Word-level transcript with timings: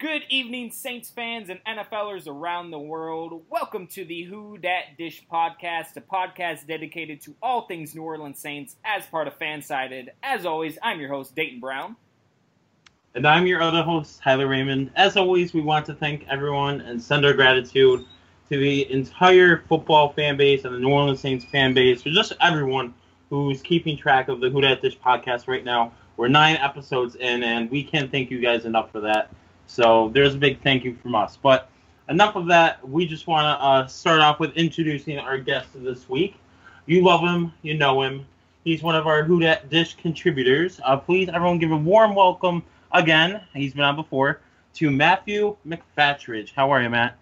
Good 0.00 0.22
evening, 0.30 0.70
Saints 0.70 1.10
fans 1.10 1.50
and 1.50 1.60
NFLers 1.66 2.26
around 2.26 2.70
the 2.70 2.78
world. 2.78 3.42
Welcome 3.50 3.86
to 3.88 4.02
the 4.02 4.22
Who 4.22 4.56
Dat 4.56 4.96
Dish 4.96 5.26
podcast, 5.30 5.94
a 5.94 6.00
podcast 6.00 6.66
dedicated 6.66 7.20
to 7.20 7.34
all 7.42 7.66
things 7.66 7.94
New 7.94 8.00
Orleans 8.00 8.38
Saints 8.38 8.76
as 8.82 9.04
part 9.04 9.28
of 9.28 9.38
Fansided. 9.38 10.08
As 10.22 10.46
always, 10.46 10.78
I'm 10.82 11.00
your 11.00 11.10
host, 11.10 11.34
Dayton 11.36 11.60
Brown. 11.60 11.96
And 13.14 13.28
I'm 13.28 13.46
your 13.46 13.60
other 13.60 13.82
host, 13.82 14.22
Tyler 14.22 14.48
Raymond. 14.48 14.90
As 14.96 15.18
always, 15.18 15.52
we 15.52 15.60
want 15.60 15.84
to 15.84 15.94
thank 15.94 16.26
everyone 16.30 16.80
and 16.80 17.02
send 17.02 17.26
our 17.26 17.34
gratitude 17.34 18.06
to 18.48 18.58
the 18.58 18.90
entire 18.90 19.64
football 19.68 20.14
fan 20.14 20.38
base 20.38 20.64
and 20.64 20.74
the 20.74 20.78
New 20.78 20.88
Orleans 20.88 21.20
Saints 21.20 21.44
fan 21.44 21.74
base, 21.74 22.00
for 22.00 22.08
just 22.08 22.32
everyone 22.40 22.94
who's 23.28 23.60
keeping 23.60 23.98
track 23.98 24.28
of 24.28 24.40
the 24.40 24.48
Who 24.48 24.62
Dat 24.62 24.80
Dish 24.80 24.98
podcast 24.98 25.46
right 25.46 25.62
now. 25.62 25.92
We're 26.16 26.28
nine 26.28 26.56
episodes 26.56 27.16
in, 27.16 27.42
and 27.42 27.70
we 27.70 27.84
can't 27.84 28.10
thank 28.10 28.30
you 28.30 28.40
guys 28.40 28.64
enough 28.64 28.90
for 28.92 29.00
that. 29.00 29.30
So 29.70 30.10
there's 30.12 30.34
a 30.34 30.38
big 30.38 30.60
thank 30.62 30.84
you 30.84 30.96
from 30.96 31.14
us. 31.14 31.38
But 31.40 31.70
enough 32.08 32.34
of 32.34 32.46
that. 32.48 32.86
We 32.86 33.06
just 33.06 33.28
want 33.28 33.44
to 33.44 33.64
uh, 33.64 33.86
start 33.86 34.20
off 34.20 34.40
with 34.40 34.52
introducing 34.56 35.16
our 35.18 35.38
guest 35.38 35.74
of 35.76 35.82
this 35.82 36.08
week. 36.08 36.34
You 36.86 37.04
love 37.04 37.20
him, 37.20 37.52
you 37.62 37.74
know 37.74 38.02
him. 38.02 38.26
He's 38.64 38.82
one 38.82 38.96
of 38.96 39.06
our 39.06 39.22
Who 39.22 39.38
Dat 39.38 39.70
Dish 39.70 39.94
contributors. 39.94 40.80
Uh, 40.84 40.96
please, 40.96 41.28
everyone, 41.28 41.60
give 41.60 41.70
a 41.70 41.76
warm 41.76 42.16
welcome 42.16 42.64
again. 42.90 43.42
He's 43.54 43.72
been 43.72 43.84
on 43.84 43.94
before 43.94 44.40
to 44.74 44.90
Matthew 44.90 45.56
McFatridge. 45.64 46.52
How 46.52 46.68
are 46.72 46.82
you, 46.82 46.90
Matt? 46.90 47.16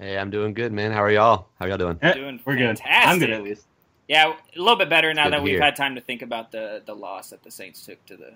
Hey, 0.00 0.18
I'm 0.18 0.30
doing 0.30 0.54
good, 0.54 0.72
man. 0.72 0.90
How 0.90 1.04
are 1.04 1.10
y'all? 1.12 1.46
How 1.60 1.66
y'all 1.66 1.78
doing? 1.78 1.98
Eh, 2.02 2.14
Doing 2.14 2.40
We're 2.44 2.56
good. 2.56 2.78
fantastic. 2.78 3.10
I'm 3.10 3.18
good 3.20 3.30
at 3.30 3.44
least. 3.44 3.64
Yeah, 4.08 4.32
a 4.56 4.58
little 4.58 4.76
bit 4.76 4.88
better 4.90 5.14
now 5.14 5.30
that 5.30 5.40
we've 5.42 5.52
hear. 5.52 5.62
had 5.62 5.76
time 5.76 5.94
to 5.94 6.00
think 6.00 6.22
about 6.22 6.50
the, 6.50 6.82
the 6.84 6.94
loss 6.94 7.30
that 7.30 7.44
the 7.44 7.50
Saints 7.50 7.86
took 7.86 8.04
to 8.06 8.16
the 8.16 8.32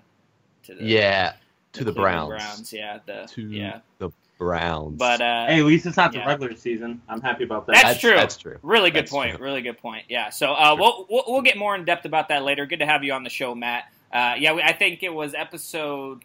to 0.63 0.75
the 0.75 0.85
Yeah, 0.85 1.33
to 1.73 1.83
the, 1.83 1.91
Cleveland 1.93 2.29
Browns. 2.29 2.29
Browns, 2.43 2.73
yeah, 2.73 2.99
the 3.05 3.27
To 3.33 3.41
yeah. 3.49 3.79
the 3.99 4.09
Browns. 4.39 4.97
But 4.97 5.21
uh, 5.21 5.47
Hey, 5.47 5.59
at 5.59 5.65
least 5.65 5.85
it's 5.85 5.97
not 5.97 6.11
the 6.11 6.19
regular 6.19 6.55
season. 6.55 7.01
I'm 7.07 7.21
happy 7.21 7.43
about 7.43 7.65
that. 7.67 7.73
That's, 7.73 7.83
That's- 7.83 8.01
true. 8.01 8.15
that's 8.15 8.37
true. 8.37 8.57
Really 8.63 8.91
good 8.91 9.03
That's 9.03 9.11
point. 9.11 9.35
true. 9.37 9.45
Really 9.45 9.61
good 9.61 9.77
point. 9.77 10.05
Yeah. 10.09 10.29
So 10.31 10.51
uh, 10.53 10.75
we'll, 10.79 11.05
we'll 11.09 11.23
we'll 11.27 11.41
get 11.41 11.57
more 11.57 11.75
in 11.75 11.85
depth 11.85 12.05
about 12.05 12.29
that 12.29 12.43
later. 12.43 12.65
Good 12.65 12.79
to 12.79 12.85
have 12.85 13.03
you 13.03 13.13
on 13.13 13.23
the 13.23 13.29
show, 13.29 13.53
Matt. 13.55 13.85
Uh, 14.11 14.35
yeah, 14.37 14.53
we, 14.53 14.61
I 14.61 14.73
think 14.73 15.01
it 15.03 15.13
was 15.13 15.33
episode 15.33 16.23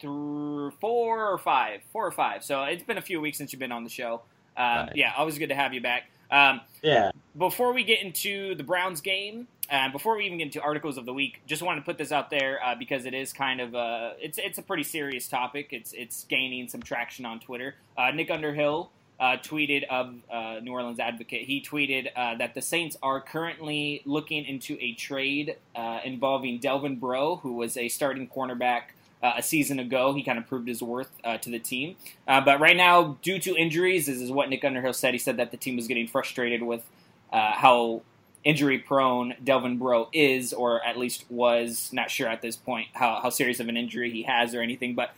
through 0.00 0.72
four 0.80 1.26
or 1.32 1.38
five, 1.38 1.80
four 1.92 2.06
or 2.06 2.10
five. 2.12 2.44
So 2.44 2.62
it's 2.64 2.82
been 2.82 2.98
a 2.98 3.02
few 3.02 3.20
weeks 3.20 3.38
since 3.38 3.52
you've 3.52 3.60
been 3.60 3.72
on 3.72 3.84
the 3.84 3.90
show. 3.90 4.22
Um, 4.56 4.64
Right. 4.86 4.92
Yeah, 4.96 5.12
always 5.16 5.38
good 5.38 5.48
to 5.48 5.54
have 5.54 5.72
you 5.74 5.80
back. 5.80 6.10
Um, 6.30 6.60
yeah. 6.82 7.12
before 7.38 7.72
we 7.72 7.84
get 7.84 8.02
into 8.02 8.54
the 8.56 8.64
Browns 8.64 9.00
game, 9.00 9.46
uh, 9.70 9.90
before 9.90 10.16
we 10.16 10.26
even 10.26 10.38
get 10.38 10.44
into 10.44 10.60
articles 10.60 10.96
of 10.96 11.06
the 11.06 11.12
week, 11.12 11.40
just 11.46 11.62
want 11.62 11.78
to 11.78 11.84
put 11.84 11.98
this 11.98 12.12
out 12.12 12.30
there 12.30 12.60
uh, 12.64 12.74
because 12.74 13.04
it 13.04 13.14
is 13.14 13.32
kind 13.32 13.60
of 13.60 13.74
a 13.74 14.14
it's 14.20 14.38
it's 14.38 14.58
a 14.58 14.62
pretty 14.62 14.82
serious 14.82 15.28
topic. 15.28 15.68
It's 15.72 15.92
it's 15.92 16.24
gaining 16.24 16.68
some 16.68 16.82
traction 16.82 17.24
on 17.26 17.40
Twitter. 17.40 17.74
Uh, 17.96 18.10
Nick 18.12 18.30
Underhill 18.30 18.90
uh, 19.18 19.36
tweeted 19.42 19.84
of 19.84 20.14
uh, 20.30 20.60
New 20.62 20.72
Orleans 20.72 21.00
Advocate. 21.00 21.46
He 21.46 21.60
tweeted 21.62 22.10
uh, 22.14 22.36
that 22.36 22.54
the 22.54 22.62
Saints 22.62 22.96
are 23.02 23.20
currently 23.20 24.02
looking 24.04 24.44
into 24.44 24.76
a 24.80 24.92
trade 24.92 25.56
involving 26.04 26.58
Delvin 26.58 26.96
Breaux, 26.96 27.36
who 27.36 27.54
was 27.54 27.76
a 27.76 27.88
starting 27.88 28.28
cornerback. 28.28 28.82
A 29.22 29.42
season 29.42 29.80
ago, 29.80 30.12
he 30.12 30.22
kind 30.22 30.38
of 30.38 30.46
proved 30.46 30.68
his 30.68 30.80
worth 30.80 31.10
to 31.40 31.50
the 31.50 31.58
team. 31.58 31.96
But 32.26 32.60
right 32.60 32.76
now, 32.76 33.16
due 33.22 33.40
to 33.40 33.56
injuries, 33.56 34.06
this 34.06 34.20
is 34.20 34.30
what 34.30 34.48
Nick 34.50 34.64
Underhill 34.64 34.92
said. 34.92 35.14
He 35.14 35.18
said 35.18 35.38
that 35.38 35.50
the 35.50 35.56
team 35.56 35.74
was 35.74 35.88
getting 35.88 36.06
frustrated 36.06 36.62
with 36.62 36.84
how 37.32 38.02
injury 38.46 38.78
prone 38.78 39.34
Delvin 39.42 39.76
Breaux 39.76 40.08
is, 40.12 40.52
or 40.52 40.82
at 40.84 40.96
least 40.96 41.24
was. 41.28 41.90
Not 41.92 42.10
sure 42.10 42.28
at 42.28 42.40
this 42.40 42.56
point 42.56 42.86
how, 42.94 43.18
how 43.20 43.28
serious 43.28 43.58
of 43.58 43.68
an 43.68 43.76
injury 43.76 44.10
he 44.10 44.22
has 44.22 44.54
or 44.54 44.62
anything, 44.62 44.94
but 44.94 45.10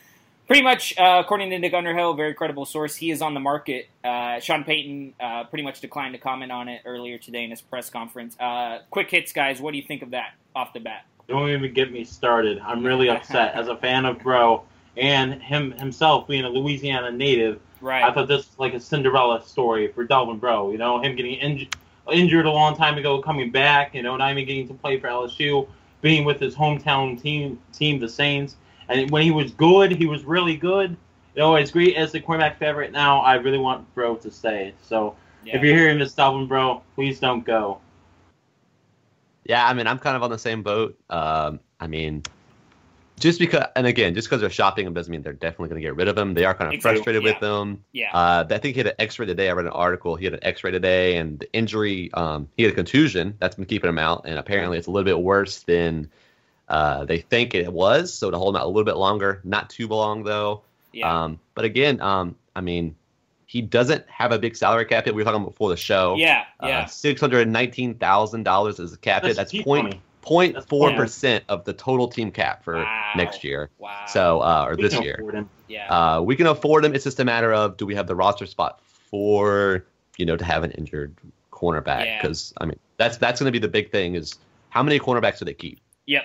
pretty 0.46 0.62
much, 0.62 0.98
uh, 0.98 1.22
according 1.22 1.50
to 1.50 1.58
Nick 1.58 1.74
Underhill, 1.74 2.14
very 2.14 2.32
credible 2.32 2.64
source, 2.64 2.96
he 2.96 3.10
is 3.10 3.20
on 3.20 3.34
the 3.34 3.40
market. 3.40 3.88
Uh, 4.02 4.40
Sean 4.40 4.64
Payton 4.64 5.12
uh, 5.20 5.44
pretty 5.44 5.62
much 5.62 5.82
declined 5.82 6.14
to 6.14 6.18
comment 6.18 6.50
on 6.50 6.68
it 6.68 6.80
earlier 6.86 7.18
today 7.18 7.44
in 7.44 7.50
his 7.50 7.60
press 7.60 7.90
conference. 7.90 8.34
Uh, 8.40 8.78
quick 8.90 9.10
hits, 9.10 9.32
guys. 9.32 9.60
What 9.60 9.72
do 9.72 9.76
you 9.76 9.84
think 9.84 10.02
of 10.02 10.10
that 10.12 10.32
off 10.56 10.72
the 10.72 10.80
bat? 10.80 11.04
Don't 11.28 11.50
even 11.50 11.74
get 11.74 11.92
me 11.92 12.04
started. 12.04 12.58
I'm 12.60 12.82
really 12.82 13.10
upset 13.10 13.54
as 13.54 13.68
a 13.68 13.76
fan 13.76 14.06
of 14.06 14.20
Breaux 14.20 14.64
and 14.96 15.34
him 15.42 15.72
himself 15.72 16.26
being 16.26 16.44
a 16.44 16.48
Louisiana 16.48 17.12
native. 17.12 17.60
Right. 17.82 18.02
I 18.02 18.12
thought 18.12 18.26
this 18.26 18.48
was 18.48 18.58
like 18.58 18.72
a 18.72 18.80
Cinderella 18.80 19.44
story 19.44 19.88
for 19.92 20.02
Delvin 20.02 20.38
Breaux. 20.38 20.72
You 20.72 20.78
know, 20.78 21.00
him 21.00 21.14
getting 21.14 21.38
inj- 21.38 21.72
injured 22.12 22.46
a 22.46 22.50
long 22.50 22.76
time 22.76 22.98
ago, 22.98 23.20
coming 23.20 23.50
back. 23.50 23.94
You 23.94 24.02
know, 24.02 24.16
not 24.16 24.30
even 24.32 24.46
getting 24.46 24.68
to 24.68 24.74
play 24.74 24.98
for 24.98 25.08
LSU, 25.08 25.68
being 26.00 26.24
with 26.24 26.40
his 26.40 26.54
hometown 26.54 27.20
team, 27.20 27.60
team 27.72 27.98
the 28.00 28.08
Saints. 28.08 28.56
And 28.88 29.10
when 29.10 29.22
he 29.22 29.30
was 29.30 29.52
good, 29.52 29.92
he 29.92 30.06
was 30.06 30.24
really 30.24 30.56
good. 30.56 30.90
You 31.34 31.42
know, 31.42 31.54
as 31.56 31.70
great 31.70 31.96
as 31.96 32.12
the 32.12 32.20
quarterback 32.20 32.58
favorite 32.58 32.92
now, 32.92 33.20
I 33.20 33.34
really 33.34 33.58
want 33.58 33.92
Breaux 33.94 34.16
to 34.16 34.30
stay. 34.30 34.74
So 34.82 35.14
Yeah. 35.44 35.56
if 35.56 35.62
you're 35.62 35.76
hearing 35.76 35.98
this, 35.98 36.14
Delvin 36.14 36.46
Breaux, 36.46 36.82
please 36.94 37.20
don't 37.20 37.44
go. 37.44 37.80
yeah, 39.44 39.66
I 39.66 39.72
mean, 39.74 39.86
I'm 39.86 39.98
kind 39.98 40.16
of 40.16 40.22
on 40.22 40.30
the 40.30 40.38
same 40.38 40.62
boat. 40.62 40.98
Um, 41.08 41.60
I 41.80 41.86
mean, 41.86 42.22
just 43.18 43.38
because, 43.38 43.64
and 43.76 43.86
again, 43.86 44.14
just 44.14 44.28
because 44.28 44.40
they're 44.40 44.50
shopping 44.50 44.86
him 44.86 44.94
doesn't 44.94 45.10
mean 45.10 45.22
they're 45.22 45.32
definitely 45.32 45.68
going 45.68 45.80
to 45.82 45.86
get 45.86 45.96
rid 45.96 46.08
of 46.08 46.16
him. 46.16 46.34
They 46.34 46.44
are 46.44 46.54
kind 46.54 46.68
of 46.68 46.74
Exactly, 46.74 46.96
frustrated 46.98 47.22
yeah. 47.24 47.32
with 47.32 47.42
him. 47.42 47.84
yeah. 47.92 48.10
Uh, 48.12 48.44
I 48.50 48.58
think 48.58 48.74
he 48.76 48.80
had 48.80 48.86
an 48.88 48.94
X-ray 48.98 49.26
today. 49.26 49.48
I 49.48 49.52
read 49.52 49.66
an 49.66 49.72
article. 49.72 50.16
He 50.16 50.24
had 50.24 50.34
an 50.34 50.40
X-ray 50.42 50.70
today, 50.70 51.16
and 51.16 51.38
the 51.38 51.52
injury. 51.52 52.10
Um, 52.14 52.48
he 52.56 52.62
had 52.64 52.72
a 52.72 52.74
contusion 52.74 53.34
that's 53.38 53.56
been 53.56 53.64
keeping 53.66 53.88
him 53.88 53.98
out, 53.98 54.22
and 54.26 54.38
apparently 54.38 54.78
it's 54.78 54.86
a 54.86 54.90
little 54.90 55.04
bit 55.04 55.20
worse 55.20 55.60
than 55.62 56.10
uh, 56.68 57.04
they 57.04 57.18
think 57.18 57.54
it 57.54 57.72
was. 57.72 58.12
So 58.12 58.30
to 58.30 58.36
hold 58.38 58.54
him 58.54 58.60
out 58.60 58.66
a 58.66 58.68
little 58.68 58.84
bit 58.84 58.96
longer, 58.96 59.40
not 59.44 59.70
too 59.70 59.88
long 59.88 60.24
though. 60.24 60.62
yeah. 60.92 61.24
Um, 61.24 61.40
but 61.54 61.64
again, 61.64 62.00
um, 62.00 62.36
I 62.54 62.60
mean, 62.60 62.94
he 63.46 63.62
doesn't 63.62 64.04
have 64.10 64.30
a 64.32 64.38
big 64.38 64.54
salary 64.56 64.84
cap 64.84 65.06
hit. 65.06 65.14
We 65.14 65.22
were 65.22 65.24
talking 65.30 65.44
before 65.44 65.70
the 65.70 65.76
show. 65.78 66.16
yeah. 66.16 66.44
Uh, 66.62 66.66
Yeah. 66.66 66.84
six 66.86 67.20
hundred 67.20 67.48
nineteen 67.48 67.94
thousand 67.94 68.42
dollars 68.42 68.78
is 68.78 68.90
the 68.90 68.98
cap 68.98 69.24
hit. 69.24 69.36
That's 69.36 69.50
cheap 69.52 69.64
point 69.64 69.84
money. 69.84 70.02
Point 70.28 70.68
four 70.68 70.92
percent 70.94 71.44
of 71.48 71.64
the 71.64 71.72
total 71.72 72.08
team 72.08 72.30
cap 72.30 72.62
for 72.62 72.74
Wow. 72.76 73.12
next 73.16 73.42
year. 73.44 73.70
wow. 73.78 74.04
So 74.06 74.40
uh, 74.40 74.66
or 74.68 74.76
We 74.76 74.82
this 74.82 74.94
can 74.94 75.02
year, 75.02 75.14
afford 75.18 75.34
him. 75.34 75.50
yeah. 75.68 75.88
uh, 76.16 76.20
we 76.20 76.36
can 76.36 76.46
afford 76.46 76.84
him. 76.84 76.94
It's 76.94 77.04
just 77.04 77.18
a 77.20 77.24
matter 77.24 77.52
of 77.52 77.76
do 77.76 77.86
we 77.86 77.94
have 77.94 78.06
the 78.06 78.14
roster 78.14 78.46
spot 78.46 78.80
for 79.10 79.84
you 80.16 80.26
know 80.26 80.36
to 80.36 80.44
have 80.44 80.64
an 80.64 80.70
injured 80.72 81.16
cornerback? 81.52 82.04
Yeah. 82.04 82.20
Because 82.22 82.52
I 82.60 82.66
mean 82.66 82.78
that's 82.98 83.16
that's 83.16 83.40
going 83.40 83.48
to 83.52 83.52
be 83.52 83.58
the 83.60 83.68
big 83.72 83.90
thing 83.90 84.14
is 84.14 84.34
how 84.70 84.82
many 84.82 84.98
cornerbacks 85.00 85.38
do 85.38 85.44
they 85.44 85.54
keep? 85.54 85.80
yep. 86.06 86.24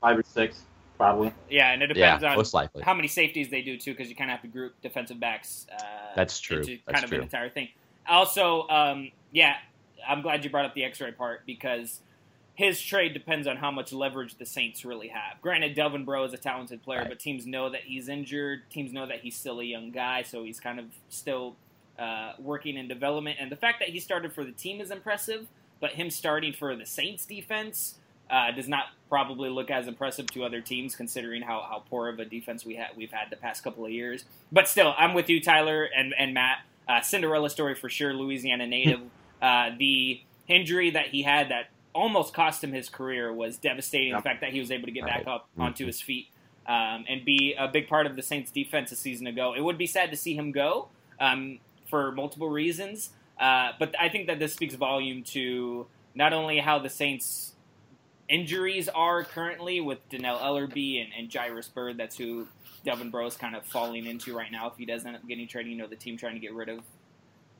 Five 0.00 0.16
or 0.18 0.22
six, 0.22 0.62
probably. 0.96 1.32
Yeah, 1.50 1.72
and 1.72 1.82
it 1.82 1.96
Yeah, 1.96 2.14
depends 2.18 2.24
on 2.24 2.36
most 2.36 2.54
likely. 2.54 2.82
how 2.84 2.94
many 2.94 3.08
safeties 3.08 3.50
they 3.50 3.62
do 3.62 3.76
too, 3.76 3.92
because 3.92 4.08
you 4.08 4.14
kind 4.14 4.30
of 4.30 4.36
have 4.36 4.42
to 4.42 4.48
group 4.48 4.74
defensive 4.80 5.18
backs. 5.18 5.66
Uh, 5.72 5.82
That's 6.14 6.38
true. 6.38 6.58
Into 6.58 6.78
That's 6.86 6.94
kind 6.94 7.04
of 7.04 7.08
true. 7.10 7.18
an 7.18 7.24
entire 7.24 7.48
thing. 7.50 7.68
Also, 8.06 8.68
um, 8.68 9.10
yeah, 9.32 9.54
I'm 10.08 10.22
glad 10.22 10.44
you 10.44 10.50
brought 10.50 10.66
up 10.66 10.74
the 10.74 10.84
X-ray 10.84 11.12
part 11.12 11.44
because 11.46 12.00
his 12.58 12.82
trade 12.82 13.14
depends 13.14 13.46
on 13.46 13.56
how 13.56 13.70
much 13.70 13.92
leverage 13.92 14.34
the 14.34 14.44
Saints 14.44 14.84
really 14.84 15.06
have. 15.06 15.40
Granted, 15.40 15.76
Delvin 15.76 16.04
Breaux 16.04 16.24
is 16.24 16.32
a 16.32 16.36
talented 16.36 16.82
player, 16.82 17.02
Right. 17.02 17.08
but 17.08 17.20
teams 17.20 17.46
know 17.46 17.70
that 17.70 17.82
he's 17.84 18.08
injured. 18.08 18.68
Teams 18.68 18.92
know 18.92 19.06
that 19.06 19.20
he's 19.20 19.36
still 19.36 19.60
a 19.60 19.64
young 19.64 19.92
guy, 19.92 20.22
so 20.22 20.42
he's 20.42 20.58
kind 20.58 20.80
of 20.80 20.86
still 21.08 21.54
uh, 22.00 22.32
working 22.36 22.76
in 22.76 22.88
development. 22.88 23.36
And 23.40 23.52
the 23.52 23.54
fact 23.56 23.78
that 23.78 23.90
he 23.90 24.00
started 24.00 24.32
for 24.32 24.42
the 24.42 24.50
team 24.50 24.80
is 24.80 24.90
impressive, 24.90 25.46
but 25.78 25.92
him 25.92 26.10
starting 26.10 26.52
for 26.52 26.74
the 26.74 26.84
Saints 26.84 27.24
defense 27.26 27.94
uh, 28.28 28.50
does 28.50 28.66
not 28.68 28.86
probably 29.08 29.50
look 29.50 29.70
as 29.70 29.86
impressive 29.86 30.26
to 30.32 30.42
other 30.44 30.60
teams, 30.60 30.96
considering 30.96 31.42
how, 31.42 31.64
how 31.70 31.84
poor 31.88 32.08
of 32.08 32.18
a 32.18 32.24
defense 32.24 32.64
we 32.66 32.74
had 32.74 32.88
we've 32.96 33.12
had 33.12 33.30
the 33.30 33.36
past 33.36 33.62
couple 33.62 33.86
of 33.86 33.92
years. 33.92 34.24
But 34.50 34.66
still, 34.66 34.94
I'm 34.98 35.14
with 35.14 35.28
you, 35.30 35.40
Tyler 35.40 35.84
and 35.84 36.12
and 36.18 36.34
Matt. 36.34 36.58
Uh, 36.88 37.02
Cinderella 37.02 37.50
story 37.50 37.76
for 37.76 37.88
sure. 37.88 38.12
Louisiana 38.12 38.66
native. 38.66 39.00
uh, 39.42 39.70
the 39.78 40.20
injury 40.48 40.90
that 40.90 41.06
he 41.06 41.22
had 41.22 41.50
that 41.50 41.68
almost 41.98 42.32
cost 42.32 42.62
him 42.62 42.72
his 42.72 42.88
career 42.88 43.32
was 43.32 43.56
devastating. 43.58 44.10
Yep. 44.10 44.18
The 44.22 44.28
fact 44.28 44.40
that 44.42 44.52
he 44.52 44.60
was 44.60 44.70
able 44.70 44.86
to 44.86 44.92
get 44.92 45.04
back 45.04 45.26
Right. 45.26 45.34
up 45.34 45.48
onto 45.58 45.84
Mhm. 45.84 45.88
his 45.88 46.00
feet 46.00 46.28
um, 46.66 47.04
and 47.08 47.24
be 47.24 47.54
a 47.58 47.66
big 47.66 47.88
part 47.88 48.06
of 48.06 48.14
the 48.14 48.22
Saints' 48.22 48.50
defense 48.50 48.92
a 48.92 48.96
season 48.96 49.26
ago. 49.26 49.54
It 49.54 49.62
would 49.62 49.78
be 49.78 49.86
sad 49.86 50.10
to 50.10 50.16
see 50.16 50.34
him 50.34 50.52
go 50.52 50.88
um, 51.20 51.58
for 51.90 52.12
multiple 52.12 52.48
reasons, 52.48 53.10
uh, 53.40 53.72
but 53.78 53.94
I 53.98 54.08
think 54.08 54.28
that 54.28 54.38
this 54.38 54.52
speaks 54.54 54.74
volume 54.76 55.24
to 55.24 55.88
not 56.14 56.32
only 56.32 56.58
how 56.60 56.78
the 56.78 56.88
Saints' 56.90 57.54
injuries 58.28 58.88
are 58.90 59.24
currently 59.24 59.80
with 59.80 60.06
Dannell 60.10 60.38
Ellerbe 60.40 61.02
and, 61.02 61.12
and 61.16 61.32
Jairus 61.32 61.68
Byrd. 61.68 61.96
That's 61.96 62.16
who 62.18 62.46
Devin 62.84 63.10
Breaux 63.10 63.26
is 63.26 63.36
kind 63.36 63.56
of 63.56 63.64
falling 63.66 64.06
into 64.06 64.36
right 64.36 64.52
now. 64.52 64.68
If 64.68 64.76
he 64.76 64.84
does 64.84 65.04
end 65.06 65.16
up 65.16 65.26
getting 65.26 65.48
traded, 65.48 65.72
you 65.72 65.78
know, 65.78 65.86
the 65.86 65.96
team 65.96 66.16
trying 66.16 66.34
to 66.34 66.40
get 66.40 66.52
rid 66.52 66.68
of 66.68 66.80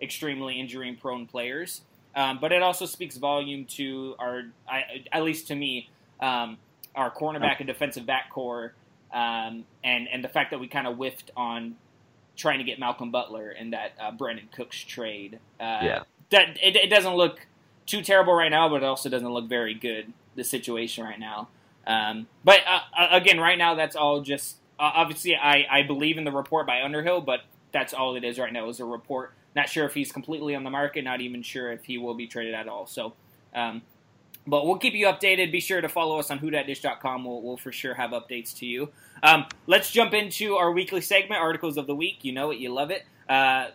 extremely 0.01 0.61
injury 0.61 0.93
prone 0.93 1.27
players. 1.27 1.83
Um, 2.15 2.39
but 2.41 2.53
it 2.53 2.63
also 2.63 2.87
speaks 2.87 3.17
volume 3.17 3.65
to 3.67 4.15
our, 4.19 4.43
I, 4.69 5.05
at 5.13 5.23
least 5.23 5.49
to 5.49 5.55
me, 5.55 5.89
um, 6.21 6.59
our 6.95 7.11
cornerback 7.11 7.59
and 7.59 7.67
defensive 7.67 8.07
back 8.07 8.31
core, 8.31 8.73
um, 9.13 9.65
and 9.85 10.09
and 10.13 10.25
the 10.25 10.29
fact 10.29 10.51
that 10.51 10.59
we 10.59 10.67
kind 10.67 10.87
of 10.87 10.97
whiffed 10.97 11.31
on 11.37 11.77
trying 12.37 12.59
to 12.59 12.65
get 12.65 12.79
Malcolm 12.79 13.11
Butler 13.11 13.51
in 13.51 13.71
that 13.71 13.93
uh, 14.01 14.11
Brandin 14.11 14.51
Cooks 14.53 14.79
trade. 14.83 15.39
Uh, 15.61 15.81
Yeah. 15.83 16.03
that 16.31 16.59
it, 16.63 16.77
it 16.77 16.89
doesn't 16.91 17.15
look 17.15 17.47
too 17.87 18.03
terrible 18.03 18.35
right 18.35 18.51
now, 18.51 18.69
but 18.69 18.77
it 18.77 18.85
also 18.85 19.09
doesn't 19.09 19.31
look 19.31 19.49
very 19.49 19.75
good. 19.75 20.13
The 20.35 20.45
situation 20.45 21.05
right 21.05 21.19
now, 21.19 21.49
um, 21.87 22.29
but 22.45 22.61
uh, 22.69 22.81
uh, 22.97 23.09
again, 23.11 23.41
right 23.41 23.59
now 23.59 23.75
that's 23.75 23.97
all 23.97 24.21
just 24.21 24.57
uh, 24.79 24.91
obviously, 24.95 25.35
I, 25.37 25.67
I 25.71 25.83
believe 25.83 26.19
in 26.19 26.25
the 26.25 26.31
report 26.33 26.67
by 26.67 26.83
Underhill, 26.83 27.21
but 27.21 27.41
that's 27.73 27.93
all 27.93 28.15
it 28.17 28.25
is 28.25 28.39
right 28.39 28.53
now 28.53 28.69
is 28.69 28.81
a 28.81 28.85
report. 28.85 29.33
Not 29.59 29.69
sure 29.69 29.87
if 29.87 29.93
he's 29.93 30.13
completely 30.13 30.55
on 30.55 30.63
the 30.63 30.71
market. 30.71 31.03
Not 31.03 31.21
even 31.21 31.43
sure 31.43 31.73
if 31.73 31.85
he 31.85 31.99
will 31.99 32.15
be 32.15 32.29
traded 32.29 32.55
at 32.55 32.69
all. 32.69 32.87
So, 32.87 33.15
um, 33.53 33.83
but 34.47 34.65
we'll 34.65 34.79
keep 34.79 34.95
you 34.95 35.07
updated. 35.07 35.51
Be 35.51 35.59
sure 35.59 35.81
to 35.81 35.89
follow 35.89 36.21
us 36.21 36.31
on 36.31 36.39
whodatdish.com. 36.39 37.25
We'll, 37.25 37.43
we'll 37.43 37.57
for 37.57 37.73
sure 37.73 37.95
have 37.95 38.13
updates 38.13 38.57
to 38.59 38.67
you. 38.67 38.91
Um, 39.21 39.47
let's 39.67 39.91
jump 39.91 40.15
into 40.15 40.55
our 40.55 40.71
weekly 40.71 41.01
segment, 41.01 41.41
Articles 41.41 41.77
of 41.77 41.89
the 41.89 41.95
Week. 41.97 42.19
You 42.23 42.31
know 42.31 42.53
it, 42.53 42.59
you 42.59 42.73
love 42.73 42.93
it. 42.93 43.03
Uh, 43.29 43.71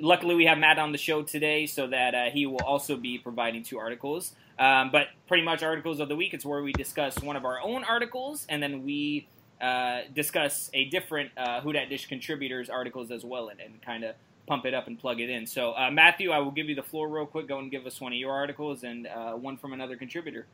luckily, 0.00 0.34
we 0.34 0.46
have 0.46 0.58
Matt 0.58 0.80
on 0.80 0.90
the 0.90 0.98
show 0.98 1.22
today, 1.22 1.66
so 1.66 1.86
that 1.86 2.16
uh, 2.16 2.24
he 2.32 2.44
will 2.46 2.64
also 2.66 2.96
be 2.96 3.16
providing 3.16 3.62
two 3.62 3.78
articles. 3.78 4.32
Um, 4.58 4.90
but 4.90 5.06
pretty 5.28 5.44
much 5.44 5.62
Articles 5.62 6.00
of 6.00 6.08
the 6.08 6.16
Week, 6.16 6.34
it's 6.34 6.44
where 6.44 6.64
we 6.64 6.72
discuss 6.72 7.22
one 7.22 7.36
of 7.36 7.44
our 7.44 7.60
own 7.60 7.84
articles, 7.84 8.44
and 8.48 8.60
then 8.60 8.82
we 8.82 9.28
uh, 9.60 10.00
discuss 10.12 10.68
a 10.74 10.86
different 10.86 11.30
uh, 11.36 11.60
Who 11.60 11.72
Dat 11.72 11.88
Dish 11.88 12.06
contributors 12.06 12.68
articles 12.68 13.12
as 13.12 13.24
well, 13.24 13.50
and, 13.50 13.60
and 13.60 13.80
kind 13.82 14.02
of 14.02 14.16
pump 14.46 14.66
it 14.66 14.74
up 14.74 14.86
and 14.86 14.98
plug 14.98 15.20
it 15.20 15.30
in. 15.30 15.46
So, 15.46 15.72
uh, 15.72 15.90
Matthew, 15.90 16.30
I 16.30 16.38
will 16.38 16.50
give 16.50 16.68
you 16.68 16.74
the 16.74 16.82
floor 16.82 17.08
real 17.08 17.26
quick. 17.26 17.48
Go 17.48 17.58
and 17.58 17.70
give 17.70 17.86
us 17.86 18.00
one 18.00 18.12
of 18.12 18.18
your 18.18 18.32
articles 18.32 18.84
and 18.84 19.06
uh, 19.06 19.32
one 19.32 19.56
from 19.56 19.72
another 19.72 19.96
contributor. 19.96 20.46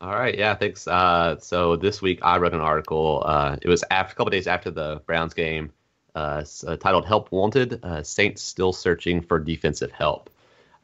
All 0.00 0.12
right, 0.12 0.36
yeah, 0.36 0.54
thanks. 0.54 0.88
Uh, 0.88 1.38
so 1.38 1.76
this 1.76 2.02
week 2.02 2.18
I 2.22 2.38
wrote 2.38 2.54
an 2.54 2.60
article. 2.60 3.22
Uh, 3.24 3.56
it 3.62 3.68
was 3.68 3.84
after, 3.90 4.12
a 4.12 4.16
couple 4.16 4.30
days 4.30 4.46
after 4.48 4.70
the 4.70 5.00
Browns 5.06 5.32
game, 5.32 5.70
uh, 6.14 6.44
uh 6.66 6.76
titled 6.76 7.06
"Help 7.06 7.30
Wanted: 7.30 7.80
Saints 8.02 8.42
Still 8.42 8.72
Searching 8.72 9.22
for 9.22 9.38
Defensive 9.38 9.92
Help." 9.92 10.28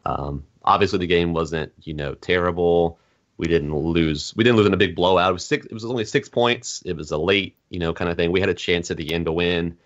Um, 0.04 0.44
obviously, 0.64 1.00
the 1.00 1.08
game 1.08 1.32
wasn't 1.32 1.72
you 1.82 1.94
know 1.94 2.14
terrible. 2.14 2.98
We 3.38 3.48
didn't 3.48 3.74
lose. 3.74 4.34
We 4.36 4.44
didn't 4.44 4.56
lose 4.56 4.66
in 4.66 4.74
a 4.74 4.78
big 4.78 4.94
blowout. 4.94 5.30
It 5.30 5.32
was 5.32 5.44
six. 5.44 5.66
It 5.66 5.72
was 5.72 5.84
only 5.84 6.04
six 6.04 6.28
points. 6.28 6.82
It 6.86 6.94
was 6.94 7.10
a 7.10 7.18
late 7.18 7.56
you 7.70 7.80
know 7.80 7.92
kind 7.92 8.10
of 8.10 8.16
thing. 8.16 8.30
We 8.30 8.40
had 8.40 8.48
a 8.48 8.54
chance 8.54 8.90
at 8.92 8.96
the 8.96 9.12
end 9.12 9.26
to 9.26 9.32
win. 9.32 9.76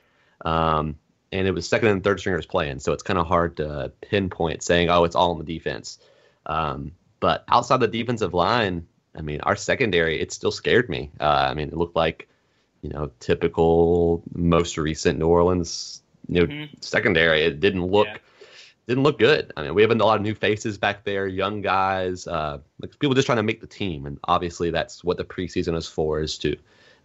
Um, 0.45 0.97
and 1.33 1.47
it 1.47 1.53
was 1.53 1.69
second 1.69 1.89
and 1.89 2.05
third 2.05 2.21
stringers 2.21 2.47
playing, 2.47 2.79
so 2.79 2.93
it's 2.93 3.03
kind 3.03 3.19
of 3.19 3.27
hard 3.27 3.57
to 3.57 3.93
pinpoint 4.03 4.63
saying, 4.63 4.91
oh, 4.91 5.05
it's 5.05 5.17
all 5.17 5.33
in 5.33 5.39
the 5.39 5.45
defense. 5.45 5.99
Um, 6.47 6.93
but 7.21 7.45
outside 7.49 7.81
the 7.81 7.89
defensive 7.89 8.35
line, 8.35 8.87
I 9.17 9.23
mean, 9.23 9.41
our 9.43 9.57
secondary, 9.57 10.21
it 10.21 10.33
still 10.33 10.51
scared 10.51 10.89
me. 10.89 11.11
Uh, 11.21 11.49
I 11.51 11.55
mean, 11.55 11.69
it 11.69 11.77
looked 11.77 11.97
like, 11.97 12.29
you 12.83 12.91
know, 12.91 13.11
typical 13.21 14.23
most 14.35 14.77
recent 14.77 15.19
New 15.19 15.29
Orleans, 15.29 16.03
you 16.29 16.41
know, 16.41 16.47
mm-hmm. 16.47 16.75
secondary. 16.81 17.43
It 17.43 17.61
didn't 17.61 17.85
look. 17.87 18.07
Yeah. 18.07 18.19
Didn't 18.89 19.05
look 19.05 19.21
good. 19.21 19.53
I 19.57 19.63
mean, 19.63 19.75
we 19.75 19.83
have 19.83 19.93
a 19.93 19.95
lot 19.95 20.17
of 20.17 20.23
new 20.23 20.35
faces 20.35 20.77
back 20.77 21.05
there, 21.05 21.29
young 21.29 21.63
guys, 21.63 22.27
uh, 22.27 22.59
like 22.81 22.99
people 22.99 23.15
just 23.15 23.27
trying 23.27 23.37
to 23.37 23.43
make 23.45 23.61
the 23.61 23.67
team, 23.67 24.07
and 24.07 24.19
obviously 24.25 24.71
that's 24.71 25.05
what 25.05 25.17
the 25.17 25.25
preseason 25.25 25.77
is 25.77 25.87
for, 25.87 26.21
is 26.21 26.37
to 26.39 26.57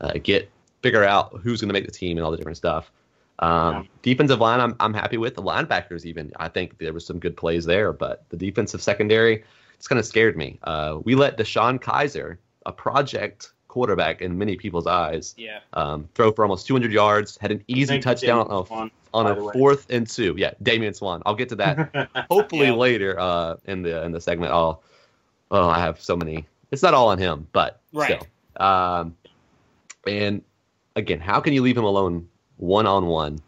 uh, 0.02 0.14
get 0.24 0.50
figure 0.82 1.04
out 1.04 1.40
who's 1.44 1.62
going 1.62 1.70
to 1.70 1.74
make 1.74 1.86
the 1.86 1.92
team 1.92 2.18
and 2.18 2.26
all 2.26 2.32
the 2.32 2.38
different 2.38 2.58
stuff. 2.58 2.92
Um, 3.40 3.76
yeah. 3.76 3.84
Defensive 4.02 4.40
line, 4.40 4.60
I'm, 4.60 4.76
I'm 4.80 4.94
happy 4.94 5.18
with. 5.18 5.36
The 5.36 5.44
linebackers, 5.44 6.06
even, 6.06 6.32
I 6.38 6.48
think 6.48 6.78
there 6.80 6.94
was 6.94 7.06
some 7.06 7.20
good 7.20 7.38
plays 7.38 7.66
there, 7.66 7.94
but 7.94 8.28
the 8.30 8.38
defensive 8.38 8.82
secondary, 8.82 9.44
it's 9.76 9.88
kind 9.88 10.00
of 10.00 10.06
scared 10.06 10.36
me. 10.36 10.60
Uh, 10.64 11.00
we 11.04 11.16
let 11.16 11.38
DeShone 11.38 11.80
Kizer, 11.80 12.38
a 12.66 12.72
project 12.72 13.52
quarterback 13.68 14.22
in 14.22 14.38
many 14.38 14.56
people's 14.56 14.88
eyes, 14.88 15.36
yeah. 15.38 15.60
um, 15.74 16.10
throw 16.16 16.32
for 16.32 16.44
almost 16.44 16.66
200 16.66 16.92
yards, 16.92 17.38
had 17.40 17.52
an 17.52 17.64
easy 17.68 18.00
touchdown 18.00 18.48
on 18.48 18.66
a, 18.72 18.92
on 19.14 19.28
a 19.28 19.52
fourth 19.54 19.86
and 19.90 20.08
two. 20.10 20.34
Yeah, 20.38 20.54
Damian 20.64 20.94
Swann. 20.94 21.22
I'll 21.26 21.36
get 21.36 21.50
to 21.50 21.56
that 21.58 22.10
hopefully 22.32 22.68
yeah. 22.68 22.74
later 22.74 23.20
uh, 23.20 23.58
in 23.66 23.84
the 23.84 24.04
in 24.04 24.12
the 24.12 24.22
segment. 24.22 24.52
I'll, 24.52 24.82
oh, 25.52 25.70
I 25.70 25.80
have 25.80 26.02
so 26.02 26.16
many. 26.16 26.48
It's 26.72 26.82
not 26.82 26.94
all 26.94 27.10
on 27.10 27.20
him, 27.20 27.48
but 27.52 27.82
right. 27.94 28.22
still. 28.22 28.66
Um, 28.66 29.16
and 30.08 30.42
again, 30.96 31.20
how 31.20 31.40
can 31.40 31.54
you 31.54 31.62
leave 31.62 31.78
him 31.78 31.84
alone 31.84 32.28
one 32.58 32.88
on 32.88 33.08
one. 33.08 33.40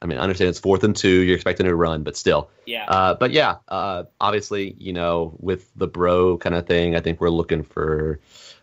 I 0.00 0.06
mean, 0.06 0.18
I 0.18 0.22
understand 0.22 0.50
it's 0.50 0.60
fourth 0.60 0.84
and 0.84 0.94
two. 0.94 1.22
You're 1.22 1.34
expecting 1.34 1.66
to 1.66 1.74
run, 1.74 2.02
but 2.02 2.16
still. 2.16 2.50
Yeah. 2.66 2.84
Uh, 2.86 3.14
but 3.14 3.32
yeah, 3.32 3.56
uh, 3.68 4.04
obviously, 4.20 4.76
you 4.78 4.92
know, 4.92 5.34
with 5.40 5.70
the 5.74 5.88
Breaux 5.88 6.38
kind 6.38 6.54
of 6.54 6.66
thing, 6.66 6.94
I 6.94 7.00
think 7.00 7.20
we're 7.20 7.30
looking 7.30 7.62
for. 7.62 8.20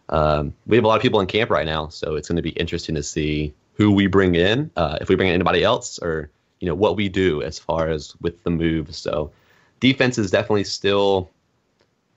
Um, 0.09 0.53
we 0.65 0.77
have 0.77 0.85
a 0.85 0.87
lot 0.87 0.95
of 0.95 1.01
people 1.01 1.19
in 1.19 1.27
camp 1.27 1.49
right 1.49 1.65
now, 1.65 1.89
so 1.89 2.15
it's 2.15 2.27
going 2.27 2.37
to 2.37 2.41
be 2.41 2.51
interesting 2.51 2.95
to 2.95 3.03
see 3.03 3.53
who 3.73 3.91
we 3.91 4.07
bring 4.07 4.35
in, 4.35 4.71
uh, 4.77 4.97
if 5.01 5.09
we 5.09 5.15
bring 5.15 5.27
in 5.27 5.33
anybody 5.33 5.63
else, 5.63 5.99
or 5.99 6.29
you 6.59 6.67
know 6.67 6.75
what 6.75 6.95
we 6.95 7.09
do 7.09 7.41
as 7.41 7.59
far 7.59 7.89
as 7.89 8.15
with 8.21 8.41
the 8.43 8.51
move. 8.51 8.95
So, 8.95 9.31
defense 9.79 10.17
is 10.17 10.31
definitely 10.31 10.63
still 10.63 11.29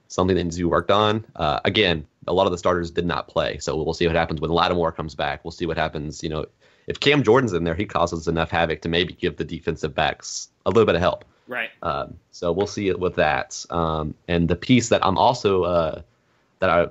something 0.07 0.35
that 0.35 0.43
needs 0.43 0.55
to 0.55 0.61
be 0.61 0.65
worked 0.65 0.91
on. 0.91 1.25
Uh, 1.35 1.59
again, 1.65 2.05
a 2.27 2.33
lot 2.33 2.45
of 2.45 2.51
the 2.51 2.57
starters 2.57 2.91
did 2.91 3.05
not 3.05 3.27
play, 3.27 3.57
so 3.57 3.75
we'll 3.75 3.93
see 3.93 4.07
what 4.07 4.15
happens 4.15 4.39
when 4.39 4.51
Lattimore 4.51 4.91
comes 4.91 5.15
back. 5.15 5.43
We'll 5.43 5.51
see 5.51 5.65
what 5.65 5.77
happens, 5.77 6.23
you 6.23 6.29
know, 6.29 6.45
if 6.89 6.99
Cam 6.99 7.23
Jordan's 7.23 7.53
in 7.53 7.63
there, 7.63 7.75
he 7.75 7.85
causes 7.85 8.27
enough 8.27 8.49
havoc 8.49 8.81
to 8.81 8.89
maybe 8.89 9.13
give 9.13 9.37
the 9.37 9.45
defensive 9.45 9.93
backs 9.93 10.49
a 10.65 10.71
little 10.71 10.87
bit 10.87 10.95
of 10.95 11.01
help. 11.01 11.23
Right. 11.47 11.69
Um, 11.83 12.17
so 12.31 12.51
we'll 12.51 12.67
see 12.67 12.89
it 12.89 12.99
with 12.99 13.15
that. 13.15 13.63
Um, 13.69 14.15
and 14.27 14.47
the 14.47 14.55
piece 14.55 14.89
that 14.89 15.05
I'm 15.05 15.17
also 15.17 15.63
uh, 15.63 16.01
that 16.59 16.69
I 16.69 16.87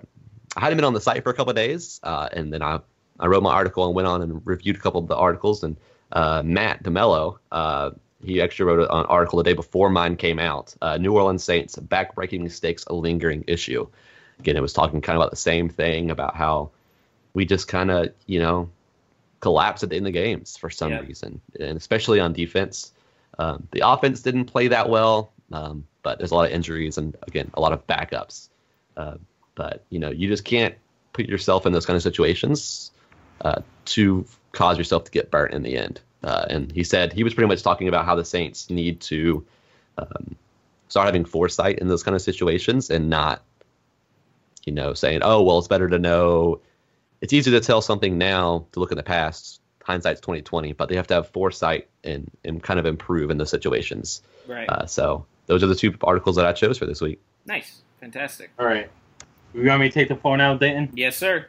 I 0.56 0.60
hadn't 0.60 0.78
been 0.78 0.84
on 0.84 0.94
the 0.94 1.00
site 1.00 1.24
for 1.24 1.30
a 1.30 1.34
couple 1.34 1.50
of 1.50 1.56
days, 1.56 2.00
uh, 2.04 2.28
and 2.32 2.52
then 2.52 2.62
I 2.62 2.78
I 3.18 3.26
wrote 3.26 3.42
my 3.42 3.52
article 3.52 3.86
and 3.86 3.94
went 3.94 4.06
on 4.06 4.22
and 4.22 4.40
reviewed 4.44 4.76
a 4.76 4.78
couple 4.78 5.00
of 5.00 5.08
the 5.08 5.16
articles. 5.16 5.64
And 5.64 5.76
uh, 6.12 6.42
Matt 6.44 6.84
DeMello, 6.84 7.38
uh, 7.50 7.90
he 8.24 8.40
actually 8.40 8.66
wrote 8.66 8.88
an 8.88 9.06
article 9.06 9.38
the 9.38 9.44
day 9.44 9.52
before 9.52 9.90
mine 9.90 10.16
came 10.16 10.38
out. 10.38 10.76
Uh, 10.80 10.96
New 10.96 11.12
Orleans 11.14 11.42
Saints 11.42 11.74
backbreaking 11.76 12.42
mistakes, 12.42 12.84
a 12.86 12.94
lingering 12.94 13.44
issue. 13.48 13.88
Again, 14.38 14.56
it 14.56 14.62
was 14.62 14.72
talking 14.72 15.00
kind 15.00 15.16
of 15.16 15.22
about 15.22 15.30
the 15.30 15.36
same 15.36 15.68
thing 15.68 16.12
about 16.12 16.36
how 16.36 16.70
we 17.34 17.44
just 17.44 17.66
kind 17.66 17.90
of 17.90 18.12
you 18.26 18.38
know 18.38 18.70
collapse 19.40 19.82
at 19.82 19.90
the 19.90 19.96
end 19.96 20.06
of 20.06 20.12
the 20.12 20.18
games 20.18 20.56
for 20.56 20.70
some 20.70 20.90
yep. 20.90 21.06
reason, 21.06 21.40
and 21.60 21.76
especially 21.76 22.20
on 22.20 22.32
defense. 22.32 22.92
Um, 23.38 23.68
the 23.70 23.86
offense 23.86 24.22
didn't 24.22 24.46
play 24.46 24.68
that 24.68 24.88
well, 24.88 25.32
um, 25.52 25.86
but 26.02 26.18
there's 26.18 26.32
a 26.32 26.34
lot 26.34 26.46
of 26.46 26.52
injuries 26.52 26.98
and 26.98 27.16
again 27.26 27.50
a 27.54 27.60
lot 27.60 27.72
of 27.72 27.86
backups. 27.86 28.48
Uh, 28.96 29.16
but 29.54 29.84
you 29.90 29.98
know 29.98 30.10
you 30.10 30.28
just 30.28 30.44
can't 30.44 30.74
put 31.12 31.26
yourself 31.26 31.66
in 31.66 31.72
those 31.72 31.86
kind 31.86 31.96
of 31.96 32.02
situations 32.02 32.90
uh, 33.42 33.60
to 33.84 34.24
cause 34.52 34.78
yourself 34.78 35.04
to 35.04 35.10
get 35.10 35.30
burnt 35.30 35.54
in 35.54 35.62
the 35.62 35.76
end. 35.76 36.00
Uh, 36.24 36.46
and 36.50 36.72
he 36.72 36.82
said 36.82 37.12
he 37.12 37.22
was 37.22 37.34
pretty 37.34 37.48
much 37.48 37.62
talking 37.62 37.88
about 37.88 38.04
how 38.04 38.14
the 38.14 38.24
Saints 38.24 38.70
need 38.70 39.00
to 39.00 39.44
um, 39.98 40.34
start 40.88 41.06
having 41.06 41.24
foresight 41.24 41.78
in 41.78 41.88
those 41.88 42.02
kind 42.02 42.14
of 42.16 42.22
situations 42.22 42.90
and 42.90 43.08
not, 43.08 43.42
you 44.64 44.72
know, 44.72 44.94
saying, 44.94 45.20
"Oh, 45.22 45.42
well, 45.42 45.58
it's 45.58 45.68
better 45.68 45.88
to 45.88 45.98
know 45.98 46.60
it's 47.20 47.32
easy 47.32 47.50
to 47.50 47.60
tell 47.60 47.80
something 47.80 48.18
now 48.18 48.66
to 48.72 48.80
look 48.80 48.90
in 48.90 48.96
the 48.96 49.02
past. 49.02 49.60
Hindsight's 49.82 50.20
twenty 50.20 50.42
twenty, 50.42 50.72
but 50.72 50.90
they 50.90 50.96
have 50.96 51.06
to 51.06 51.14
have 51.14 51.30
foresight 51.30 51.88
and 52.04 52.30
and 52.44 52.62
kind 52.62 52.78
of 52.78 52.84
improve 52.84 53.30
in 53.30 53.38
those 53.38 53.48
situations. 53.48 54.20
Right. 54.46 54.68
Uh, 54.68 54.84
so 54.84 55.24
those 55.46 55.62
are 55.62 55.66
the 55.66 55.74
two 55.74 55.94
articles 56.02 56.36
that 56.36 56.44
I 56.44 56.52
chose 56.52 56.76
for 56.76 56.84
this 56.84 57.00
week. 57.00 57.20
Nice, 57.46 57.80
fantastic. 57.98 58.50
All 58.58 58.66
right, 58.66 58.90
you 59.54 59.66
want 59.66 59.80
me 59.80 59.88
to 59.88 59.94
take 59.94 60.08
the 60.08 60.16
phone 60.16 60.42
out, 60.42 60.60
Dayton? 60.60 60.90
Yes, 60.94 61.16
sir. 61.16 61.46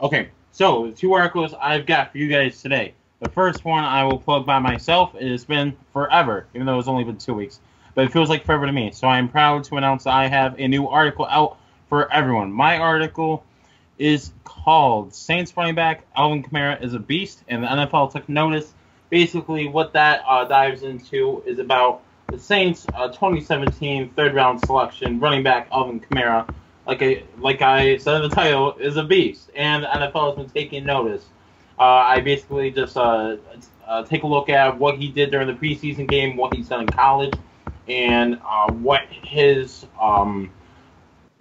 Okay, 0.00 0.28
so 0.52 0.86
the 0.86 0.92
two 0.92 1.14
articles 1.14 1.52
I've 1.60 1.84
got 1.84 2.12
for 2.12 2.18
you 2.18 2.28
guys 2.28 2.62
today. 2.62 2.94
The 3.18 3.30
first 3.30 3.64
one 3.64 3.82
I 3.82 4.04
will 4.04 4.18
plug 4.18 4.46
by 4.46 4.60
myself. 4.60 5.12
It 5.16 5.28
has 5.32 5.44
been 5.44 5.76
forever, 5.92 6.46
even 6.54 6.66
though 6.66 6.78
it's 6.78 6.86
only 6.86 7.02
been 7.02 7.16
two 7.16 7.34
weeks, 7.34 7.58
but 7.96 8.04
it 8.04 8.12
feels 8.12 8.28
like 8.28 8.44
forever 8.44 8.66
to 8.66 8.72
me. 8.72 8.92
So 8.92 9.08
I 9.08 9.18
am 9.18 9.28
proud 9.28 9.64
to 9.64 9.76
announce 9.78 10.04
that 10.04 10.14
I 10.14 10.28
have 10.28 10.54
a 10.60 10.68
new 10.68 10.86
article 10.86 11.26
out 11.28 11.58
for 11.88 12.12
everyone. 12.12 12.52
My 12.52 12.78
article 12.78 13.44
is 13.98 14.32
called 14.44 15.14
Saints 15.14 15.56
running 15.56 15.74
back 15.74 16.06
Alvin 16.16 16.42
Kamara 16.42 16.82
is 16.82 16.94
a 16.94 16.98
beast, 16.98 17.42
and 17.48 17.62
the 17.62 17.68
NFL 17.68 18.12
took 18.12 18.28
notice. 18.28 18.72
Basically, 19.10 19.68
what 19.68 19.92
that 19.92 20.22
uh, 20.26 20.44
dives 20.44 20.82
into 20.82 21.42
is 21.46 21.58
about 21.58 22.02
the 22.28 22.38
Saints' 22.38 22.86
uh, 22.94 23.08
2017 23.08 24.10
third 24.10 24.34
round 24.34 24.60
selection 24.60 25.20
running 25.20 25.42
back 25.42 25.68
Alvin 25.70 26.00
Kamara. 26.00 26.52
Like 26.86 27.02
I 27.02 27.22
like 27.38 27.62
I 27.62 27.96
said 27.98 28.16
in 28.16 28.28
the 28.28 28.34
title, 28.34 28.74
is 28.76 28.96
a 28.96 29.04
beast, 29.04 29.50
and 29.54 29.84
the 29.84 29.88
NFL 29.88 30.36
has 30.36 30.44
been 30.44 30.50
taking 30.50 30.84
notice. 30.84 31.24
Uh, 31.78 31.82
I 31.82 32.20
basically 32.20 32.70
just 32.70 32.96
uh, 32.96 33.36
uh, 33.86 34.02
take 34.04 34.22
a 34.22 34.26
look 34.26 34.48
at 34.48 34.78
what 34.78 34.98
he 34.98 35.08
did 35.08 35.30
during 35.30 35.46
the 35.46 35.54
preseason 35.54 36.08
game, 36.08 36.36
what 36.36 36.54
he's 36.54 36.68
done 36.68 36.82
in 36.82 36.86
college, 36.88 37.34
and 37.88 38.40
uh, 38.46 38.72
what 38.72 39.02
his 39.08 39.86
um, 40.00 40.50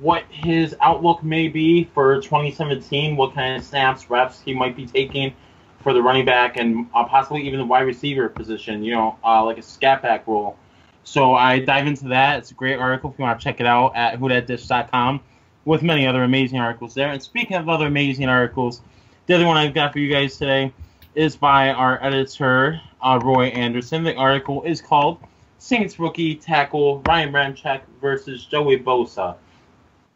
what 0.04 0.26
his 0.30 0.76
outlook 0.82 1.24
may 1.24 1.48
be 1.48 1.86
for 1.86 2.20
2017, 2.22 3.16
what 3.16 3.34
kind 3.34 3.56
of 3.56 3.64
snaps, 3.64 4.10
reps 4.10 4.42
he 4.42 4.54
might 4.54 4.76
be 4.76 4.86
taking 4.86 5.34
for 5.80 5.94
the 5.94 6.02
running 6.02 6.26
back 6.26 6.58
and 6.58 6.88
uh, 6.94 7.06
possibly 7.06 7.42
even 7.48 7.58
the 7.58 7.66
wide 7.66 7.88
receiver 7.88 8.28
position, 8.28 8.84
you 8.84 8.94
know, 8.94 9.18
uh, 9.24 9.44
like 9.46 9.58
a 9.58 9.62
scat 9.62 10.02
back 10.02 10.28
role. 10.28 10.58
So 11.06 11.36
I 11.36 11.60
dive 11.60 11.88
into 11.88 12.10
that. 12.10 12.40
It's 12.40 12.52
a 12.52 12.54
great 12.54 12.76
article 12.76 13.12
if 13.12 13.18
you 13.18 13.24
want 13.24 13.40
to 13.40 13.44
check 13.44 13.62
it 13.62 13.66
out 13.66 13.96
at 13.96 14.20
whodatdish.com 14.20 15.22
with 15.64 15.82
many 15.84 16.06
other 16.06 16.24
amazing 16.24 16.60
articles 16.60 16.94
there. 16.94 17.10
And 17.10 17.24
speaking 17.24 17.56
of 17.56 17.70
other 17.70 17.88
amazing 17.88 18.28
articles, 18.28 18.82
the 19.28 19.36
other 19.36 19.48
one 19.48 19.56
I've 19.56 19.74
got 19.74 19.94
for 19.94 20.00
you 20.00 20.12
guys 20.12 20.36
today 20.36 20.74
is 21.16 21.38
by 21.38 21.70
our 21.70 22.04
editor, 22.04 22.82
uh, 23.02 23.22
Roy 23.24 23.46
Anderson. 23.46 24.04
The 24.04 24.16
article 24.16 24.64
is 24.64 24.82
called 24.82 25.20
Saints 25.60 25.98
rookie 25.98 26.36
tackle 26.36 27.02
Ryan 27.08 27.32
Ramczyk 27.32 27.84
versus 28.02 28.44
Joey 28.44 28.78
Bosa. 28.78 29.38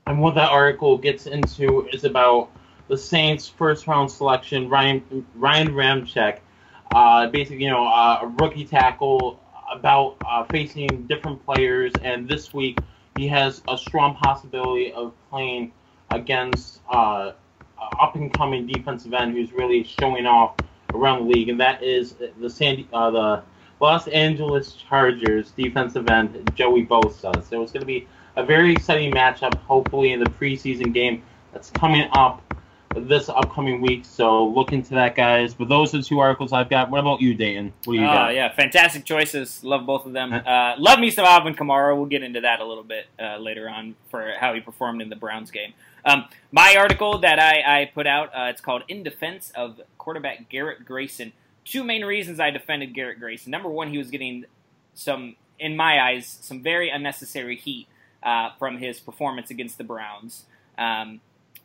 And 0.07 0.21
what 0.21 0.35
that 0.35 0.49
article 0.49 0.97
gets 0.97 1.27
into 1.27 1.87
is 1.91 2.05
about 2.05 2.49
the 2.87 2.97
Saints' 2.97 3.49
first 3.49 3.87
round 3.87 4.09
selection, 4.09 4.69
Ryan 4.69 5.25
Ryan 5.35 5.67
Ramczyk, 5.69 6.39
uh, 6.93 7.27
basically, 7.27 7.65
you 7.65 7.69
know, 7.69 7.85
uh, 7.85 8.19
a 8.21 8.27
rookie 8.27 8.63
tackle 8.63 9.37
about 9.69 10.17
uh, 10.25 10.45
facing 10.45 11.05
different 11.07 11.43
players, 11.45 11.91
and 12.01 12.27
this 12.27 12.53
week 12.53 12.77
he 13.17 13.27
has 13.27 13.61
a 13.67 13.77
strong 13.77 14.15
possibility 14.15 14.93
of 14.93 15.13
playing 15.29 15.73
against 16.09 16.79
uh, 16.89 17.33
up 17.99 18.15
and 18.15 18.33
coming 18.33 18.65
defensive 18.65 19.13
end 19.13 19.33
who's 19.33 19.51
really 19.51 19.83
showing 19.83 20.25
off 20.25 20.55
around 20.93 21.27
the 21.27 21.33
league, 21.33 21.49
and 21.49 21.59
that 21.59 21.83
is 21.83 22.15
the 22.39 22.49
Sandy, 22.49 22.87
uh, 22.93 23.11
the 23.11 23.43
Los 23.81 24.07
Angeles 24.07 24.71
Chargers 24.73 25.51
defensive 25.51 26.07
end 26.07 26.49
Joey 26.55 26.85
Bosa. 26.85 27.43
So 27.43 27.61
it's 27.61 27.73
going 27.73 27.81
to 27.81 27.85
be 27.85 28.07
a 28.37 28.45
very 28.45 28.71
exciting 28.71 29.11
matchup, 29.11 29.55
hopefully 29.55 30.13
in 30.13 30.19
the 30.19 30.29
preseason 30.29 30.93
game 30.93 31.23
that's 31.51 31.71
coming 31.71 32.07
up 32.13 32.43
this 32.95 33.29
upcoming 33.29 33.81
week. 33.81 34.05
So 34.05 34.45
look 34.47 34.71
into 34.71 34.91
that, 34.91 35.15
guys. 35.15 35.53
But 35.55 35.69
those 35.69 35.93
are 35.93 35.97
the 35.97 36.03
two 36.03 36.19
articles 36.19 36.53
I've 36.53 36.69
got. 36.69 36.89
What 36.89 36.99
about 36.99 37.19
you, 37.19 37.33
Dayton? 37.33 37.73
What 37.83 37.93
do 37.93 37.99
you 37.99 38.05
oh, 38.05 38.13
got? 38.13 38.35
yeah, 38.35 38.53
fantastic 38.53 39.05
choices. 39.05 39.63
Love 39.63 39.85
both 39.85 40.05
of 40.05 40.13
them. 40.13 40.33
Uh, 40.47 40.75
love 40.77 40.99
me 40.99 41.09
some 41.11 41.25
Alvin 41.25 41.55
Kamara. 41.55 41.95
We'll 41.95 42.05
get 42.05 42.23
into 42.23 42.41
that 42.41 42.61
a 42.61 42.65
little 42.65 42.83
bit 42.83 43.07
uh, 43.19 43.37
later 43.37 43.67
on 43.67 43.95
for 44.09 44.33
how 44.39 44.53
he 44.53 44.61
performed 44.61 45.01
in 45.01 45.09
the 45.09 45.15
Browns 45.15 45.51
game. 45.51 45.73
Um, 46.05 46.25
my 46.51 46.75
article 46.77 47.19
that 47.19 47.37
I, 47.37 47.81
I 47.81 47.85
put 47.85 48.07
out, 48.07 48.29
uh, 48.29 48.49
it's 48.49 48.61
called 48.61 48.83
"In 48.87 49.03
Defense 49.03 49.51
of 49.55 49.81
Quarterback 49.97 50.47
Garrett 50.47 50.85
Grayson." 50.85 51.33
Two 51.65 51.83
main 51.83 52.05
reasons 52.05 52.39
I 52.39 52.49
defended 52.49 52.93
Garrett 52.93 53.19
Grayson. 53.19 53.51
Number 53.51 53.67
one, 53.67 53.89
he 53.89 53.97
was 53.97 54.09
getting 54.09 54.45
some, 54.93 55.35
in 55.59 55.75
my 55.75 55.99
eyes, 56.01 56.37
some 56.41 56.61
very 56.63 56.89
unnecessary 56.89 57.57
heat 57.57 57.87
uh, 58.23 58.49
from 58.59 58.77
his 58.77 58.99
performance 58.99 59.49
against 59.49 59.77
the 59.77 59.83
Browns. 59.83 60.45
Um, 60.77 61.21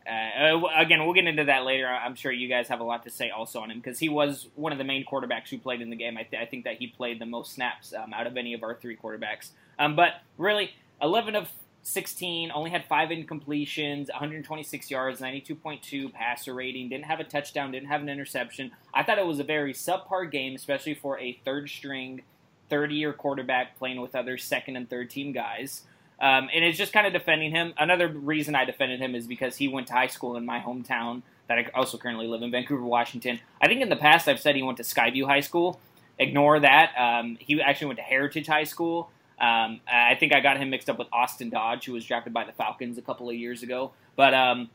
uh, 0.06 0.61
again, 0.76 1.04
we'll 1.04 1.14
get 1.14 1.26
into 1.26 1.44
that 1.44 1.64
later. 1.64 1.87
I'm 1.87 2.14
sure 2.14 2.32
you 2.32 2.49
guys 2.49 2.68
have 2.68 2.80
a 2.80 2.85
lot 2.85 3.04
to 3.04 3.11
say 3.11 3.30
also 3.30 3.61
on 3.61 3.71
him 3.71 3.78
because 3.78 3.99
he 3.99 4.09
was 4.09 4.49
one 4.56 4.73
of 4.73 4.78
the 4.78 4.85
main 4.85 5.04
quarterbacks 5.04 5.49
who 5.49 5.59
played 5.59 5.80
in 5.80 5.90
the 5.90 5.97
game. 5.97 6.18
I, 6.18 6.25
th- 6.25 6.42
I 6.42 6.47
think 6.47 6.64
that 6.64 6.78
he 6.78 6.88
played 6.88 7.21
the 7.21 7.26
most 7.26 7.52
snaps 7.52 7.94
um, 7.94 8.12
out 8.12 8.26
of 8.26 8.37
any 8.37 8.54
of 8.54 8.62
our 8.62 8.75
three 8.75 8.97
quarterbacks. 8.97 9.50
Um, 9.78 9.94
but 9.94 10.14
really, 10.38 10.73
11 11.00 11.37
of 11.37 11.49
16, 11.82 12.50
only 12.52 12.71
had 12.71 12.85
five 12.87 13.11
incompletions, 13.11 14.09
126 14.09 14.90
yards, 14.90 15.21
92.2 15.21 16.12
passer 16.12 16.54
rating, 16.54 16.88
didn't 16.88 17.06
have 17.06 17.21
a 17.21 17.25
touchdown, 17.25 17.73
didn't 17.73 17.88
have 17.88 18.02
an 18.02 18.09
interception. 18.09 18.73
I 18.94 19.02
thought 19.02 19.18
it 19.18 19.26
was 19.26 19.40
a 19.40 19.44
very 19.44 19.73
subpar 19.73 20.30
game, 20.30 20.54
especially 20.54 20.94
for 20.94 21.18
a 21.18 21.38
third 21.44 21.68
string, 21.68 22.23
30 22.71 22.94
year 22.94 23.12
quarterback 23.12 23.78
playing 23.78 24.00
with 24.00 24.14
other 24.14 24.38
second 24.38 24.76
and 24.76 24.88
third 24.88 25.11
team 25.11 25.32
guys. 25.32 25.82
Um, 26.23 26.49
and 26.55 26.64
it's 26.64 26.79
just 26.79 26.93
kind 26.93 27.07
of 27.07 27.12
defending 27.12 27.50
him. 27.50 27.75
Another 27.76 28.07
reason 28.07 28.55
I 28.55 28.64
defended 28.64 29.00
him 29.00 29.17
is 29.17 29.26
because 29.26 29.57
he 29.57 29.67
went 29.67 29.88
to 29.88 29.93
high 29.93 30.07
school 30.07 30.37
in 30.37 30.47
my 30.47 30.61
hometown 30.61 31.23
that 31.49 31.59
I 31.59 31.67
also 31.75 31.99
currently 31.99 32.29
live 32.29 32.43
in, 32.43 32.50
Vancouver, 32.52 32.85
Washington. 32.85 33.41
I 33.61 33.67
think 33.67 33.81
in 33.81 33.88
the 33.88 33.97
past 33.97 34.29
I've 34.29 34.38
said 34.38 34.55
he 34.55 34.62
went 34.62 34.76
to 34.76 34.85
Skyview 34.85 35.26
High 35.26 35.41
School. 35.41 35.81
Ignore 36.21 36.61
that. 36.61 36.93
Um, 36.97 37.37
he 37.41 37.61
actually 37.61 37.88
went 37.88 37.99
to 37.99 38.05
Heritage 38.05 38.47
High 38.47 38.64
School. 38.64 39.11
Um, 39.41 39.81
I 39.93 40.14
think 40.14 40.33
I 40.33 40.38
got 40.38 40.59
him 40.59 40.71
mixed 40.71 40.88
up 40.88 40.97
with 40.97 41.09
Austin 41.12 41.50
Dodge, 41.50 41.87
who 41.87 41.93
was 41.93 42.05
drafted 42.05 42.33
by 42.33 42.45
the 42.45 42.52
Falcons 42.52 42.97
a 42.97 43.02
couple 43.02 43.29
of 43.29 43.35
years 43.35 43.64
ago. 43.64 43.91
But 44.14 44.33
um, 44.33 44.71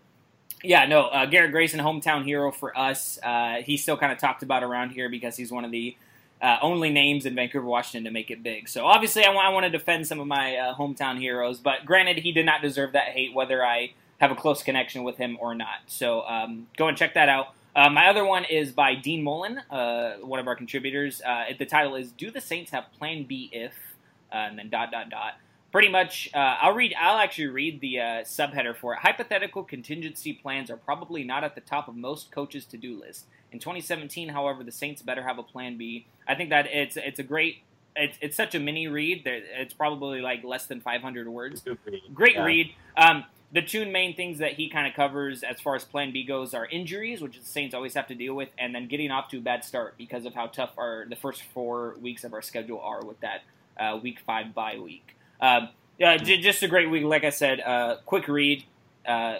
yeah, 0.61 0.85
no, 0.85 1.03
uh, 1.03 1.25
Garrett 1.27 1.51
Grayson, 1.51 1.79
hometown 1.79 2.25
hero 2.25 2.51
for 2.51 2.77
us. 2.77 3.17
Uh, 3.23 3.61
he's 3.63 3.81
still 3.81 3.95
kind 3.95 4.11
of 4.11 4.17
talked 4.17 4.43
about 4.43 4.63
around 4.63 4.89
here 4.89 5.07
because 5.07 5.37
he's 5.37 5.51
one 5.51 5.63
of 5.63 5.71
the 5.71 5.95
uh, 6.41 6.57
only 6.61 6.89
names 6.89 7.25
in 7.25 7.35
Vancouver, 7.35 7.65
Washington 7.65 8.03
to 8.05 8.11
make 8.11 8.29
it 8.29 8.43
big. 8.43 8.69
So 8.69 8.85
obviously, 8.85 9.23
I, 9.23 9.27
w- 9.27 9.43
I 9.43 9.49
want 9.49 9.65
to 9.65 9.69
defend 9.69 10.07
some 10.07 10.19
of 10.19 10.27
my 10.27 10.55
uh, 10.55 10.75
hometown 10.75 11.19
heroes, 11.19 11.59
but 11.59 11.85
granted, 11.85 12.17
he 12.19 12.31
did 12.31 12.45
not 12.45 12.61
deserve 12.61 12.93
that 12.93 13.09
hate, 13.09 13.33
whether 13.33 13.65
I 13.65 13.93
have 14.19 14.31
a 14.31 14.35
close 14.35 14.63
connection 14.63 15.03
with 15.03 15.17
him 15.17 15.37
or 15.39 15.55
not. 15.55 15.79
So 15.87 16.21
um, 16.21 16.67
go 16.77 16.87
and 16.87 16.97
check 16.97 17.13
that 17.13 17.29
out. 17.29 17.53
Uh, 17.75 17.89
my 17.89 18.07
other 18.07 18.25
one 18.25 18.43
is 18.43 18.71
by 18.71 18.95
Dean 18.95 19.23
Mullen, 19.23 19.59
uh, 19.69 20.13
one 20.21 20.39
of 20.39 20.47
our 20.47 20.55
contributors. 20.55 21.21
Uh, 21.21 21.45
the 21.57 21.65
title 21.65 21.95
is 21.95 22.11
"Do 22.11 22.31
the 22.31 22.41
Saints 22.41 22.71
Have 22.71 22.85
Plan 22.97 23.23
B 23.23 23.49
If?" 23.51 23.73
Uh, 24.31 24.35
and 24.35 24.57
then 24.57 24.69
dot 24.69 24.91
dot 24.91 25.09
dot. 25.09 25.35
Pretty 25.77 25.91
much, 25.91 26.27
I'll 26.33 26.73
read. 26.73 26.95
I'll 26.99 27.19
actually 27.19 27.49
read 27.49 27.81
the 27.81 27.97
subheader 28.23 28.75
for 28.75 28.93
it. 28.93 28.99
Hypothetical 29.01 29.63
contingency 29.63 30.33
plans 30.33 30.71
are 30.71 30.75
probably 30.75 31.23
not 31.23 31.43
at 31.43 31.53
the 31.53 31.61
top 31.61 31.87
of 31.87 31.95
most 31.95 32.31
coaches' 32.31 32.65
to-do 32.65 32.99
list. 32.99 33.27
In 33.51 33.59
2017, 33.59 34.29
however, 34.29 34.63
the 34.63 34.71
Saints 34.71 35.03
better 35.03 35.21
have 35.21 35.37
a 35.37 35.43
plan 35.43 35.77
B. 35.77 36.07
I 36.27 36.33
think 36.33 36.49
that 36.49 36.65
it's 36.65 36.97
it's 36.97 37.19
a 37.19 37.23
great 37.23 37.57
it's, 37.95 38.17
it's 38.21 38.35
such 38.35 38.55
a 38.55 38.59
mini 38.59 38.87
read. 38.87 39.21
It's 39.27 39.75
probably 39.75 40.19
like 40.19 40.43
less 40.43 40.65
than 40.65 40.81
500 40.81 41.29
words. 41.29 41.63
Great 42.11 42.33
yeah. 42.33 42.43
read. 42.43 42.71
Um, 42.97 43.25
the 43.51 43.61
two 43.61 43.85
main 43.85 44.15
things 44.15 44.39
that 44.39 44.53
he 44.53 44.69
kind 44.69 44.87
of 44.87 44.95
covers 44.95 45.43
as 45.43 45.61
far 45.61 45.75
as 45.75 45.83
Plan 45.83 46.11
B 46.11 46.23
goes 46.23 46.55
are 46.55 46.65
injuries, 46.65 47.21
which 47.21 47.37
the 47.37 47.45
Saints 47.45 47.75
always 47.75 47.93
have 47.93 48.07
to 48.07 48.15
deal 48.15 48.33
with, 48.33 48.49
and 48.57 48.73
then 48.73 48.87
getting 48.87 49.11
off 49.11 49.29
to 49.29 49.37
a 49.37 49.41
bad 49.41 49.63
start 49.63 49.93
because 49.95 50.25
of 50.25 50.33
how 50.33 50.47
tough 50.47 50.71
our 50.75 51.05
the 51.07 51.15
first 51.15 51.43
four 51.53 51.97
weeks 52.01 52.23
of 52.23 52.33
our 52.33 52.41
schedule 52.41 52.81
are 52.81 53.05
with 53.05 53.19
that 53.19 53.43
uh, 53.79 53.95
Week 54.01 54.19
Five 54.25 54.55
bye 54.55 54.79
week. 54.79 55.13
Yeah, 55.41 56.17
just 56.17 56.61
a 56.61 56.67
great 56.67 56.89
week. 56.89 57.03
Like 57.03 57.23
I 57.23 57.31
said, 57.31 57.59
uh, 57.59 57.97
quick 58.05 58.27
read. 58.27 58.63
Uh, 59.05 59.39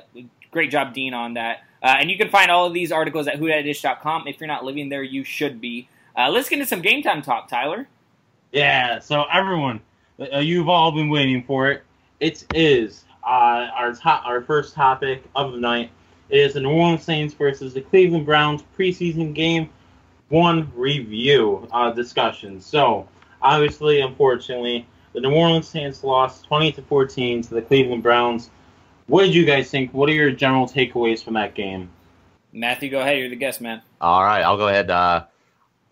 great 0.51 0.71
job, 0.71 0.93
Dean, 0.93 1.13
on 1.13 1.35
that. 1.35 1.63
Uh, 1.83 1.97
and 1.99 2.09
you 2.09 2.17
can 2.17 2.29
find 2.29 2.49
all 2.49 2.65
of 2.65 2.73
these 2.73 2.91
articles 2.91 3.27
at 3.27 3.39
whodatdish.com. 3.39 4.27
If 4.27 4.39
you're 4.39 4.47
not 4.47 4.63
living 4.63 4.89
there, 4.89 5.03
you 5.03 5.23
should 5.23 5.61
be. 5.61 5.87
Uh, 6.15 6.29
let's 6.29 6.49
get 6.49 6.57
into 6.57 6.67
some 6.67 6.81
game 6.81 7.03
time 7.03 7.21
talk, 7.21 7.47
Tyler. 7.47 7.87
Yeah, 8.51 8.99
so 8.99 9.25
everyone, 9.31 9.81
uh, 10.19 10.39
you've 10.39 10.69
all 10.69 10.91
been 10.91 11.09
waiting 11.09 11.43
for 11.43 11.69
it. 11.69 11.83
It 12.19 12.43
is 12.55 13.05
uh, 13.23 13.69
our 13.75 13.93
top, 13.93 14.25
our 14.25 14.41
first 14.41 14.73
topic 14.73 15.23
of 15.35 15.51
the 15.51 15.59
night. 15.59 15.91
It 16.29 16.39
is 16.39 16.53
the 16.55 16.61
New 16.61 16.71
Orleans 16.71 17.03
Saints 17.03 17.33
versus 17.35 17.73
the 17.73 17.81
Cleveland 17.81 18.25
Browns 18.25 18.63
preseason 18.77 19.33
game 19.35 19.69
one 20.29 20.71
review 20.75 21.67
uh, 21.71 21.91
discussion. 21.91 22.59
So, 22.59 23.07
obviously, 23.41 24.01
unfortunately, 24.01 24.87
the 25.13 25.21
New 25.21 25.33
Orleans 25.33 25.67
Saints 25.67 26.03
lost 26.03 26.45
20 26.45 26.73
to 26.73 26.81
14 26.83 27.41
to 27.43 27.53
the 27.53 27.61
Cleveland 27.61 28.03
Browns. 28.03 28.49
What 29.07 29.23
did 29.23 29.33
you 29.33 29.45
guys 29.45 29.69
think? 29.69 29.93
What 29.93 30.09
are 30.09 30.13
your 30.13 30.31
general 30.31 30.67
takeaways 30.67 31.23
from 31.23 31.33
that 31.35 31.55
game? 31.55 31.89
Matthew, 32.51 32.89
go 32.89 32.99
ahead. 32.99 33.19
You're 33.19 33.29
the 33.29 33.35
guest, 33.35 33.61
man. 33.61 33.81
All 34.01 34.23
right, 34.23 34.41
I'll 34.41 34.57
go 34.57 34.67
ahead. 34.67 34.89
Uh, 34.89 35.25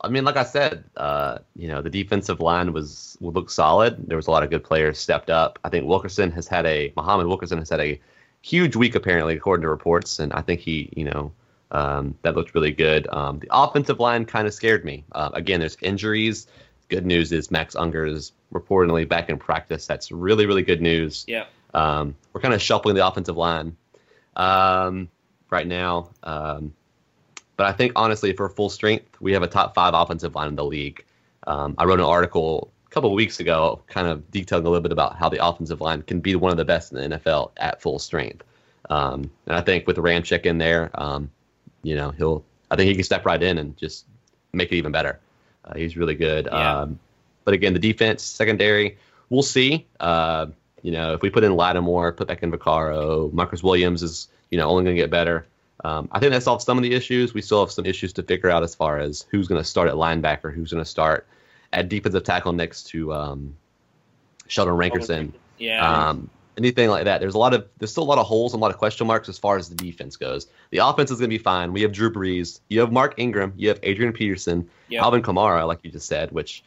I 0.02 0.10
mean, 0.10 0.24
like 0.24 0.38
I 0.38 0.44
said, 0.44 0.84
uh, 0.98 1.40
you 1.56 1.68
know, 1.68 1.82
the 1.82 1.90
defensive 1.90 2.40
line 2.40 2.74
was 2.74 3.18
looked 3.22 3.52
solid. 3.52 4.08
There 4.08 4.18
was 4.18 4.28
a 4.28 4.32
lot 4.32 4.44
of 4.44 4.50
good 4.50 4.64
players 4.64 5.00
stepped 5.00 5.30
up. 5.30 5.58
I 5.64 5.70
think 5.70 5.86
Wilkerson 5.86 6.32
has 6.32 6.48
had 6.48 6.66
a 6.66 6.94
Muhammad 6.96 7.28
Wilkerson 7.28 7.58
has 7.58 7.70
had 7.70 7.80
a 7.80 8.00
huge 8.42 8.76
week 8.76 8.96
apparently, 8.96 9.36
according 9.36 9.64
to 9.64 9.70
reports, 9.70 10.20
and 10.20 10.32
I 10.34 10.42
think 10.42 10.62
he, 10.62 10.90
you 10.96 11.06
know, 11.06 11.32
um, 11.72 12.16
that 12.22 12.36
looked 12.36 12.54
really 12.54 12.72
good. 12.72 13.08
Um, 13.12 13.40
the 13.40 13.48
offensive 13.52 14.00
line 14.00 14.26
kind 14.26 14.48
of 14.48 14.54
scared 14.54 14.86
me. 14.86 15.04
Uh, 15.12 15.32
again, 15.34 15.60
there's 15.60 15.78
injuries. 15.82 16.48
Good 16.90 17.06
news 17.06 17.32
is 17.32 17.50
Max 17.50 17.76
Unger 17.76 18.06
is 18.06 18.32
reportedly 18.56 19.08
back 19.08 19.30
in 19.30 19.38
practice. 19.38 19.86
That's 19.86 20.12
really, 20.12 20.46
really 20.46 20.64
good 20.64 20.82
news. 20.82 21.26
Yeah. 21.28 21.46
Um, 21.74 22.16
we're 22.34 22.42
kind 22.42 22.54
of 22.54 22.62
shuffling 22.62 22.96
the 22.96 23.06
offensive 23.06 23.38
line 23.38 23.76
um, 24.36 25.10
right 25.50 25.68
now. 25.68 26.10
Um, 26.24 26.74
but 27.58 27.68
I 27.68 27.74
think 27.74 27.94
honestly, 27.96 28.34
for 28.34 28.50
full 28.50 28.70
strength, 28.70 29.20
we 29.20 29.34
have 29.34 29.44
a 29.44 29.48
top 29.48 29.76
five 29.76 29.94
offensive 29.94 30.36
line 30.36 30.48
in 30.48 30.56
the 30.56 30.66
league. 30.66 31.04
Um, 31.48 31.76
I 31.78 31.86
wrote 31.86 32.00
an 32.00 32.06
article 32.06 32.72
a 32.88 32.90
couple 32.90 33.10
of 33.10 33.16
weeks 33.16 33.40
ago, 33.40 33.82
kind 33.88 34.08
of 34.08 34.30
detailing 34.32 34.66
a 34.66 34.70
little 34.70 34.82
bit 34.82 34.92
about 34.92 35.18
how 35.18 35.30
the 35.30 35.46
offensive 35.46 35.82
line 35.82 36.02
can 36.02 36.20
be 36.22 36.36
one 36.36 36.52
of 36.52 36.58
the 36.58 36.66
best 36.66 36.92
in 36.92 37.10
the 37.10 37.18
NFL 37.18 37.52
at 37.58 37.82
full 37.82 38.00
strength. 38.00 38.44
Um, 38.90 39.30
and 39.46 39.56
I 39.56 39.62
think 39.62 39.88
with 39.88 39.98
Ramczyk 39.98 40.46
in 40.46 40.58
there, 40.58 40.92
um, 40.96 41.30
you 41.84 41.96
know, 41.96 42.12
he'll. 42.12 42.44
I 42.72 42.76
think 42.76 42.88
he 42.88 42.96
can 42.96 43.04
step 43.04 43.26
right 43.26 43.42
in 43.42 43.60
and 43.60 43.78
just 43.78 44.06
make 44.52 44.72
it 44.72 44.76
even 44.76 44.92
better. 44.92 45.20
Uh, 45.64 45.76
he's 45.76 45.96
really 45.96 46.16
good. 46.16 46.48
Yeah. 46.52 46.88
But 47.46 47.54
again, 47.54 47.74
the 47.74 47.80
defense, 47.80 48.24
secondary, 48.24 48.98
we'll 49.30 49.44
see. 49.44 49.86
Uh, 50.00 50.48
you 50.82 50.92
know, 50.92 51.14
if 51.14 51.22
we 51.22 51.30
put 51.30 51.44
in 51.44 51.56
Lattimore, 51.56 52.12
put 52.12 52.28
back 52.28 52.44
in 52.44 52.52
Vaccaro, 52.52 53.32
Marcus 53.32 53.64
Williams 53.64 54.04
is, 54.04 54.28
you 54.52 54.58
know, 54.58 54.68
only 54.68 54.84
going 54.84 54.96
to 54.96 55.02
get 55.02 55.10
better. 55.10 55.48
Um, 55.84 56.10
I 56.12 56.20
think 56.20 56.32
that 56.32 56.44
solves 56.44 56.66
some 56.66 56.78
of 56.78 56.84
the 56.84 56.94
issues. 56.94 57.34
We 57.34 57.42
still 57.42 57.60
have 57.62 57.72
some 57.72 57.86
issues 57.86 58.14
to 58.14 58.24
figure 58.24 58.50
out 58.50 58.64
as 58.64 58.76
far 58.76 59.00
as 59.00 59.26
who's 59.30 59.48
going 59.48 59.62
to 59.62 59.68
start 59.68 59.88
at 59.88 59.96
linebacker, 59.96 60.54
who's 60.54 60.72
going 60.72 60.84
to 60.84 60.90
start 60.90 61.28
at 61.74 61.90
defensive 61.90 62.24
tackle 62.24 62.54
next 62.54 62.84
to 62.88 63.14
um, 63.14 63.56
Sheldon 64.48 64.76
Rankerson. 64.76 65.34
Yeah. 65.58 66.10
Um, 66.10 66.30
anything 66.58 66.90
like 66.90 67.06
that. 67.06 67.20
There's 67.20 67.36
a 67.36 67.38
lot 67.38 67.54
of 67.54 67.68
there's 67.78 67.92
still 67.92 68.04
a 68.04 68.06
lot 68.06 68.18
of 68.18 68.26
holes 68.26 68.54
and 68.54 68.62
a 68.62 68.64
lot 68.64 68.72
of 68.72 68.78
question 68.78 69.08
marks 69.08 69.30
as 69.30 69.38
far 69.38 69.58
as 69.58 69.70
the 69.70 69.76
defense 69.76 70.16
goes. 70.16 70.48
The 70.72 70.80
offense 70.80 71.12
is 71.12 71.20
going 71.20 71.30
to 71.30 71.38
be 71.38 71.42
fine. 71.44 71.74
We 71.74 71.82
have 71.82 71.92
Drew 71.92 72.12
Brees, 72.12 72.60
you 72.70 72.80
have 72.80 72.92
Mark 72.92 73.16
Ingram, 73.18 73.54
you 73.58 73.70
have 73.70 73.80
Adrian 73.84 74.14
Peterson, 74.14 74.70
yep. 74.88 75.04
Alvin 75.04 75.22
Kamara, 75.22 75.68
like 75.68 75.80
you 75.84 75.92
just 75.92 76.08
said, 76.08 76.32
which 76.32 76.64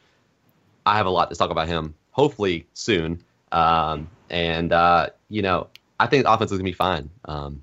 I 0.88 0.96
have 0.96 1.06
a 1.06 1.10
lot 1.10 1.30
to 1.30 1.36
talk 1.36 1.50
about 1.50 1.68
him. 1.68 1.94
Hopefully 2.10 2.66
soon. 2.74 3.22
Um, 3.52 4.08
and 4.30 4.72
uh, 4.72 5.08
you 5.28 5.42
know, 5.42 5.68
I 6.00 6.06
think 6.06 6.24
the 6.24 6.32
offense 6.32 6.50
is 6.50 6.58
gonna 6.58 6.68
be 6.68 6.72
fine. 6.72 7.10
Um, 7.26 7.62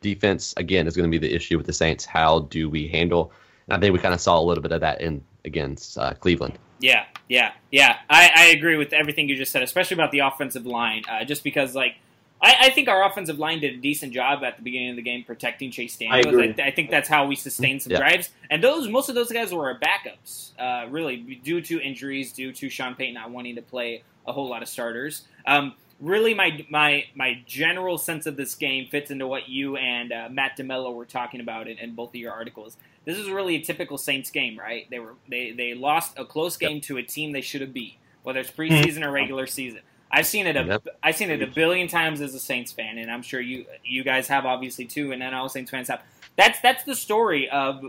defense 0.00 0.54
again 0.56 0.86
is 0.86 0.96
going 0.96 1.10
to 1.10 1.10
be 1.10 1.18
the 1.18 1.34
issue 1.34 1.56
with 1.56 1.66
the 1.66 1.72
Saints. 1.72 2.04
How 2.04 2.40
do 2.40 2.68
we 2.70 2.88
handle? 2.88 3.32
And 3.66 3.76
I 3.76 3.80
think 3.80 3.92
we 3.92 3.98
kind 3.98 4.14
of 4.14 4.20
saw 4.20 4.38
a 4.38 4.42
little 4.42 4.62
bit 4.62 4.72
of 4.72 4.80
that 4.80 5.00
in 5.00 5.22
against 5.44 5.98
uh, 5.98 6.14
Cleveland. 6.14 6.58
Yeah, 6.80 7.04
yeah, 7.28 7.52
yeah. 7.70 7.96
I, 8.08 8.30
I 8.34 8.44
agree 8.46 8.76
with 8.76 8.92
everything 8.92 9.28
you 9.28 9.36
just 9.36 9.52
said, 9.52 9.62
especially 9.62 9.96
about 9.96 10.12
the 10.12 10.20
offensive 10.20 10.66
line. 10.66 11.02
Uh, 11.10 11.24
just 11.24 11.42
because, 11.42 11.74
like, 11.74 11.96
I, 12.40 12.56
I, 12.60 12.70
think 12.70 12.88
our 12.88 13.04
offensive 13.04 13.38
line 13.38 13.60
did 13.60 13.74
a 13.74 13.76
decent 13.78 14.12
job 14.12 14.44
at 14.44 14.56
the 14.56 14.62
beginning 14.62 14.90
of 14.90 14.96
the 14.96 15.02
game 15.02 15.24
protecting 15.24 15.70
Chase 15.70 15.96
Daniels. 15.96 16.36
I. 16.36 16.62
I, 16.62 16.66
I 16.68 16.70
think 16.70 16.90
that's 16.90 17.08
how 17.08 17.26
we 17.26 17.34
sustained 17.34 17.82
some 17.82 17.92
Yeah. 17.92 17.98
drives. 17.98 18.30
And 18.50 18.62
those 18.62 18.88
most 18.88 19.08
of 19.08 19.14
those 19.14 19.30
guys 19.32 19.52
were 19.52 19.66
our 19.70 19.78
backups, 19.78 20.52
uh, 20.58 20.88
really 20.88 21.16
due 21.16 21.60
to 21.62 21.80
injuries, 21.80 22.32
due 22.32 22.52
to 22.52 22.68
Sean 22.68 22.94
Payton 22.94 23.14
not 23.14 23.30
wanting 23.30 23.56
to 23.56 23.62
play 23.62 24.02
a 24.26 24.32
whole 24.32 24.48
lot 24.48 24.62
of 24.62 24.68
starters. 24.68 25.26
Um, 25.46 25.74
really, 26.00 26.34
my 26.34 26.64
my 26.70 27.04
my 27.14 27.42
general 27.46 27.98
sense 27.98 28.26
of 28.26 28.36
this 28.36 28.54
game 28.54 28.86
fits 28.88 29.10
into 29.10 29.26
what 29.26 29.48
you 29.48 29.76
and 29.76 30.12
uh, 30.12 30.28
Matt 30.30 30.56
DeMello 30.56 30.94
were 30.94 31.06
talking 31.06 31.40
about 31.40 31.68
in, 31.68 31.78
in 31.78 31.94
both 31.94 32.10
of 32.10 32.16
your 32.16 32.32
articles. 32.32 32.76
This 33.04 33.18
is 33.18 33.28
really 33.30 33.56
a 33.56 33.60
typical 33.62 33.98
Saints 33.98 34.30
game, 34.30 34.58
right? 34.58 34.86
They 34.90 34.98
were 34.98 35.14
they 35.28 35.52
they 35.52 35.74
lost 35.74 36.18
a 36.18 36.24
close 36.24 36.56
game 36.56 36.80
to 36.82 36.98
a 36.98 37.02
team 37.02 37.32
they 37.32 37.40
should 37.40 37.62
have 37.62 37.72
beat, 37.72 37.96
whether 38.22 38.40
it's 38.40 38.50
preseason 38.50 39.04
or 39.04 39.10
regular 39.10 39.46
season. 39.46 39.80
I've 40.10 40.26
seen 40.26 40.46
it. 40.46 40.56
A, 40.56 40.64
Yep. 40.64 40.86
have 41.02 41.16
seen 41.16 41.30
it 41.30 41.42
a 41.42 41.46
billion 41.46 41.86
times 41.88 42.20
as 42.20 42.34
a 42.34 42.40
Saints 42.40 42.72
fan, 42.72 42.98
and 42.98 43.10
I'm 43.10 43.22
sure 43.22 43.40
you 43.40 43.66
you 43.84 44.02
guys 44.04 44.28
have 44.28 44.46
obviously 44.46 44.84
too, 44.86 45.12
and 45.12 45.20
then 45.20 45.34
all 45.34 45.48
Saints 45.48 45.70
fans 45.70 45.88
have. 45.88 46.02
That's 46.36 46.60
that's 46.60 46.84
the 46.84 46.94
story 46.94 47.48
of 47.50 47.82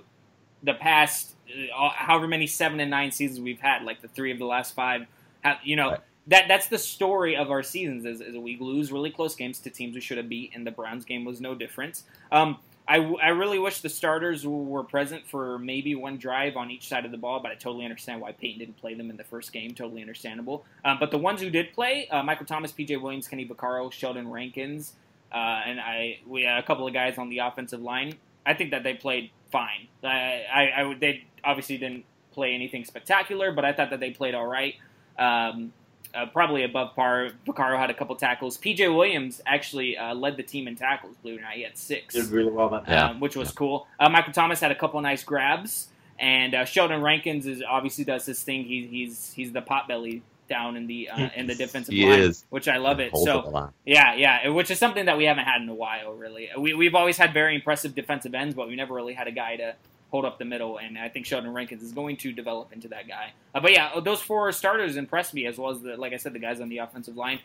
the 0.63 0.73
past, 0.73 1.35
uh, 1.75 1.89
however 1.89 2.27
many 2.27 2.47
seven 2.47 2.79
and 2.79 2.91
nine 2.91 3.11
seasons 3.11 3.39
we've 3.39 3.61
had. 3.61 3.83
Like 3.83 4.01
the 4.01 4.07
three 4.09 4.31
of 4.31 4.39
the 4.39 4.45
last 4.45 4.73
five, 4.73 5.05
have 5.41 5.57
you 5.63 5.75
know 5.77 5.91
Right. 5.91 5.99
that 6.27 6.45
that's 6.47 6.67
the 6.67 6.77
story 6.77 7.35
of 7.37 7.51
our 7.51 7.63
seasons. 7.63 8.05
Is, 8.05 8.19
is 8.21 8.35
we 8.35 8.57
lose 8.59 8.91
really 8.91 9.11
close 9.11 9.35
games 9.35 9.59
to 9.59 9.69
teams 9.69 9.95
we 9.95 10.01
should 10.01 10.17
have 10.17 10.27
beat, 10.29 10.51
and 10.53 10.67
the 10.67 10.71
Browns 10.71 11.05
game 11.05 11.23
was 11.25 11.39
no 11.39 11.55
different. 11.55 12.01
Um, 12.31 12.57
I, 12.89 12.95
I 12.95 13.27
really 13.29 13.59
wish 13.59 13.81
the 13.81 13.89
starters 13.89 14.47
were 14.47 14.83
present 14.83 15.27
for 15.27 15.59
maybe 15.59 15.93
one 15.93 16.17
drive 16.17 16.57
on 16.57 16.71
each 16.71 16.87
side 16.87 17.05
of 17.05 17.11
the 17.11 17.17
ball, 17.17 17.39
but 17.39 17.51
I 17.51 17.53
totally 17.53 17.85
understand 17.85 18.19
why 18.19 18.31
Payton 18.31 18.57
didn't 18.57 18.77
play 18.77 18.95
them 18.95 19.11
in 19.11 19.15
the 19.15 19.23
first 19.23 19.53
game. 19.53 19.75
Totally 19.75 20.01
understandable. 20.01 20.65
Um, 20.83 20.97
but 20.99 21.11
the 21.11 21.19
ones 21.19 21.39
who 21.39 21.51
did 21.51 21.71
play, 21.71 22.07
uh, 22.09 22.23
Michael 22.23 22.47
Thomas, 22.47 22.71
P.J. 22.71 22.97
Williams, 22.97 23.27
Kenny 23.27 23.47
Vaccaro, 23.47 23.91
Sheldon 23.91 24.27
Rankins, 24.27 24.93
uh, 25.31 25.37
and 25.37 25.79
I 25.79 26.19
we 26.25 26.41
had 26.43 26.57
a 26.57 26.63
couple 26.63 26.87
of 26.87 26.93
guys 26.93 27.19
on 27.19 27.29
the 27.29 27.39
offensive 27.39 27.79
line. 27.79 28.15
I 28.43 28.55
think 28.55 28.71
that 28.71 28.81
they 28.81 28.95
played 28.95 29.29
fine. 29.51 29.87
I, 30.03 30.45
I, 30.51 30.73
I 30.77 30.83
would 30.83 30.99
they 30.99 31.25
obviously 31.43 31.77
didn't 31.77 32.05
play 32.31 32.55
anything 32.55 32.85
spectacular, 32.85 33.51
but 33.51 33.65
I 33.65 33.73
thought 33.73 33.91
that 33.91 33.99
they 33.99 34.09
played 34.09 34.33
all 34.33 34.47
right. 34.47 34.73
Um, 35.19 35.73
uh, 36.13 36.25
probably 36.27 36.63
above 36.63 36.95
par. 36.95 37.29
Vaccaro 37.47 37.77
had 37.77 37.89
a 37.89 37.93
couple 37.93 38.15
tackles. 38.15 38.57
P.J. 38.57 38.87
Williams 38.89 39.41
actually 39.45 39.97
uh, 39.97 40.13
led 40.15 40.37
the 40.37 40.43
team 40.43 40.67
in 40.67 40.75
tackles. 40.75 41.15
Believe 41.21 41.37
it 41.37 41.41
or 41.41 41.43
not, 41.43 41.53
he 41.53 41.63
had 41.63 41.77
six 41.77 42.15
Did 42.15 42.25
really 42.27 42.51
well 42.51 42.69
that 42.69 42.87
Yeah. 42.87 43.09
um, 43.09 43.19
which 43.19 43.35
was 43.35 43.51
cool. 43.51 43.87
Uh, 43.99 44.09
Michael 44.09 44.33
Thomas 44.33 44.59
had 44.59 44.71
a 44.71 44.75
couple 44.75 44.99
nice 45.01 45.23
grabs, 45.23 45.87
and 46.17 46.53
uh, 46.55 46.65
Sheldon 46.65 47.01
Rankins 47.01 47.45
is 47.45 47.61
obviously 47.67 48.03
does 48.03 48.25
his 48.25 48.41
thing. 48.41 48.63
He, 48.65 48.87
he's 48.87 49.31
he's 49.33 49.51
the 49.51 49.61
pot 49.61 49.87
belly 49.87 50.23
down 50.49 50.75
in 50.75 50.87
the 50.87 51.09
uh, 51.11 51.29
in 51.35 51.45
the 51.45 51.53
defensive 51.53 51.93
He 51.93 52.05
line, 52.09 52.19
is. 52.21 52.43
which 52.49 52.67
I 52.67 52.77
love 52.77 52.99
it. 52.99 53.11
Holds 53.11 53.27
up 53.29 53.45
a 53.47 53.51
So 53.51 53.69
yeah, 53.85 54.15
yeah, 54.15 54.49
which 54.49 54.71
is 54.71 54.79
something 54.79 55.05
that 55.05 55.15
we 55.17 55.25
haven't 55.25 55.45
had 55.45 55.61
in 55.61 55.69
a 55.69 55.75
while. 55.75 56.13
Really, 56.13 56.49
we 56.57 56.73
we've 56.73 56.95
always 56.95 57.17
had 57.17 57.33
very 57.33 57.53
impressive 57.55 57.93
defensive 57.93 58.33
ends, 58.33 58.55
but 58.55 58.67
we 58.67 58.75
never 58.75 58.93
really 58.95 59.13
had 59.13 59.27
a 59.27 59.31
guy 59.31 59.57
to 59.57 59.75
hold 60.11 60.25
up 60.25 60.39
the 60.39 60.45
middle. 60.45 60.77
And 60.77 60.97
I 60.97 61.09
think 61.09 61.25
Sheldon 61.25 61.53
Rankins 61.53 61.83
is 61.83 61.91
going 61.91 62.17
to 62.17 62.31
develop 62.31 62.73
into 62.73 62.87
that 62.89 63.07
guy. 63.07 63.33
Uh, 63.53 63.59
but 63.59 63.71
yeah, 63.71 63.99
those 63.99 64.21
four 64.21 64.51
starters 64.51 64.97
impressed 64.97 65.33
me 65.33 65.45
as 65.45 65.57
well 65.57 65.71
as 65.71 65.81
the 65.81 65.97
like 65.97 66.13
I 66.13 66.17
said, 66.17 66.33
the 66.33 66.39
guys 66.39 66.59
on 66.61 66.69
the 66.69 66.79
offensive 66.79 67.15
line. 67.15 67.39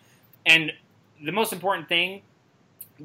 And 0.47 0.73
the 1.23 1.33
most 1.33 1.53
important 1.53 1.89
thing 1.89 2.23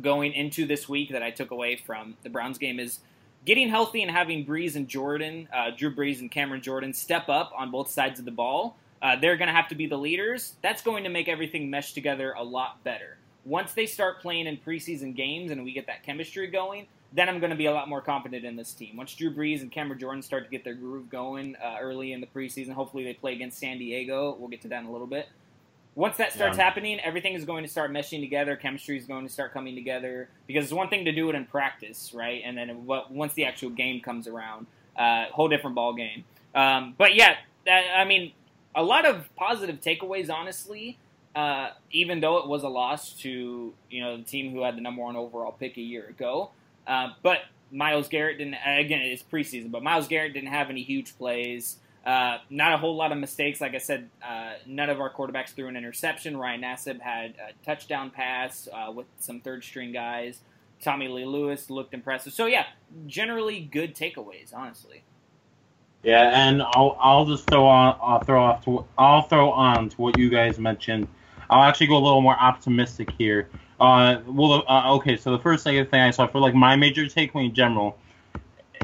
going 0.01 0.33
into 0.33 0.65
this 0.65 0.87
week 0.87 1.11
that 1.11 1.23
I 1.23 1.31
took 1.31 1.51
away 1.51 1.75
from 1.75 2.15
the 2.23 2.29
Browns 2.29 2.57
game 2.57 2.79
is 2.79 2.99
getting 3.45 3.69
healthy 3.69 4.01
and 4.01 4.11
having 4.11 4.45
Brees 4.45 4.75
and 4.75 4.87
Jordan, 4.87 5.47
uh, 5.53 5.71
Drew 5.75 5.93
Brees 5.93 6.19
and 6.19 6.29
Cameron 6.29 6.61
Jordan, 6.61 6.93
step 6.93 7.29
up 7.29 7.51
on 7.57 7.71
both 7.71 7.89
sides 7.89 8.19
of 8.19 8.25
the 8.25 8.31
ball. 8.31 8.77
Uh, 9.01 9.15
they're 9.15 9.37
going 9.37 9.47
to 9.47 9.53
have 9.53 9.69
to 9.69 9.75
be 9.75 9.87
the 9.87 9.97
leaders. 9.97 10.55
That's 10.61 10.81
going 10.81 11.05
to 11.05 11.09
make 11.09 11.29
everything 11.29 11.69
mesh 11.69 11.93
together 11.93 12.33
a 12.37 12.43
lot 12.43 12.83
better. 12.83 13.17
Once 13.45 13.73
they 13.73 13.85
start 13.85 14.21
playing 14.21 14.45
in 14.45 14.57
preseason 14.57 15.15
games 15.15 15.51
and 15.51 15.63
we 15.63 15.71
get 15.71 15.87
that 15.87 16.03
chemistry 16.03 16.47
going, 16.47 16.87
then 17.11 17.27
I'm 17.29 17.39
going 17.39 17.49
to 17.49 17.55
be 17.55 17.65
a 17.65 17.71
lot 17.73 17.89
more 17.89 18.01
confident 18.01 18.45
in 18.45 18.55
this 18.55 18.73
team. 18.73 18.97
Once 18.97 19.15
Drew 19.15 19.33
Brees 19.33 19.61
and 19.61 19.71
Cameron 19.71 19.99
Jordan 19.99 20.21
start 20.21 20.43
to 20.45 20.49
get 20.49 20.63
their 20.63 20.75
groove 20.75 21.09
going 21.09 21.55
uh, 21.55 21.77
early 21.81 22.13
in 22.13 22.21
the 22.21 22.27
preseason, 22.27 22.71
hopefully 22.73 23.03
they 23.03 23.13
play 23.13 23.33
against 23.33 23.57
San 23.59 23.79
Diego. 23.79 24.35
We'll 24.39 24.49
get 24.49 24.61
to 24.61 24.67
that 24.67 24.81
in 24.81 24.85
a 24.87 24.91
little 24.91 25.07
bit. 25.07 25.27
Once 25.95 26.17
that 26.17 26.31
starts 26.31 26.57
Yeah. 26.57 26.63
happening, 26.63 26.99
everything 26.99 27.33
is 27.33 27.45
going 27.45 27.63
to 27.63 27.69
start 27.69 27.91
meshing 27.91 28.21
together. 28.21 28.55
Chemistry 28.55 28.97
is 28.97 29.05
going 29.05 29.25
to 29.25 29.33
start 29.33 29.53
coming 29.53 29.75
together 29.75 30.29
because 30.47 30.63
it's 30.63 30.73
one 30.73 30.87
thing 30.87 31.03
to 31.05 31.11
do 31.11 31.29
it 31.29 31.35
in 31.35 31.45
practice, 31.45 32.11
right? 32.13 32.41
And 32.45 32.57
then 32.57 32.85
what, 32.85 33.11
once 33.11 33.33
the 33.33 33.45
actual 33.45 33.71
game 33.71 34.01
comes 34.01 34.27
around, 34.27 34.67
uh, 34.97 35.25
whole 35.31 35.47
different 35.49 35.75
ball 35.75 35.93
game. 35.93 36.25
Um, 36.53 36.93
but 36.97 37.15
yeah, 37.15 37.35
that, 37.65 37.85
I 37.97 38.05
mean, 38.05 38.33
a 38.75 38.83
lot 38.83 39.05
of 39.05 39.27
positive 39.35 39.81
takeaways, 39.81 40.31
honestly. 40.31 40.99
Uh, 41.35 41.69
even 41.91 42.19
though 42.21 42.37
it 42.37 42.47
was 42.47 42.63
a 42.63 42.67
loss 42.67 43.13
to 43.13 43.71
you 43.91 44.01
know 44.01 44.17
the 44.17 44.23
team 44.23 44.51
who 44.51 44.63
had 44.63 44.75
the 44.75 44.81
number 44.81 45.03
one 45.03 45.15
overall 45.15 45.51
pick 45.51 45.77
a 45.77 45.81
year 45.81 46.07
ago, 46.07 46.49
uh, 46.87 47.09
but 47.23 47.39
Myles 47.71 48.07
Garrett 48.07 48.37
didn't. 48.37 48.55
Again, 48.65 49.01
it's 49.01 49.23
preseason, 49.23 49.71
but 49.71 49.83
Myles 49.83 50.07
Garrett 50.07 50.33
didn't 50.33 50.49
have 50.49 50.69
any 50.69 50.83
huge 50.83 51.17
plays. 51.17 51.77
Uh, 52.05 52.37
not 52.49 52.73
a 52.73 52.77
whole 52.77 52.95
lot 52.95 53.11
of 53.11 53.17
mistakes. 53.17 53.61
Like 53.61 53.75
I 53.75 53.77
said, 53.77 54.09
uh, 54.27 54.53
none 54.65 54.89
of 54.89 54.99
our 54.99 55.11
quarterbacks 55.13 55.49
threw 55.49 55.67
an 55.67 55.75
interception. 55.75 56.37
Ryan 56.37 56.61
Nassib 56.61 57.01
had 57.01 57.35
a 57.35 57.65
touchdown 57.65 58.09
pass 58.09 58.67
uh, 58.73 58.91
with 58.91 59.05
some 59.19 59.41
third 59.41 59.63
string 59.63 59.91
guys. 59.91 60.39
Tommy 60.81 61.07
Lee 61.07 61.25
Lewis 61.25 61.69
looked 61.69 61.93
impressive. 61.93 62.33
So 62.33 62.45
yeah, 62.45 62.65
generally 63.05 63.59
good 63.59 63.95
takeaways. 63.95 64.53
Honestly, 64.53 65.03
Yeah, 66.03 66.31
and 66.33 66.61
I'll 66.61 66.97
I'll 66.99 67.25
just 67.25 67.45
throw 67.49 67.65
on 67.67 67.97
I'll 68.01 68.23
throw 68.23 68.43
off 68.43 68.63
to 68.65 68.85
I'll 68.97 69.23
throw 69.23 69.51
on 69.51 69.89
to 69.89 69.97
what 69.97 70.17
you 70.17 70.29
guys 70.29 70.57
mentioned. 70.57 71.07
I'll 71.49 71.63
actually 71.63 71.87
go 71.87 71.97
a 71.97 72.03
little 72.03 72.21
more 72.21 72.39
optimistic 72.39 73.09
here. 73.17 73.49
Uh, 73.79 74.19
well, 74.27 74.63
uh, 74.67 74.93
okay. 74.95 75.15
So 75.17 75.31
the 75.31 75.39
first 75.39 75.63
thing 75.63 75.83
thing 75.85 76.01
I 76.01 76.11
saw 76.11 76.27
for 76.27 76.39
like 76.39 76.53
my 76.53 76.75
major 76.75 77.05
takeaway 77.05 77.45
in 77.45 77.53
general, 77.53 77.97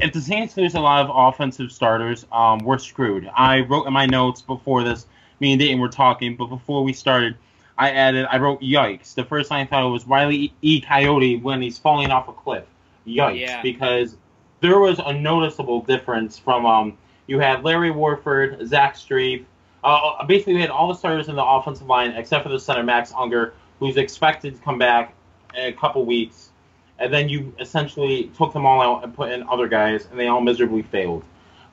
if 0.02 0.12
the 0.12 0.20
Saints 0.20 0.56
lose 0.56 0.74
a 0.74 0.80
lot 0.80 1.04
of 1.04 1.10
offensive 1.14 1.70
starters, 1.70 2.26
um, 2.32 2.60
we're 2.60 2.78
screwed. 2.78 3.30
I 3.36 3.60
wrote 3.60 3.86
in 3.86 3.92
my 3.92 4.06
notes 4.06 4.42
before 4.42 4.84
this. 4.84 5.06
Me 5.38 5.52
and 5.52 5.60
Dayton 5.60 5.80
were 5.80 5.88
talking, 5.88 6.34
but 6.34 6.46
before 6.46 6.82
we 6.82 6.94
started, 6.94 7.36
I 7.76 7.90
added 7.90 8.26
I 8.30 8.38
wrote 8.38 8.60
yikes. 8.62 9.14
The 9.14 9.24
first 9.24 9.50
thing 9.50 9.58
I 9.58 9.66
thought 9.66 9.86
was 9.90 10.06
Riley 10.06 10.54
E. 10.62 10.80
Coyote 10.80 11.36
when 11.36 11.60
he's 11.60 11.78
falling 11.78 12.10
off 12.10 12.28
a 12.28 12.32
cliff. 12.32 12.64
Yikes! 13.06 13.40
Yeah. 13.40 13.62
Because 13.62 14.16
there 14.60 14.78
was 14.78 14.98
a 14.98 15.12
noticeable 15.12 15.82
difference 15.82 16.38
from 16.38 16.64
um 16.64 16.96
you 17.26 17.38
had 17.38 17.64
Larry 17.64 17.90
Warford, 17.90 18.66
Zach 18.66 18.94
Strief. 18.94 19.44
Uh, 19.84 20.24
basically, 20.24 20.54
we 20.54 20.60
had 20.60 20.70
all 20.70 20.88
the 20.88 20.94
starters 20.94 21.28
in 21.28 21.36
the 21.36 21.44
offensive 21.44 21.86
line 21.86 22.12
except 22.12 22.44
for 22.44 22.48
the 22.48 22.58
center 22.58 22.82
Max 22.82 23.12
Unger, 23.16 23.54
who's 23.78 23.96
expected 23.96 24.56
to 24.56 24.62
come 24.62 24.78
back 24.78 25.14
in 25.54 25.66
a 25.66 25.72
couple 25.72 26.04
weeks. 26.04 26.50
And 26.98 27.12
then 27.12 27.28
you 27.28 27.54
essentially 27.60 28.30
took 28.36 28.52
them 28.52 28.64
all 28.64 28.80
out 28.80 29.04
and 29.04 29.14
put 29.14 29.30
in 29.30 29.42
other 29.48 29.68
guys, 29.68 30.06
and 30.10 30.18
they 30.18 30.28
all 30.28 30.40
miserably 30.40 30.82
failed. 30.82 31.24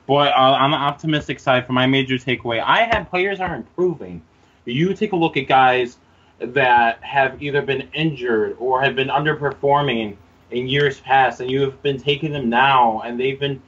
But 0.06 0.32
uh, 0.32 0.58
on 0.60 0.70
the 0.70 0.76
optimistic 0.76 1.40
side, 1.40 1.66
for 1.66 1.72
my 1.72 1.86
major 1.86 2.16
takeaway, 2.16 2.62
I 2.62 2.82
had 2.82 3.08
players 3.08 3.40
are 3.40 3.54
improving. 3.54 4.22
You 4.66 4.94
take 4.94 5.12
a 5.12 5.16
look 5.16 5.36
at 5.36 5.46
guys 5.46 5.96
that 6.38 7.02
have 7.02 7.42
either 7.42 7.62
been 7.62 7.88
injured 7.94 8.56
or 8.58 8.82
have 8.82 8.96
been 8.96 9.08
underperforming 9.08 10.16
in 10.50 10.68
years 10.68 11.00
past, 11.00 11.40
and 11.40 11.50
you 11.50 11.62
have 11.62 11.82
been 11.82 11.98
taking 11.98 12.32
them 12.32 12.50
now, 12.50 13.00
and 13.00 13.18
they've 13.18 13.40
been 13.40 13.62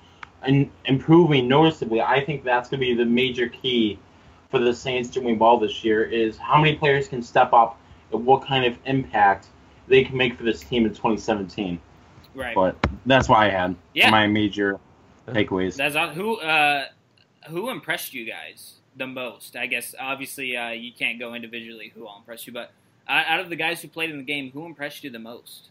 in, 0.47 0.71
improving 0.85 1.49
noticeably. 1.49 2.01
I 2.01 2.23
think 2.23 2.45
that's 2.45 2.69
going 2.69 2.81
to 2.81 2.87
be 2.87 2.95
the 2.95 3.05
major 3.05 3.49
key 3.49 3.99
for 4.51 4.59
the 4.59 4.75
Saints 4.75 5.09
doing 5.09 5.39
well 5.39 5.59
this 5.59 5.83
year 5.85 6.05
is 6.05 6.37
how 6.37 6.61
many 6.61 6.77
players 6.77 7.09
can 7.09 7.23
step 7.23 7.53
up 7.53 7.79
and 8.13 8.25
what 8.27 8.43
kind 8.45 8.65
of 8.65 8.79
impact 8.87 9.49
they 9.89 10.05
can 10.05 10.17
make 10.17 10.37
for 10.37 10.43
this 10.45 10.61
team 10.63 10.85
in 10.85 10.91
2017. 10.91 11.79
right? 12.35 12.55
But 12.55 12.77
that's 13.07 13.29
what 13.29 13.39
I 13.39 13.49
had 13.49 13.75
Yeah. 13.95 14.11
my 14.11 14.27
major 14.27 14.79
takeaways. 15.29 15.77
That's 15.77 15.97
all, 15.97 16.09
who 16.11 16.37
uh, 16.37 16.87
who 17.49 17.71
impressed 17.71 18.13
you 18.15 18.27
guys 18.27 18.75
the 18.97 19.07
most. 19.07 19.57
I 19.57 19.67
guess 19.67 19.95
obviously 19.99 20.57
uh, 20.57 20.71
you 20.71 20.93
can't 20.93 21.19
go 21.19 21.35
individually 21.35 21.93
who 21.95 22.07
all 22.07 22.19
impressed 22.19 22.47
you, 22.47 22.53
but 22.53 22.73
uh, 23.09 23.23
out 23.27 23.41
of 23.41 23.49
the 23.51 23.57
guys 23.57 23.81
who 23.81 23.89
played 23.89 24.11
in 24.11 24.19
the 24.19 24.25
game, 24.25 24.51
who 24.53 24.67
impressed 24.67 25.05
you 25.05 25.11
the 25.11 25.19
most? 25.19 25.69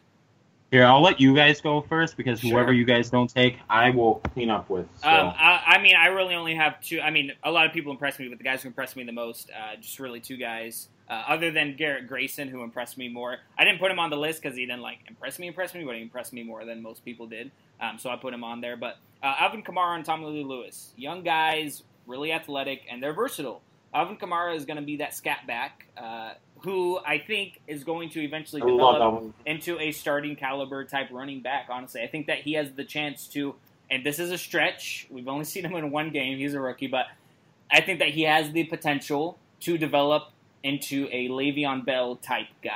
Here, 0.71 0.83
I'll 0.85 1.01
let 1.01 1.19
you 1.21 1.35
guys 1.35 1.61
go 1.61 1.81
first 1.81 2.17
because 2.17 2.39
Sure. 2.39 2.49
whoever 2.51 2.73
you 2.73 2.85
guys 2.85 3.09
don't 3.09 3.29
take, 3.29 3.57
I 3.69 3.91
will 3.91 4.15
clean 4.33 4.49
up 4.49 4.69
with. 4.69 4.87
So. 5.01 5.07
Um, 5.07 5.33
I, 5.37 5.63
I 5.67 5.81
mean, 5.81 5.95
I 5.95 6.07
really 6.07 6.33
only 6.33 6.55
have 6.55 6.81
two. 6.81 6.99
I 7.01 7.11
mean, 7.11 7.31
a 7.43 7.51
lot 7.51 7.65
of 7.67 7.71
people 7.73 7.91
impressed 7.91 8.19
me, 8.19 8.27
but 8.29 8.37
the 8.39 8.43
guys 8.43 8.63
who 8.63 8.67
impressed 8.69 8.95
me 8.95 9.03
the 9.03 9.11
most, 9.11 9.49
uh, 9.51 9.75
just 9.75 9.99
really 9.99 10.19
two 10.19 10.37
guys. 10.37 10.87
Uh, 11.07 11.23
other 11.27 11.51
than 11.51 11.75
Garrett 11.75 12.07
Grayson, 12.07 12.47
who 12.47 12.63
impressed 12.63 12.97
me 12.97 13.09
more. 13.09 13.37
I 13.59 13.63
didn't 13.63 13.79
put 13.79 13.91
him 13.91 13.99
on 13.99 14.09
the 14.09 14.17
list 14.17 14.41
because 14.41 14.57
he 14.57 14.65
didn't 14.65 14.81
like 14.81 14.97
impress 15.07 15.37
me, 15.37 15.47
impress 15.47 15.75
me, 15.75 15.83
but 15.83 15.95
he 15.95 16.01
impressed 16.01 16.33
me 16.33 16.41
more 16.41 16.65
than 16.65 16.81
most 16.81 17.05
people 17.05 17.27
did. 17.27 17.51
Um, 17.79 17.99
so 17.99 18.09
I 18.09 18.15
put 18.15 18.33
him 18.33 18.43
on 18.43 18.61
there. 18.61 18.75
But 18.75 18.97
uh, 19.21 19.35
Alvin 19.39 19.61
Kamara 19.61 19.95
and 19.95 20.03
Tommy 20.03 20.25
Lee 20.25 20.43
Lewis, 20.43 20.91
young 20.97 21.23
guys, 21.23 21.83
really 22.07 22.31
athletic, 22.31 22.81
and 22.89 23.03
they're 23.03 23.13
versatile. 23.13 23.61
Alvin 23.93 24.17
Kamara 24.17 24.55
is 24.55 24.65
going 24.65 24.77
to 24.77 24.83
be 24.83 24.97
that 24.97 25.13
scat 25.13 25.47
back, 25.47 25.85
uh, 25.95 26.33
who 26.59 26.99
I 27.05 27.17
think 27.19 27.61
is 27.67 27.83
going 27.83 28.09
to 28.09 28.21
eventually 28.21 28.61
develop 28.61 29.33
into 29.45 29.79
a 29.79 29.91
starting 29.91 30.35
caliber 30.35 30.83
type 30.83 31.09
running 31.11 31.41
back. 31.41 31.67
Honestly, 31.69 32.01
I 32.01 32.07
think 32.07 32.27
that 32.27 32.39
he 32.39 32.53
has 32.53 32.71
the 32.73 32.83
chance 32.83 33.27
to. 33.29 33.55
And 33.89 34.03
this 34.03 34.17
is 34.17 34.31
a 34.31 34.37
stretch. 34.37 35.07
We've 35.09 35.27
only 35.27 35.45
seen 35.45 35.63
him 35.63 35.75
in 35.75 35.91
one 35.91 36.09
game. 36.09 36.37
He's 36.37 36.55
a 36.55 36.59
rookie, 36.59 36.87
but 36.87 37.05
I 37.71 37.81
think 37.81 37.99
that 37.99 38.09
he 38.09 38.23
has 38.23 38.51
the 38.51 38.63
potential 38.65 39.37
to 39.61 39.77
develop 39.77 40.31
into 40.65 41.07
a 41.11 41.29
Le'Veon 41.29 41.85
Bell 41.85 42.15
type 42.17 42.47
guy. 42.63 42.71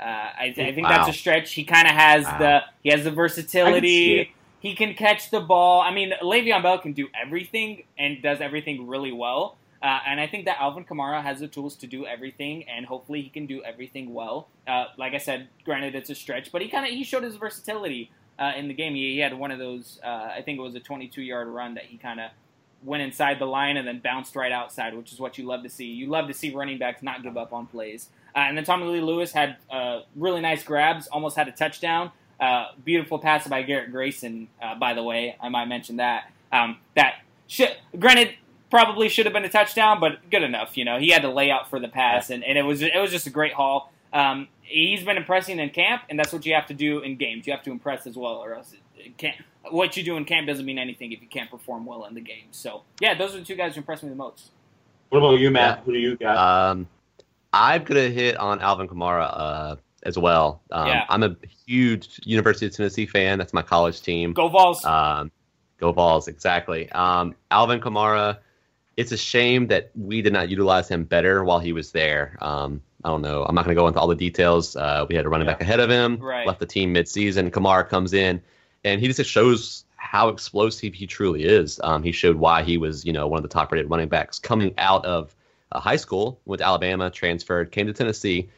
Uh, 0.00 0.04
I, 0.04 0.54
I 0.56 0.72
think 0.72 0.84
Wow. 0.88 0.96
that's 1.04 1.08
a 1.08 1.12
stretch. 1.18 1.52
He 1.52 1.64
kind 1.64 1.86
of 1.86 1.92
has 1.94 2.24
Wow. 2.24 2.38
the 2.38 2.60
he 2.82 2.90
has 2.90 3.04
the 3.04 3.10
versatility. 3.10 4.32
He 4.60 4.74
can 4.74 4.94
catch 4.94 5.30
the 5.30 5.40
ball. 5.40 5.80
I 5.80 5.90
mean, 5.92 6.12
Le'Veon 6.22 6.62
Bell 6.62 6.78
can 6.78 6.92
do 6.92 7.08
everything 7.20 7.84
and 7.98 8.22
does 8.22 8.40
everything 8.40 8.86
really 8.86 9.12
well. 9.12 9.56
Uh, 9.82 9.98
and 10.06 10.20
I 10.20 10.26
think 10.26 10.44
that 10.44 10.58
Alvin 10.60 10.84
Kamara 10.84 11.22
has 11.22 11.40
the 11.40 11.48
tools 11.48 11.74
to 11.76 11.86
do 11.86 12.04
everything, 12.06 12.64
and 12.68 12.84
hopefully 12.84 13.22
he 13.22 13.30
can 13.30 13.46
do 13.46 13.62
everything 13.64 14.12
well. 14.12 14.48
Uh, 14.68 14.84
like 14.98 15.14
I 15.14 15.18
said, 15.18 15.48
granted 15.64 15.94
it's 15.94 16.10
a 16.10 16.14
stretch, 16.14 16.52
but 16.52 16.60
he 16.60 16.68
kind 16.68 16.84
of 16.84 16.92
he 16.92 17.02
showed 17.02 17.22
his 17.24 17.36
versatility 17.36 18.10
uh, 18.38 18.52
in 18.56 18.68
the 18.68 18.74
game. 18.74 18.94
He, 18.94 19.14
he 19.14 19.18
had 19.20 19.32
one 19.32 19.50
of 19.50 19.58
those. 19.58 19.98
Uh, 20.04 20.08
I 20.36 20.42
think 20.44 20.58
it 20.58 20.62
was 20.62 20.74
a 20.74 20.80
22 20.80 21.22
yard 21.22 21.48
run 21.48 21.74
that 21.74 21.84
he 21.84 21.96
kind 21.96 22.20
of 22.20 22.30
went 22.82 23.02
inside 23.02 23.38
the 23.38 23.46
line 23.46 23.76
and 23.76 23.86
then 23.86 23.98
bounced 23.98 24.34
right 24.36 24.52
outside, 24.52 24.94
which 24.94 25.12
is 25.12 25.20
what 25.20 25.38
you 25.38 25.46
love 25.46 25.62
to 25.62 25.68
see. 25.68 25.86
You 25.86 26.06
love 26.06 26.28
to 26.28 26.34
see 26.34 26.54
running 26.54 26.78
backs 26.78 27.02
not 27.02 27.22
give 27.22 27.36
up 27.36 27.52
on 27.52 27.66
plays. 27.66 28.08
Uh, 28.34 28.40
and 28.40 28.56
then 28.56 28.64
Tommy 28.64 28.86
Lee 28.86 29.00
Lewis 29.00 29.32
had 29.32 29.56
uh, 29.70 30.00
really 30.16 30.40
nice 30.40 30.62
grabs, 30.62 31.06
almost 31.08 31.36
had 31.36 31.48
a 31.48 31.52
touchdown. 31.52 32.10
Uh, 32.38 32.66
beautiful 32.84 33.18
pass 33.18 33.46
by 33.46 33.62
Garrett 33.62 33.92
Grayson, 33.92 34.48
uh, 34.62 34.74
by 34.74 34.94
the 34.94 35.02
way. 35.02 35.36
I 35.40 35.50
might 35.50 35.66
mention 35.66 35.96
that. 35.96 36.30
Um, 36.50 36.78
that 36.96 37.16
should, 37.46 37.76
granted, 37.98 38.34
probably 38.70 39.08
should 39.08 39.26
have 39.26 39.32
been 39.32 39.44
a 39.44 39.50
touchdown, 39.50 40.00
but 40.00 40.30
good 40.30 40.42
enough. 40.42 40.78
You 40.78 40.84
know, 40.86 40.98
he 40.98 41.10
had 41.10 41.22
to 41.22 41.30
lay 41.30 41.50
out 41.50 41.68
for 41.68 41.78
the 41.78 41.88
pass, 41.88 42.30
and, 42.30 42.42
and 42.42 42.56
it 42.56 42.62
was 42.62 42.80
it 42.80 42.96
was 42.96 43.10
just 43.10 43.26
a 43.26 43.30
great 43.30 43.52
haul. 43.52 43.92
Um, 44.12 44.48
he's 44.62 45.04
been 45.04 45.16
impressing 45.16 45.58
in 45.58 45.70
camp, 45.70 46.02
and 46.08 46.18
that's 46.18 46.32
what 46.32 46.46
you 46.46 46.54
have 46.54 46.66
to 46.68 46.74
do 46.74 47.00
in 47.00 47.16
games. 47.16 47.46
You 47.46 47.52
have 47.52 47.62
to 47.64 47.70
impress 47.70 48.06
as 48.06 48.16
well, 48.16 48.36
or 48.36 48.54
else 48.54 48.72
it, 48.72 48.80
it 48.96 49.18
can't. 49.18 49.36
What 49.70 49.96
you 49.96 50.02
do 50.02 50.16
in 50.16 50.24
camp 50.24 50.46
doesn't 50.46 50.64
mean 50.64 50.78
anything 50.78 51.12
if 51.12 51.20
you 51.20 51.28
can't 51.28 51.50
perform 51.50 51.84
well 51.84 52.04
in 52.06 52.14
the 52.14 52.20
game. 52.20 52.46
So, 52.50 52.82
yeah, 53.00 53.14
those 53.14 53.34
are 53.34 53.38
the 53.38 53.44
two 53.44 53.56
guys 53.56 53.74
who 53.74 53.80
impressed 53.80 54.02
me 54.02 54.08
the 54.08 54.14
most. 54.14 54.50
What 55.10 55.18
about 55.18 55.38
you, 55.38 55.50
Matt? 55.50 55.78
Yeah. 55.80 55.84
Who 55.84 55.92
do 55.92 55.98
you 55.98 56.16
got? 56.16 56.36
Um, 56.70 56.88
I'm 57.52 57.84
gonna 57.84 58.08
hit 58.08 58.36
on 58.36 58.60
Alvin 58.60 58.88
Kamara 58.88 59.28
uh, 59.32 59.76
as 60.04 60.16
well. 60.16 60.62
Um, 60.70 60.86
Yeah. 60.86 61.04
I'm 61.08 61.22
a 61.22 61.36
huge 61.66 62.20
University 62.24 62.66
of 62.66 62.72
Tennessee 62.74 63.06
fan. 63.06 63.38
That's 63.38 63.52
my 63.52 63.62
college 63.62 64.00
team. 64.02 64.32
Go 64.32 64.48
Vols! 64.48 64.84
Um, 64.84 65.30
go 65.78 65.92
balls, 65.92 66.26
exactly. 66.28 66.90
Um, 66.92 67.34
Alvin 67.50 67.80
Kamara. 67.80 68.38
It's 68.96 69.12
a 69.12 69.16
shame 69.16 69.68
that 69.68 69.90
we 69.94 70.20
did 70.20 70.32
not 70.32 70.50
utilize 70.50 70.88
him 70.88 71.04
better 71.04 71.42
while 71.42 71.58
he 71.58 71.72
was 71.72 71.90
there. 71.92 72.36
Um, 72.42 72.82
I 73.02 73.08
don't 73.08 73.22
know. 73.22 73.44
I'm 73.44 73.54
not 73.54 73.64
going 73.64 73.74
to 73.74 73.80
go 73.80 73.88
into 73.88 73.98
all 73.98 74.08
the 74.08 74.14
details. 74.14 74.76
Uh, 74.76 75.06
we 75.08 75.14
had 75.14 75.24
a 75.24 75.28
running 75.30 75.46
Yeah. 75.46 75.54
back 75.54 75.62
ahead 75.62 75.80
of 75.80 75.88
him, 75.88 76.18
Right. 76.18 76.46
left 76.46 76.60
the 76.60 76.66
team 76.66 76.92
midseason. 76.92 77.50
Kamara 77.50 77.88
comes 77.88 78.12
in, 78.12 78.42
and 78.84 79.00
he 79.00 79.08
just 79.12 79.30
shows 79.30 79.84
how 79.96 80.28
explosive 80.28 80.94
he 80.94 81.06
truly 81.06 81.44
is. 81.44 81.80
Um, 81.84 82.02
he 82.02 82.10
showed 82.12 82.36
why 82.36 82.62
he 82.62 82.78
was, 82.78 83.04
you 83.04 83.12
know, 83.12 83.26
one 83.28 83.38
of 83.38 83.42
the 83.42 83.48
top-rated 83.48 83.90
running 83.90 84.08
backs 84.08 84.38
coming 84.38 84.74
out 84.78 85.04
of 85.04 85.34
uh, 85.72 85.78
high 85.80 85.96
school. 85.96 86.40
Went 86.46 86.60
to 86.60 86.66
Alabama, 86.66 87.10
transferred, 87.10 87.70
came 87.70 87.86
to 87.86 87.92
Tennessee, 87.92 88.48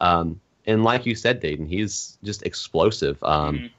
um, 0.00 0.40
and 0.66 0.84
like 0.84 1.04
you 1.06 1.14
said, 1.14 1.40
Dayton, 1.40 1.66
he's 1.66 2.18
just 2.22 2.42
explosive. 2.44 3.22
Um, 3.24 3.58
Mhm. 3.58 3.70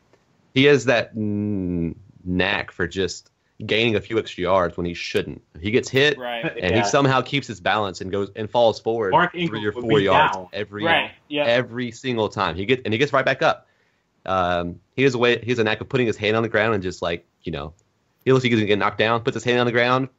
He 0.54 0.66
has 0.66 0.86
that 0.86 1.16
mm, 1.16 1.96
knack 2.26 2.72
for 2.72 2.86
just 2.88 3.32
gaining 3.66 3.96
a 3.96 4.02
few 4.02 4.20
extra 4.20 4.44
yards 4.44 4.78
when 4.78 4.86
he 4.86 4.94
shouldn't. 4.94 5.42
He 5.62 5.72
gets 5.72 5.90
hit, 5.90 6.18
right. 6.20 6.46
and 6.46 6.76
Yeah. 6.76 6.84
he 6.84 6.88
somehow 6.90 7.22
keeps 7.22 7.48
his 7.48 7.60
balance 7.60 8.02
and 8.02 8.12
goes 8.12 8.30
and 8.36 8.48
falls 8.50 8.80
forward 8.80 9.12
Mark 9.12 9.32
three 9.32 9.44
Ingram 9.44 9.66
or 9.66 9.72
four 9.72 10.00
yards 10.00 10.36
down. 10.36 10.48
every 10.54 10.84
Right. 10.84 11.12
Yeah. 11.30 11.46
every 11.46 11.90
single 11.92 12.30
time. 12.30 12.56
He 12.56 12.66
gets 12.66 12.82
and 12.86 12.94
he 12.94 12.98
gets 13.00 13.14
right 13.14 13.26
back 13.26 13.42
up. 13.42 13.68
Um, 14.26 14.80
he 14.96 15.04
has 15.04 15.16
a 15.16 15.18
way. 15.18 15.40
He 15.40 15.52
has 15.52 15.60
a 15.60 15.64
knack 15.64 15.82
of 15.82 15.90
putting 15.90 16.08
his 16.08 16.18
hand 16.18 16.36
on 16.36 16.44
the 16.44 16.50
ground 16.50 16.74
and 16.74 16.84
just 16.84 17.02
like 17.02 17.26
you 17.44 17.52
know, 17.52 17.74
he 18.24 18.32
looks 18.32 18.44
like 18.44 18.52
he's 18.52 18.60
gonna 18.60 18.68
get 18.68 18.80
knocked 18.80 18.98
down. 18.98 19.22
Puts 19.22 19.36
his 19.36 19.44
hand 19.44 19.60
on 19.60 19.66
the 19.66 19.72
ground, 19.72 20.10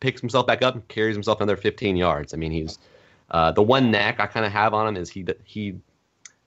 picks 0.00 0.20
himself 0.20 0.46
back 0.46 0.62
up, 0.62 0.74
and 0.74 0.86
carries 0.88 1.16
himself 1.16 1.40
another 1.40 1.56
15 1.56 1.96
yards. 1.96 2.34
I 2.34 2.36
mean, 2.36 2.52
he's 2.52 2.78
uh, 3.30 3.52
the 3.52 3.62
one 3.62 3.90
knack 3.90 4.20
I 4.20 4.26
kind 4.26 4.46
of 4.46 4.52
have 4.52 4.74
on 4.74 4.88
him 4.88 4.96
is 4.96 5.10
he 5.10 5.26
he 5.44 5.76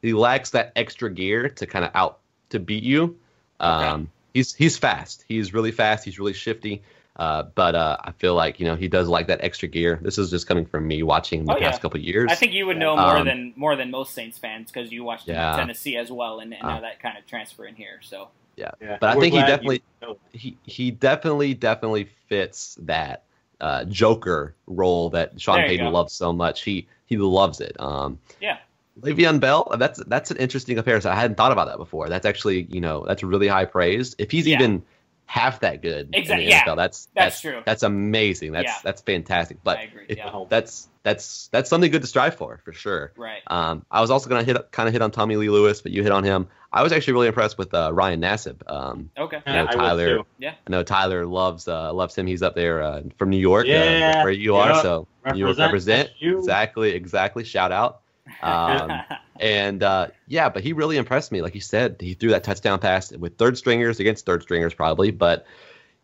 he 0.01 0.13
lacks 0.13 0.51
that 0.51 0.71
extra 0.75 1.11
gear 1.11 1.49
to 1.49 1.65
kind 1.65 1.85
of 1.85 1.91
out 1.93 2.19
to 2.49 2.59
beat 2.59 2.83
you. 2.83 3.17
Um, 3.59 4.09
He's 4.33 4.53
he's 4.53 4.77
fast. 4.77 5.23
He's 5.27 5.53
really 5.53 5.71
fast. 5.71 6.03
He's 6.03 6.17
really 6.17 6.33
shifty. 6.33 6.81
Uh, 7.15 7.43
but 7.43 7.76
uh, 7.76 7.97
I 8.04 8.12
feel 8.13 8.34
like 8.34 8.60
you 8.60 8.65
know 8.65 8.76
he 8.76 8.88
does 8.88 9.08
like 9.08 9.28
that 9.28 9.43
extra 9.43 9.67
gear. 9.67 9.99
This 10.02 10.17
is 10.17 10.32
just 10.32 10.47
coming 10.47 10.65
from 10.65 10.88
me 10.88 11.04
watching 11.04 11.45
the 11.45 11.54
Oh, 11.54 11.58
yeah. 11.58 11.69
past 11.69 11.82
couple 11.82 11.99
of 11.99 12.04
years. 12.04 12.32
I 12.32 12.36
think 12.36 12.54
you 12.54 12.65
would 12.65 12.78
know 12.78 12.95
more 12.95 13.17
Um, 13.17 13.26
than 13.28 13.54
more 13.56 13.76
than 13.76 13.91
most 13.91 14.13
Saints 14.13 14.38
fans 14.39 14.71
because 14.71 14.91
you 14.91 15.04
watched 15.04 15.28
him 15.30 15.36
Yeah. 15.36 15.54
in 15.54 15.60
Tennessee 15.60 15.95
as 15.97 16.12
well, 16.12 16.39
and, 16.39 16.54
and 16.54 16.63
Uh. 16.63 16.67
now 16.76 16.82
that 16.82 16.99
kind 16.99 17.17
of 17.17 17.28
transfer 17.28 17.65
in 17.65 17.76
here. 17.76 17.99
So 18.02 18.30
Yeah. 18.56 18.71
But 18.80 19.04
I 19.04 19.15
We're 19.15 19.21
think 19.21 19.34
he 19.36 19.41
definitely- 19.41 19.84
you- 20.02 20.19
he 20.34 20.58
he 20.65 20.91
definitely 20.91 21.54
definitely 21.54 22.08
fits 22.30 22.78
that 22.82 23.23
uh, 23.62 23.86
Joker 23.86 24.56
role 24.67 25.10
that 25.12 25.39
Sean 25.39 25.58
Payton 25.62 25.86
go. 25.86 25.91
loves 25.91 26.13
so 26.13 26.34
much. 26.34 26.63
He 26.63 26.88
he 27.06 27.17
loves 27.17 27.62
it. 27.62 27.80
Um, 27.80 28.17
Yeah. 28.41 28.58
Le'Veon 29.02 29.39
Bell, 29.39 29.67
that's 29.80 30.04
that's 30.06 30.32
an 30.32 30.38
interesting 30.38 30.76
comparison. 30.76 31.12
I 31.12 31.15
hadn't 31.15 31.36
thought 31.38 31.52
about 31.52 31.67
that 31.67 31.78
before. 31.78 32.10
That's 32.10 32.26
actually 32.26 32.63
you 32.71 32.82
know 32.82 33.06
that's 33.08 33.23
really 33.23 33.47
high 33.47 33.65
praise. 33.65 34.15
If 34.17 34.32
he's 34.32 34.47
Yeah. 34.47 34.56
even 34.58 34.84
half 35.25 35.62
that 35.62 35.81
good 35.81 36.09
Exactly, 36.13 36.43
in 36.45 36.49
the 36.49 36.55
yeah. 36.55 36.75
That's 36.75 36.75
That's 36.75 37.07
that's 37.15 37.41
true. 37.41 37.62
That's 37.65 37.83
amazing. 37.83 38.51
That's 38.51 38.67
Yeah. 38.67 38.77
that's 38.83 39.01
fantastic. 39.01 39.57
But 39.63 39.77
I 39.79 39.81
agree. 39.83 40.05
if- 40.09 40.17
yeah. 40.17 40.43
that's 40.49 40.89
that's 41.03 41.47
that's 41.51 41.69
something 41.69 41.91
good 41.91 42.01
to 42.01 42.07
strive 42.07 42.36
for 42.36 42.59
for 42.63 42.71
sure. 42.73 43.12
Right. 43.17 43.41
Um, 43.47 43.86
I 43.91 43.99
was 44.01 44.09
also 44.12 44.29
gonna 44.29 44.43
hit 44.43 44.57
kind 44.71 44.88
of 44.88 44.93
hit 44.93 45.01
on 45.01 45.12
Tommy 45.12 45.36
Lee 45.36 45.49
Lewis, 45.49 45.81
but 45.81 45.91
you 45.91 46.03
hit 46.03 46.12
on 46.12 46.23
him. 46.23 46.47
I 46.71 46.81
was 46.81 46.91
actually 46.91 47.13
really 47.13 47.27
impressed 47.27 47.57
with 47.57 47.73
uh, 47.73 47.91
Ryan 47.93 48.21
Nassib. 48.21 48.62
Um, 48.71 49.09
Okay. 49.17 49.41
I 49.45 49.51
know 49.51 49.55
Yeah, 49.55 49.62
I 49.62 49.63
would 49.65 49.71
Tyler. 49.79 50.19
I 50.41 50.69
know 50.69 50.83
Tyler 50.83 51.25
loves 51.25 51.67
uh, 51.67 51.93
loves 51.93 52.15
him. 52.15 52.25
He's 52.27 52.41
up 52.41 52.55
there 52.55 52.81
uh, 52.81 53.01
from 53.17 53.29
New 53.29 53.38
York, 53.38 53.65
uh, 53.65 53.69
Yeah, 53.69 54.23
where 54.23 54.31
you 54.31 54.55
are. 54.55 54.69
yeah. 54.69 54.81
So 54.81 55.07
New 55.31 55.39
York 55.39 55.57
Represent 55.57 55.71
represent. 55.71 56.09
you. 56.19 56.39
Exactly, 56.39 56.91
exactly. 56.91 57.43
Shout 57.43 57.71
out. 57.71 58.01
Um, 58.41 59.02
and 59.39 59.84
uh, 59.84 60.08
yeah, 60.28 60.50
but 60.50 60.63
he 60.63 60.74
really 60.74 60.98
impressed 60.98 61.32
me. 61.32 61.41
Like 61.41 61.56
you 61.56 61.62
said, 61.62 61.98
he 62.00 62.13
threw 62.13 62.30
that 62.32 62.43
touchdown 62.43 62.80
pass 62.80 63.12
with 63.12 63.38
third 63.38 63.58
stringers 63.58 64.00
against 64.00 64.26
third 64.26 64.41
stringers, 64.43 64.74
probably. 64.74 65.12
But 65.12 65.46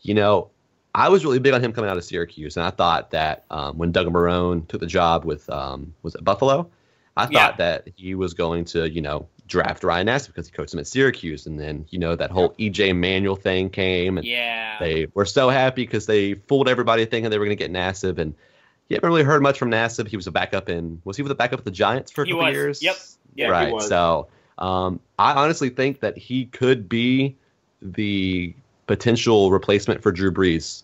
you 0.02 0.13
know, 0.13 0.50
I 0.96 1.10
was 1.10 1.24
really 1.24 1.39
big 1.39 1.54
on 1.54 1.63
him 1.63 1.74
coming 1.74 1.89
out 1.89 1.98
of 1.98 2.04
Syracuse, 2.04 2.58
and 2.58 2.65
I 2.65 2.70
thought 2.72 3.12
that 3.12 3.46
um, 3.50 3.78
when 3.78 3.92
Doug 3.92 4.08
Marrone 4.08 4.68
took 4.68 4.82
the 4.82 4.88
job 4.88 5.26
with 5.26 5.50
um, 5.50 5.94
was 6.02 6.15
it 6.15 6.24
Buffalo, 6.24 6.70
I 7.15 7.24
thought 7.26 7.32
Yeah. 7.32 7.52
that 7.58 7.88
he 7.96 8.15
was 8.15 8.34
going 8.34 8.65
to 8.65 8.89
you 8.89 9.02
know 9.02 9.28
draft 9.46 9.84
Ryan 9.84 10.08
Nassib 10.08 10.28
because 10.28 10.48
he 10.48 10.52
coached 10.52 10.74
him 10.74 10.80
at 10.80 10.88
Syracuse, 10.88 11.46
and 11.46 11.60
then 11.60 11.86
you 11.89 12.00
know 12.00 12.15
that 12.15 12.32
whole 12.32 12.52
EJ 12.60 12.96
Manuel 12.96 13.36
thing 13.36 13.70
came, 13.70 14.18
and 14.18 14.26
yeah. 14.26 14.78
they 14.80 15.08
were 15.13 15.26
so 15.26 15.50
happy 15.50 15.84
because 15.84 16.06
they 16.06 16.36
fooled 16.36 16.70
everybody 16.70 17.06
thinking 17.06 17.30
they 17.30 17.39
were 17.39 17.46
going 17.46 17.58
to 17.58 17.63
get 17.63 17.72
Nassib, 17.72 18.18
and 18.18 18.34
you 18.89 18.95
haven't 18.95 19.10
really 19.10 19.23
heard 19.23 19.41
much 19.41 19.58
from 19.60 19.69
Nassib. 19.71 20.08
He 20.08 20.15
was 20.15 20.28
a 20.28 20.32
backup 20.32 20.67
in 20.69 21.02
was 21.06 21.15
he 21.17 21.23
with 21.23 21.32
a 21.32 21.36
backup 21.36 21.60
with 21.60 21.65
the 21.65 21.71
Giants 21.71 22.12
for 22.12 22.23
a 22.23 22.25
He 22.25 22.32
couple 22.32 22.45
was. 22.45 22.54
years? 22.54 22.82
Yep. 22.84 22.95
Yeah, 23.36 23.45
he 23.45 23.52
right. 23.52 23.73
was. 23.73 23.88
So 23.88 24.28
um, 24.58 24.99
I 25.17 25.34
honestly 25.34 25.69
think 25.69 26.02
that 26.02 26.17
he 26.17 26.45
could 26.45 26.89
be 26.89 27.36
the 27.82 28.54
potential 28.88 29.52
replacement 29.52 30.02
for 30.02 30.12
Drew 30.12 30.32
Brees. 30.32 30.84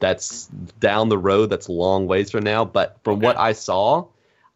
That's 0.00 0.46
down 0.78 1.08
the 1.08 1.18
road. 1.18 1.50
That's 1.50 1.66
a 1.66 1.72
long 1.72 2.06
ways 2.06 2.30
from 2.30 2.44
now. 2.44 2.64
But 2.64 2.98
from 3.02 3.14
Okay. 3.16 3.26
what 3.26 3.36
I 3.38 3.52
saw, 3.52 4.06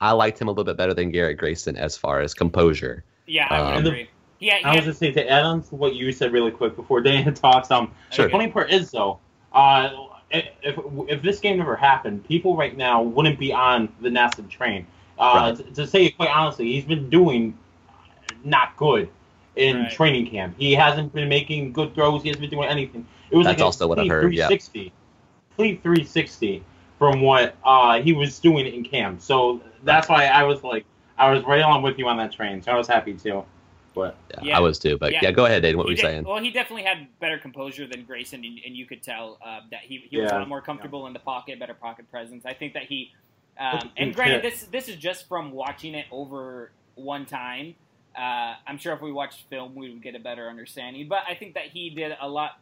I 0.00 0.12
liked 0.12 0.40
him 0.40 0.46
a 0.48 0.50
little 0.52 0.64
bit 0.64 0.76
better 0.76 0.94
than 0.94 1.10
Garrett 1.10 1.38
Grayson 1.38 1.76
as 1.76 1.96
far 1.96 2.20
as 2.20 2.34
composure. 2.34 3.02
yeah, 3.26 3.48
I 3.50 3.76
um, 3.76 3.86
agree. 3.86 4.08
Yeah, 4.38 4.58
I 4.64 4.76
was 4.76 4.84
just 4.84 4.98
saying 4.98 5.14
to 5.14 5.28
add 5.30 5.44
on 5.44 5.62
to 5.62 5.74
what 5.76 5.94
you 5.94 6.10
said 6.12 6.32
really 6.32 6.50
quick 6.50 6.74
before 6.76 7.00
Dan 7.00 7.32
talks. 7.34 7.70
Um, 7.70 7.92
Sure. 8.10 8.26
the 8.26 8.30
funny 8.32 8.48
part 8.48 8.70
is 8.70 8.90
though, 8.90 9.18
uh, 9.52 9.90
if 10.32 10.78
if 11.08 11.22
this 11.22 11.40
game 11.40 11.58
never 11.58 11.76
happened, 11.76 12.24
people 12.24 12.56
right 12.56 12.76
now 12.76 13.02
wouldn't 13.02 13.38
be 13.38 13.52
on 13.52 13.92
the 14.00 14.08
Nassib 14.08 14.48
train. 14.48 14.86
Uh, 15.18 15.54
Right. 15.56 15.56
to, 15.56 15.74
to 15.74 15.86
say 15.86 16.06
it 16.06 16.16
quite 16.16 16.30
honestly, 16.30 16.72
he's 16.72 16.84
been 16.84 17.08
doing 17.10 17.56
not 18.44 18.76
good 18.76 19.08
in 19.56 19.82
Right. 19.82 19.92
training 19.92 20.26
camp. 20.30 20.54
He 20.58 20.74
hasn't 20.74 21.12
been 21.12 21.28
making 21.28 21.72
good 21.72 21.94
throws. 21.94 22.22
He 22.22 22.28
hasn't 22.28 22.40
been 22.42 22.50
doing 22.50 22.68
anything. 22.68 23.06
It 23.30 23.36
was 23.36 23.44
That's 23.46 23.56
like 23.56 23.60
a 23.60 23.64
also 23.64 23.86
what 23.86 23.98
I've 23.98 24.08
complete 24.08 24.22
heard, 24.22 24.34
yeah. 24.34 24.48
360, 24.48 24.92
complete 25.56 25.82
360 25.82 26.64
from 26.98 27.20
what 27.20 27.56
uh, 27.64 28.00
he 28.00 28.12
was 28.12 28.38
doing 28.38 28.66
in 28.66 28.84
camp. 28.84 29.20
So 29.20 29.60
that's 29.84 30.08
why 30.08 30.26
I 30.26 30.44
was 30.44 30.62
like, 30.62 30.84
I 31.18 31.30
was 31.30 31.44
right 31.44 31.60
along 31.60 31.82
with 31.82 31.98
you 31.98 32.08
on 32.08 32.16
that 32.18 32.32
train. 32.32 32.62
So 32.62 32.72
I 32.72 32.76
was 32.76 32.86
happy 32.88 33.14
too. 33.14 33.44
But 33.94 34.16
Yeah, 34.30 34.40
Yeah. 34.42 34.56
I 34.56 34.60
was 34.60 34.78
too. 34.78 34.96
But 34.98 35.12
Yeah. 35.12 35.20
yeah, 35.22 35.30
go 35.32 35.44
ahead, 35.46 35.62
Dayton. 35.62 35.76
What 35.78 35.84
He 35.84 35.88
were 35.88 35.90
you 35.92 35.96
did- 35.96 36.02
saying? 36.02 36.24
Well, 36.24 36.42
he 36.42 36.50
definitely 36.50 36.84
had 36.84 37.06
better 37.20 37.38
composure 37.38 37.86
than 37.86 38.04
Grayson, 38.04 38.44
and, 38.44 38.58
and 38.64 38.76
you 38.76 38.86
could 38.86 39.02
tell 39.02 39.38
uh, 39.44 39.60
that 39.70 39.80
he, 39.80 39.98
he 40.10 40.18
was 40.18 40.30
a 40.30 40.34
lot 40.36 40.48
more 40.48 40.60
comfortable 40.62 41.06
in 41.06 41.12
the 41.12 41.18
pocket, 41.18 41.58
better 41.58 41.74
pocket 41.74 42.10
presence. 42.10 42.46
I 42.46 42.54
think 42.54 42.74
that 42.74 42.84
he, 42.84 43.12
um, 43.58 43.90
and 43.96 44.14
granted, 44.14 44.42
this 44.42 44.64
this 44.64 44.88
is 44.88 44.96
just 44.96 45.28
from 45.28 45.52
watching 45.52 45.94
it 45.94 46.06
over 46.10 46.70
one 46.94 47.26
time. 47.26 47.74
Uh, 48.16 48.54
I'm 48.66 48.76
sure 48.78 48.92
if 48.94 49.00
we 49.00 49.12
watched 49.12 49.42
film, 49.48 49.74
we 49.74 49.90
would 49.90 50.02
get 50.02 50.14
a 50.14 50.18
better 50.18 50.48
understanding. 50.48 51.08
But 51.08 51.20
I 51.28 51.34
think 51.34 51.54
that 51.54 51.66
he 51.68 51.90
did 51.90 52.16
a 52.20 52.28
lot 52.28 52.58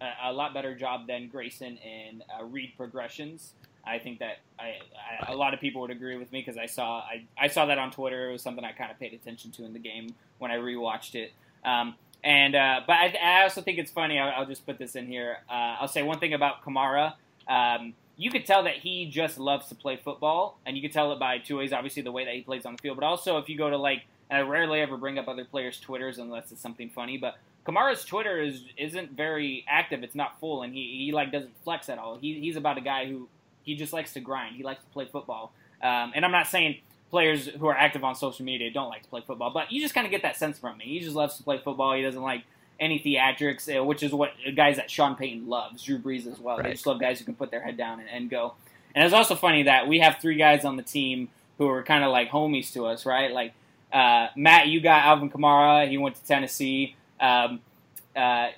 a, 0.00 0.30
a 0.30 0.32
lot 0.32 0.54
better 0.54 0.74
job 0.74 1.06
than 1.06 1.28
Grayson 1.28 1.76
in 1.78 2.22
uh, 2.38 2.44
read 2.44 2.72
progressions. 2.76 3.52
I 3.84 3.98
think 3.98 4.18
that 4.18 4.38
I, 4.58 4.78
I, 5.28 5.32
a 5.32 5.36
lot 5.36 5.54
of 5.54 5.60
people 5.60 5.80
would 5.82 5.90
agree 5.90 6.16
with 6.16 6.30
me 6.32 6.40
because 6.40 6.58
I 6.58 6.66
saw 6.66 6.98
I, 6.98 7.24
I 7.38 7.48
saw 7.48 7.66
that 7.66 7.78
on 7.78 7.90
Twitter. 7.90 8.28
It 8.28 8.32
was 8.32 8.42
something 8.42 8.64
I 8.64 8.72
kind 8.72 8.90
of 8.90 8.98
paid 8.98 9.14
attention 9.14 9.50
to 9.52 9.64
in 9.64 9.72
the 9.72 9.78
game 9.78 10.14
when 10.38 10.50
I 10.50 10.56
rewatched 10.56 11.14
it. 11.14 11.32
Um, 11.64 11.94
and 12.22 12.54
uh, 12.54 12.80
but 12.86 12.94
I, 12.94 13.18
I 13.22 13.42
also 13.42 13.62
think 13.62 13.78
it's 13.78 13.90
funny. 13.90 14.18
I'll, 14.18 14.40
I'll 14.40 14.46
just 14.46 14.66
put 14.66 14.78
this 14.78 14.96
in 14.96 15.06
here. 15.06 15.38
Uh, 15.48 15.76
I'll 15.80 15.88
say 15.88 16.02
one 16.02 16.18
thing 16.18 16.34
about 16.34 16.64
Kamara. 16.64 17.14
Um, 17.48 17.94
you 18.16 18.30
could 18.30 18.44
tell 18.44 18.64
that 18.64 18.76
he 18.76 19.06
just 19.06 19.38
loves 19.38 19.68
to 19.68 19.74
play 19.74 19.96
football, 19.96 20.58
and 20.66 20.76
you 20.76 20.82
could 20.82 20.92
tell 20.92 21.12
it 21.12 21.18
by 21.18 21.38
two 21.38 21.56
ways. 21.56 21.72
Obviously, 21.72 22.02
the 22.02 22.12
way 22.12 22.24
that 22.26 22.34
he 22.34 22.42
plays 22.42 22.66
on 22.66 22.74
the 22.74 22.78
field, 22.78 22.98
but 22.98 23.06
also 23.06 23.38
if 23.38 23.48
you 23.48 23.56
go 23.56 23.70
to 23.70 23.78
like 23.78 24.02
and 24.30 24.38
I 24.38 24.42
rarely 24.42 24.80
ever 24.80 24.96
bring 24.96 25.18
up 25.18 25.28
other 25.28 25.44
players' 25.44 25.80
Twitters 25.80 26.18
unless 26.18 26.52
it's 26.52 26.60
something 26.60 26.88
funny. 26.88 27.18
But 27.18 27.36
Kamara's 27.66 28.04
Twitter 28.04 28.40
is 28.40 28.62
isn't 28.76 29.12
very 29.12 29.64
active. 29.68 30.02
It's 30.02 30.14
not 30.14 30.38
full, 30.38 30.62
and 30.62 30.72
he, 30.72 31.04
he 31.04 31.12
like 31.12 31.32
doesn't 31.32 31.52
flex 31.64 31.88
at 31.88 31.98
all. 31.98 32.16
He, 32.16 32.40
he's 32.40 32.56
about 32.56 32.78
a 32.78 32.80
guy 32.80 33.06
who 33.06 33.28
he 33.62 33.74
just 33.74 33.92
likes 33.92 34.12
to 34.14 34.20
grind. 34.20 34.56
He 34.56 34.62
likes 34.62 34.82
to 34.82 34.90
play 34.90 35.06
football. 35.06 35.52
Um, 35.82 36.12
and 36.14 36.24
I'm 36.24 36.32
not 36.32 36.46
saying 36.46 36.78
players 37.10 37.46
who 37.46 37.66
are 37.66 37.76
active 37.76 38.04
on 38.04 38.14
social 38.14 38.44
media 38.44 38.70
don't 38.70 38.88
like 38.88 39.02
to 39.02 39.08
play 39.08 39.22
football, 39.26 39.50
but 39.50 39.72
you 39.72 39.80
just 39.80 39.94
kind 39.94 40.06
of 40.06 40.10
get 40.10 40.22
that 40.22 40.36
sense 40.36 40.58
from 40.58 40.78
me. 40.78 40.84
He 40.84 41.00
just 41.00 41.16
loves 41.16 41.36
to 41.36 41.42
play 41.42 41.58
football. 41.58 41.94
He 41.94 42.02
doesn't 42.02 42.22
like 42.22 42.44
any 42.78 42.98
theatrics, 42.98 43.68
uh, 43.68 43.84
which 43.84 44.02
is 44.02 44.12
what 44.12 44.30
guys 44.56 44.76
that 44.76 44.90
Sean 44.90 45.16
Payton 45.16 45.48
loves. 45.48 45.82
Drew 45.82 45.98
Brees 45.98 46.26
as 46.30 46.38
well. 46.38 46.56
Right. 46.56 46.66
They 46.66 46.72
just 46.72 46.86
love 46.86 47.00
guys 47.00 47.18
who 47.18 47.24
can 47.24 47.34
put 47.34 47.50
their 47.50 47.62
head 47.62 47.76
down 47.76 48.00
and, 48.00 48.08
and 48.08 48.30
go. 48.30 48.54
And 48.94 49.04
it's 49.04 49.14
also 49.14 49.34
funny 49.34 49.64
that 49.64 49.86
we 49.86 50.00
have 50.00 50.18
three 50.20 50.36
guys 50.36 50.64
on 50.64 50.76
the 50.76 50.82
team 50.82 51.28
who 51.58 51.68
are 51.68 51.82
kind 51.82 52.04
of 52.04 52.10
like 52.10 52.30
homies 52.30 52.72
to 52.72 52.86
us, 52.86 53.04
right? 53.04 53.30
Like 53.30 53.52
uh, 53.92 54.28
Matt, 54.36 54.68
you 54.68 54.80
got 54.80 55.04
Alvin 55.04 55.30
Kamara. 55.30 55.88
He 55.88 55.98
went 55.98 56.16
to 56.16 56.24
Tennessee. 56.24 56.96
Um, 57.20 57.60
uh, 58.16 58.48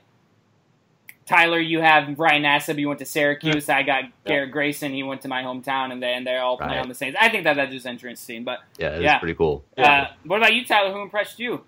Tyler, 1.26 1.60
you 1.60 1.80
have 1.80 2.16
Brian 2.16 2.42
Nassib. 2.42 2.78
You 2.78 2.88
went 2.88 2.98
to 2.98 3.06
Syracuse. 3.06 3.68
I 3.68 3.82
got 3.82 4.04
Garrett 4.26 4.50
Grayson. 4.50 4.92
He 4.92 5.02
went 5.02 5.22
to 5.22 5.28
my 5.28 5.42
hometown, 5.42 5.92
and 5.92 6.02
they 6.02 6.12
and 6.14 6.26
they're 6.26 6.42
all 6.42 6.56
playing 6.56 6.72
Right. 6.72 6.80
on 6.82 6.88
the 6.88 6.94
Saints. 6.94 7.16
I 7.20 7.28
think 7.28 7.44
that 7.44 7.54
that's 7.54 7.72
just 7.72 7.86
interesting. 7.86 8.44
But 8.44 8.58
Yeah, 8.78 8.88
it's 8.88 9.02
Yeah. 9.02 9.18
pretty 9.18 9.34
cool. 9.34 9.64
uh, 9.78 10.06
what 10.24 10.38
about 10.38 10.54
you, 10.54 10.64
Tyler? 10.64 10.92
Who 10.92 11.00
impressed 11.02 11.38
you? 11.38 11.62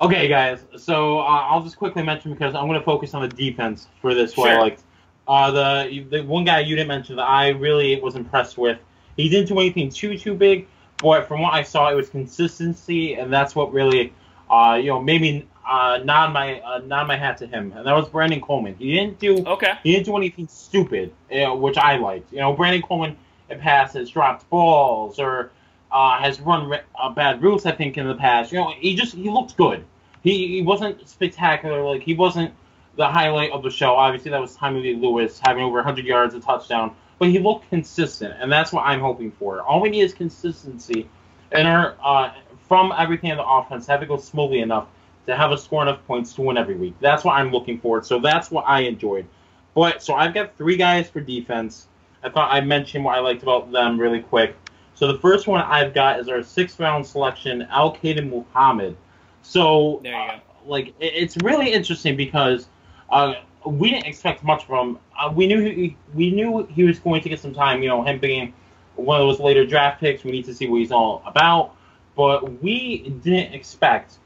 Okay, 0.00 0.28
guys. 0.28 0.62
So 0.76 1.20
uh, 1.20 1.22
I'll 1.22 1.62
just 1.62 1.78
quickly 1.78 2.02
mention 2.02 2.32
because 2.32 2.54
I'm 2.54 2.66
going 2.66 2.78
to 2.78 2.84
focus 2.84 3.14
on 3.14 3.22
the 3.22 3.28
defense 3.28 3.88
for 4.02 4.14
this. 4.14 4.34
Who 4.34 4.42
I 4.42 4.50
Sure. 4.50 4.60
liked. 4.60 4.82
Uh, 5.26 5.50
the 5.50 6.04
the 6.10 6.20
one 6.22 6.44
guy 6.44 6.60
you 6.60 6.76
didn't 6.76 6.88
mention 6.88 7.16
that 7.16 7.28
I 7.28 7.48
really 7.48 7.98
was 8.00 8.14
impressed 8.14 8.58
with. 8.58 8.78
He 9.16 9.28
didn't 9.30 9.48
do 9.48 9.58
anything 9.58 9.88
too 9.88 10.18
too 10.18 10.34
big, 10.34 10.68
but 10.98 11.26
from 11.26 11.40
what 11.40 11.54
I 11.54 11.62
saw, 11.62 11.90
it 11.90 11.94
was 11.94 12.10
consistency, 12.10 13.14
and 13.14 13.32
that's 13.32 13.56
what 13.56 13.72
really, 13.72 14.12
uh, 14.50 14.78
you 14.80 14.88
know, 14.90 15.00
made 15.00 15.22
me 15.22 15.46
uh, 15.66 15.98
nod 16.04 16.32
my 16.32 16.60
uh, 16.60 16.78
nod 16.78 17.06
my 17.08 17.16
hat 17.16 17.38
to 17.38 17.46
him. 17.46 17.72
And 17.76 17.86
that 17.86 17.92
was 17.94 18.08
Brandon 18.08 18.40
Coleman. 18.40 18.76
He 18.78 18.94
didn't 18.94 19.18
do 19.18 19.44
Okay. 19.46 19.72
he 19.82 19.92
didn't 19.92 20.06
do 20.06 20.16
anything 20.16 20.48
stupid, 20.48 21.12
you 21.30 21.40
know, 21.40 21.56
which 21.56 21.76
I 21.76 21.96
liked. 21.96 22.32
You 22.32 22.38
know, 22.38 22.52
Brandon 22.52 22.82
Coleman 22.82 23.16
in 23.50 23.58
past 23.58 23.94
has 23.94 24.10
dropped 24.10 24.48
balls 24.50 25.18
or 25.18 25.50
uh, 25.90 26.18
has 26.18 26.40
run 26.40 26.72
uh, 26.98 27.10
bad 27.10 27.42
routes. 27.42 27.66
I 27.66 27.72
think 27.72 27.96
in 27.98 28.06
the 28.06 28.14
past, 28.14 28.52
you 28.52 28.58
know, 28.58 28.72
he 28.78 28.94
just 28.94 29.14
he 29.14 29.28
looked 29.30 29.56
good. 29.56 29.84
He 30.22 30.48
he 30.48 30.62
wasn't 30.62 31.08
spectacular. 31.08 31.82
Like 31.82 32.02
he 32.02 32.14
wasn't 32.14 32.52
the 32.96 33.06
highlight 33.06 33.50
of 33.50 33.62
the 33.62 33.70
show. 33.70 33.94
Obviously, 33.94 34.30
that 34.30 34.40
was 34.40 34.54
Tommy 34.56 34.80
Lee 34.80 34.94
Lewis 34.96 35.40
having 35.44 35.62
over 35.62 35.76
100 35.76 36.04
yards, 36.04 36.34
a 36.34 36.40
touchdown. 36.40 36.94
But 37.18 37.28
he 37.28 37.38
looked 37.38 37.68
consistent, 37.70 38.34
and 38.40 38.52
that's 38.52 38.72
what 38.72 38.82
I'm 38.82 39.00
hoping 39.00 39.32
for. 39.32 39.60
All 39.62 39.80
we 39.80 39.88
need 39.88 40.02
is 40.02 40.12
consistency, 40.12 41.08
and 41.52 41.66
our 41.66 41.96
uh, 42.02 42.32
from 42.68 42.92
everything 42.96 43.30
in 43.30 43.36
the 43.36 43.46
offense 43.46 43.86
have 43.86 44.00
to 44.00 44.06
go 44.06 44.16
smoothly 44.16 44.60
enough 44.60 44.88
to 45.26 45.36
have 45.36 45.52
a 45.52 45.58
score 45.58 45.82
enough 45.82 46.04
points 46.06 46.32
to 46.34 46.42
win 46.42 46.56
every 46.56 46.76
week. 46.76 46.94
That's 47.00 47.24
what 47.24 47.34
I'm 47.34 47.50
looking 47.50 47.80
for. 47.80 48.02
So 48.02 48.18
that's 48.18 48.50
what 48.50 48.64
I 48.66 48.80
enjoyed. 48.80 49.26
But 49.74 50.02
so 50.02 50.14
I've 50.14 50.34
got 50.34 50.56
three 50.56 50.76
guys 50.76 51.10
for 51.10 51.20
defense. 51.20 51.88
I 52.22 52.30
thought 52.30 52.52
I'd 52.52 52.66
mention 52.66 53.02
what 53.02 53.16
I 53.16 53.20
liked 53.20 53.42
about 53.42 53.70
them 53.72 53.98
really 54.00 54.20
quick. 54.20 54.56
So 54.94 55.12
the 55.12 55.18
first 55.18 55.46
one 55.46 55.60
I've 55.60 55.92
got 55.92 56.18
is 56.20 56.28
our 56.28 56.42
sixth 56.42 56.80
round 56.80 57.06
selection, 57.06 57.62
Al-Quadin 57.70 58.30
Muhammad. 58.30 58.96
So 59.42 60.00
There 60.02 60.12
you 60.12 60.18
uh, 60.18 60.38
like 60.64 60.88
it- 61.00 61.12
it's 61.14 61.36
really 61.36 61.72
interesting 61.72 62.16
because 62.16 62.68
uh, 63.10 63.34
we 63.66 63.90
didn't 63.90 64.06
expect 64.06 64.42
much 64.42 64.64
from 64.64 64.90
him. 64.90 64.98
Uh, 65.18 65.32
we 65.34 65.46
knew 65.46 65.60
he, 65.60 65.96
we 66.14 66.30
knew 66.30 66.66
he 66.66 66.84
was 66.84 66.98
going 66.98 67.20
to 67.22 67.28
get 67.28 67.40
some 67.40 67.54
time. 67.54 67.82
You 67.82 67.88
know, 67.88 68.02
him 68.02 68.18
being 68.18 68.54
one 68.96 69.20
of 69.20 69.26
those 69.28 69.40
later 69.40 69.66
draft 69.66 70.00
picks, 70.00 70.24
we 70.24 70.32
need 70.32 70.44
to 70.46 70.54
see 70.54 70.66
what 70.68 70.78
he's 70.80 70.92
all 70.92 71.22
about. 71.26 71.76
But 72.16 72.62
we 72.62 73.10
didn't 73.22 73.52
expect 73.52 74.18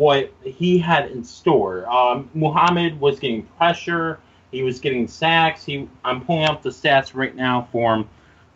what 0.00 0.32
he 0.42 0.78
had 0.78 1.10
in 1.10 1.22
store. 1.22 1.86
Um, 1.86 2.30
Muhammad 2.32 2.98
was 2.98 3.20
getting 3.20 3.42
pressure. 3.58 4.18
He 4.50 4.62
was 4.62 4.80
getting 4.80 5.06
sacks. 5.06 5.62
He 5.62 5.86
I'm 6.02 6.24
pulling 6.24 6.46
up 6.46 6.62
the 6.62 6.70
stats 6.70 7.14
right 7.14 7.36
now 7.36 7.68
for 7.70 7.96
him. 7.96 8.08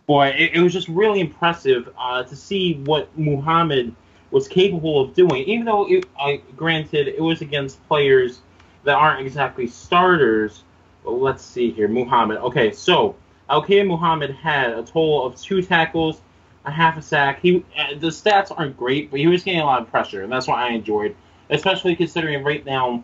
Boy, 0.07 0.29
it, 0.29 0.55
it 0.55 0.61
was 0.61 0.73
just 0.73 0.89
really 0.89 1.21
impressive 1.21 1.91
uh, 1.99 2.23
to 2.23 2.35
see 2.35 2.77
what 2.87 3.11
Muhammad 3.19 3.95
was 4.31 4.49
capable 4.49 5.03
of 5.03 5.13
doing. 5.13 5.45
Even 5.45 5.67
though, 5.67 5.87
it, 5.87 6.07
uh, 6.19 6.37
granted, 6.57 7.09
it 7.09 7.21
was 7.21 7.43
against 7.43 7.87
players 7.89 8.41
that 8.85 8.95
aren't 8.95 9.21
exactly 9.21 9.67
starters. 9.67 10.63
Let's 11.05 11.45
see 11.45 11.71
here, 11.71 11.89
Muhammad. 11.89 12.39
Okay, 12.39 12.73
so 12.73 13.17
Al 13.51 13.63
Muhammad 13.69 14.31
had 14.31 14.71
a 14.71 14.83
total 14.83 15.27
of 15.27 15.37
two 15.37 15.61
tackles, 15.61 16.23
a 16.65 16.71
half 16.71 16.97
a 16.97 17.03
sack. 17.03 17.41
He 17.41 17.63
uh, 17.79 17.99
the 17.99 18.09
stats 18.09 18.51
aren't 18.57 18.79
great, 18.79 19.11
but 19.11 19.21
he 19.21 19.27
was 19.27 19.43
getting 19.43 19.61
a 19.61 19.67
lot 19.67 19.83
of 19.83 19.91
pressure, 19.91 20.23
and 20.23 20.33
that's 20.33 20.49
what 20.49 20.59
I 20.59 20.71
enjoyed, 20.71 21.15
especially 21.51 21.97
considering 21.97 22.43
right 22.43 22.65
now 22.65 23.03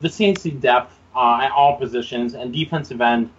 the 0.00 0.08
CNC 0.08 0.60
depth 0.60 0.98
uh, 1.14 1.40
at 1.42 1.50
all 1.52 1.76
positions 1.76 2.34
and 2.34 2.52
defensive 2.52 3.00
end 3.00 3.30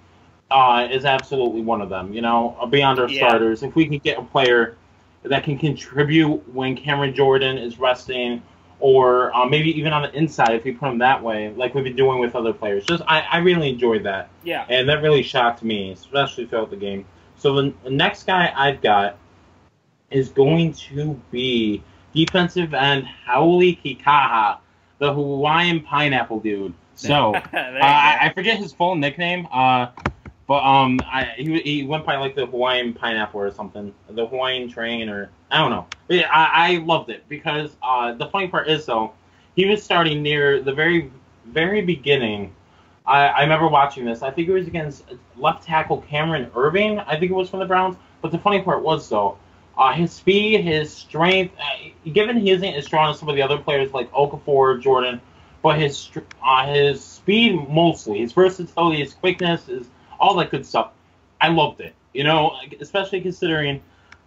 uh, 0.49 0.87
is 0.91 1.05
absolutely 1.05 1.61
one 1.61 1.81
of 1.81 1.89
them. 1.89 2.13
You 2.13 2.21
know, 2.21 2.57
uh, 2.59 2.65
beyond 2.65 2.99
our 2.99 3.07
Yeah. 3.09 3.27
starters, 3.27 3.63
if 3.63 3.75
we 3.75 3.85
can 3.85 3.99
get 3.99 4.17
a 4.19 4.23
player 4.23 4.77
that 5.23 5.43
can 5.43 5.57
contribute 5.57 6.37
when 6.53 6.75
Cameron 6.75 7.13
Jordan 7.13 7.57
is 7.57 7.79
resting, 7.79 8.41
or 8.79 9.35
uh, 9.35 9.45
maybe 9.45 9.69
even 9.77 9.93
on 9.93 10.01
the 10.01 10.11
inside 10.17 10.55
if 10.55 10.63
we 10.63 10.71
put 10.71 10.89
him 10.89 10.97
that 10.97 11.21
way, 11.21 11.53
like 11.55 11.75
we've 11.75 11.83
been 11.83 11.95
doing 11.95 12.19
with 12.19 12.35
other 12.35 12.51
players. 12.51 12.85
Just 12.85 13.03
I, 13.07 13.21
I 13.21 13.37
really 13.37 13.69
enjoyed 13.69 14.03
that, 14.03 14.29
Yeah. 14.43 14.65
and 14.69 14.89
that 14.89 15.01
really 15.03 15.21
shocked 15.21 15.63
me, 15.63 15.91
especially 15.91 16.47
throughout 16.47 16.71
the 16.71 16.75
game. 16.75 17.05
So 17.37 17.53
the, 17.53 17.73
the 17.83 17.91
next 17.91 18.23
guy 18.23 18.51
I've 18.55 18.81
got 18.81 19.17
is 20.09 20.29
going 20.29 20.73
to 20.73 21.19
be 21.31 21.83
defensive 22.13 22.73
end 22.73 23.07
Hau'oli 23.27 23.79
Kikaha, 23.81 24.57
the 24.99 25.13
Hawaiian 25.13 25.81
pineapple 25.81 26.39
dude. 26.39 26.73
So. 26.95 27.35
Uh, 27.53 27.83
I. 27.83 28.17
I 28.21 28.33
forget 28.33 28.57
his 28.57 28.73
full 28.73 28.95
nickname, 28.95 29.47
uh, 29.51 29.87
but 30.47 30.63
um, 30.63 30.99
I, 31.05 31.33
he, 31.37 31.59
he 31.61 31.83
went 31.83 32.05
by 32.05 32.17
like 32.17 32.35
the 32.35 32.45
Hawaiian 32.45 32.93
pineapple 32.93 33.39
or 33.39 33.51
something, 33.51 33.93
the 34.09 34.27
Hawaiian 34.27 34.69
train, 34.69 35.09
or 35.09 35.29
I 35.49 35.57
don't 35.59 35.71
know. 35.71 35.87
But 36.07 36.17
yeah, 36.17 36.29
I, 36.29 36.73
I 36.73 36.77
loved 36.79 37.09
it 37.09 37.23
because 37.29 37.75
uh, 37.81 38.13
the 38.13 38.27
funny 38.27 38.49
part 38.49 38.67
is 38.67 38.85
though, 38.85 39.13
he 39.55 39.65
was 39.65 39.81
starting 39.81 40.21
near 40.21 40.61
the 40.61 40.73
very 40.73 41.09
very 41.45 41.81
beginning. 41.81 42.53
I, 43.05 43.27
I 43.27 43.41
remember 43.43 43.67
watching 43.67 44.05
this. 44.05 44.21
I 44.21 44.31
think 44.31 44.49
it 44.49 44.51
was 44.51 44.67
against 44.67 45.05
left 45.37 45.63
tackle 45.63 46.01
Cameron 46.01 46.49
Erving. 46.51 47.03
I 47.07 47.17
think 47.17 47.31
it 47.31 47.35
was 47.35 47.49
from 47.49 47.59
the 47.59 47.65
Browns. 47.65 47.95
But 48.21 48.31
the 48.31 48.37
funny 48.37 48.61
part 48.61 48.83
was 48.83 49.07
though, 49.07 49.37
uh, 49.77 49.93
his 49.93 50.11
speed, 50.11 50.61
his 50.61 50.93
strength. 50.93 51.55
Uh, 51.59 52.09
given 52.11 52.37
he 52.37 52.51
isn't 52.51 52.73
as 52.73 52.85
strong 52.85 53.11
as 53.11 53.19
some 53.19 53.29
of 53.29 53.35
the 53.35 53.41
other 53.41 53.57
players 53.57 53.93
like 53.93 54.11
Okafor, 54.11 54.81
Jordan, 54.81 55.21
but 55.61 55.79
his 55.79 56.09
uh, 56.43 56.65
his 56.67 57.03
speed 57.03 57.69
mostly, 57.69 58.19
his 58.19 58.33
versatility, 58.33 58.99
his 58.99 59.13
quickness, 59.13 59.69
is 59.69 59.87
all 60.19 60.35
that 60.35 60.51
good 60.51 60.65
stuff. 60.65 60.91
I 61.39 61.49
loved 61.49 61.81
it. 61.81 61.95
You 62.13 62.23
know, 62.23 62.57
especially 62.79 63.21
considering 63.21 63.81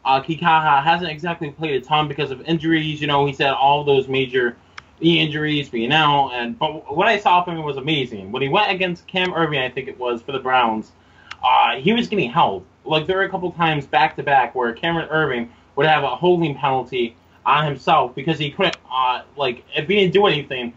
uh, 0.05 0.23
Kikaha 0.23 0.83
hasn't 0.83 1.11
exactly 1.11 1.51
played 1.51 1.83
a 1.83 1.85
ton 1.85 2.09
because 2.09 2.31
of 2.31 2.41
injuries. 2.43 3.01
You 3.01 3.07
know, 3.07 3.27
he's 3.27 3.39
had 3.39 3.53
all 3.53 3.85
those 3.85 4.09
major 4.09 4.57
knee 5.01 5.21
injuries 5.21 5.69
being 5.69 5.93
out, 5.93 6.31
and 6.31 6.59
but 6.59 6.95
what 6.95 7.09
I 7.09 7.19
saw 7.19 7.45
from 7.45 7.57
him 7.57 7.65
was 7.65 7.77
amazing. 7.77 8.33
When 8.33 8.43
he 8.43 8.49
went 8.49 8.71
against 8.71 9.07
Cam 9.07 9.33
Erving, 9.33 9.63
I 9.63 9.71
think 9.71 9.89
it 9.89 9.99
was 9.99 10.23
for 10.23 10.33
the 10.33 10.39
Browns, 10.39 10.93
uh, 11.43 11.77
he 11.77 11.93
was 11.93 12.09
getting 12.09 12.31
held. 12.31 12.65
Like 12.85 13.07
there 13.07 13.17
were 13.17 13.25
a 13.25 13.31
couple 13.31 13.51
times 13.53 13.87
back 13.87 14.17
to 14.17 14.23
back 14.23 14.55
where 14.55 14.73
Cameron 14.73 15.09
Erving 15.09 15.51
would 15.77 15.87
have 15.87 16.05
a 16.05 16.15
holding 16.17 16.55
penalty 16.55 17.17
on 17.45 17.65
himself 17.67 18.15
because 18.15 18.39
he 18.39 18.51
couldn't. 18.51 18.77
Uh, 18.91 19.23
like 19.37 19.65
if 19.75 19.89
he 19.89 19.97
didn't 19.97 20.13
do 20.13 20.27
anything, 20.27 20.75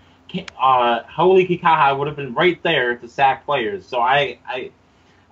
uh, 0.60 1.04
Hau'oli 1.04 1.48
Kikaha 1.48 1.98
would 1.98 2.08
have 2.08 2.18
been 2.18 2.34
right 2.34 2.62
there 2.64 2.96
to 2.98 3.08
sack 3.08 3.46
players. 3.46 3.88
So 3.88 4.00
I, 4.00 4.40
I, 4.46 4.72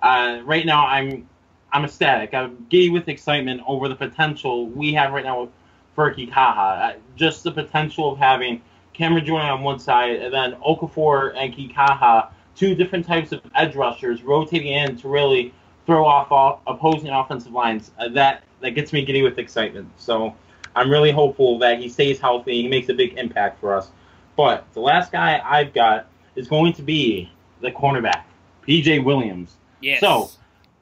uh, 0.02 0.42
right 0.42 0.64
now 0.64 0.86
I'm, 0.86 1.28
I'm 1.72 1.84
ecstatic. 1.84 2.32
I'm 2.32 2.66
giddy 2.68 2.90
with 2.90 3.08
excitement 3.08 3.60
over 3.66 3.88
the 3.88 3.96
potential 3.96 4.68
we 4.68 4.94
have 4.94 5.12
right 5.12 5.24
now 5.24 5.48
for 5.94 6.14
Kikaha. 6.14 6.56
Uh, 6.56 6.92
just 7.16 7.42
the 7.42 7.52
potential 7.52 8.12
of 8.12 8.18
having 8.18 8.62
Cameron 8.92 9.26
Jordan 9.26 9.48
on 9.48 9.62
one 9.62 9.78
side 9.78 10.16
and 10.16 10.32
then 10.32 10.54
Okafor 10.54 11.34
and 11.36 11.52
Kikaha, 11.54 12.30
two 12.54 12.74
different 12.74 13.06
types 13.06 13.32
of 13.32 13.40
edge 13.54 13.74
rushers 13.74 14.22
rotating 14.22 14.72
in 14.72 14.96
to 14.98 15.08
really 15.08 15.52
throw 15.86 16.04
off 16.04 16.30
all 16.30 16.62
opposing 16.66 17.10
offensive 17.10 17.52
lines. 17.52 17.92
Uh, 17.98 18.08
that 18.10 18.42
that 18.60 18.70
gets 18.70 18.92
me 18.92 19.04
giddy 19.04 19.22
with 19.22 19.38
excitement. 19.38 19.88
So 19.96 20.34
I'm 20.74 20.90
really 20.90 21.10
hopeful 21.10 21.58
that 21.60 21.78
he 21.78 21.88
stays 21.88 22.20
healthy. 22.20 22.52
And 22.52 22.62
he 22.62 22.68
makes 22.68 22.88
a 22.88 22.94
big 22.94 23.16
impact 23.16 23.60
for 23.60 23.74
us. 23.74 23.90
But 24.36 24.66
the 24.74 24.80
last 24.80 25.12
guy 25.12 25.40
I've 25.44 25.72
got 25.72 26.08
is 26.34 26.48
going 26.48 26.74
to 26.74 26.82
be 26.82 27.32
the 27.62 27.70
cornerback, 27.70 28.24
PJ 28.66 29.02
Williams. 29.02 29.56
Yes. 29.80 30.00
So, 30.00 30.30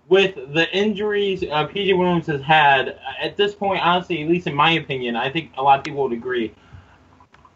with 0.09 0.35
the 0.35 0.71
injuries 0.77 1.43
uh, 1.45 1.67
PJ 1.69 1.97
Williams 1.97 2.27
has 2.27 2.43
had, 2.43 2.89
uh, 2.91 2.95
at 3.23 3.37
this 3.37 3.55
point, 3.55 3.81
honestly, 3.85 4.23
at 4.23 4.29
least 4.29 4.47
in 4.47 4.55
my 4.55 4.73
opinion, 4.73 5.17
I 5.17 5.31
think 5.31 5.53
a 5.57 5.63
lot 5.63 5.79
of 5.79 5.85
people 5.85 6.03
would 6.03 6.13
agree. 6.13 6.53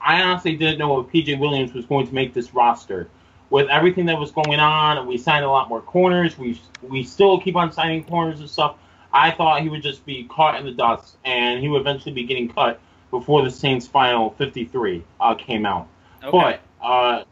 I 0.01 0.23
honestly 0.23 0.57
didn't 0.57 0.79
know 0.79 1.01
if 1.01 1.09
PJ 1.09 1.39
Williams 1.39 1.75
was 1.75 1.85
going 1.85 2.07
to 2.07 2.15
make 2.15 2.33
this 2.33 2.55
roster. 2.55 3.11
With 3.51 3.69
everything 3.71 4.07
that 4.07 4.19
was 4.19 4.31
going 4.31 4.61
on, 4.61 4.99
and 4.99 5.09
we 5.09 5.17
signed 5.17 5.45
a 5.45 5.51
lot 5.51 5.69
more 5.69 5.81
corners. 5.81 6.37
We 6.37 6.61
we 6.83 7.03
still 7.03 7.41
keep 7.41 7.57
on 7.57 7.73
signing 7.73 8.05
corners 8.05 8.41
and 8.41 8.51
stuff. 8.51 8.77
I 9.13 9.31
thought 9.31 9.63
he 9.63 9.71
would 9.71 9.83
just 9.83 10.05
be 10.05 10.25
caught 10.25 10.59
in 10.59 10.67
the 10.67 10.73
dust, 10.73 11.17
and 11.25 11.61
he 11.61 11.69
would 11.69 11.81
eventually 11.81 12.13
be 12.13 12.25
getting 12.25 12.49
cut 12.49 12.79
before 13.11 13.43
the 13.43 13.51
Saints' 13.51 13.87
final 13.87 14.31
53 14.31 15.03
uh, 15.21 15.35
came 15.35 15.65
out. 15.65 15.89
Okay. 16.23 16.31
But 16.31 16.87
uh, 16.87 17.25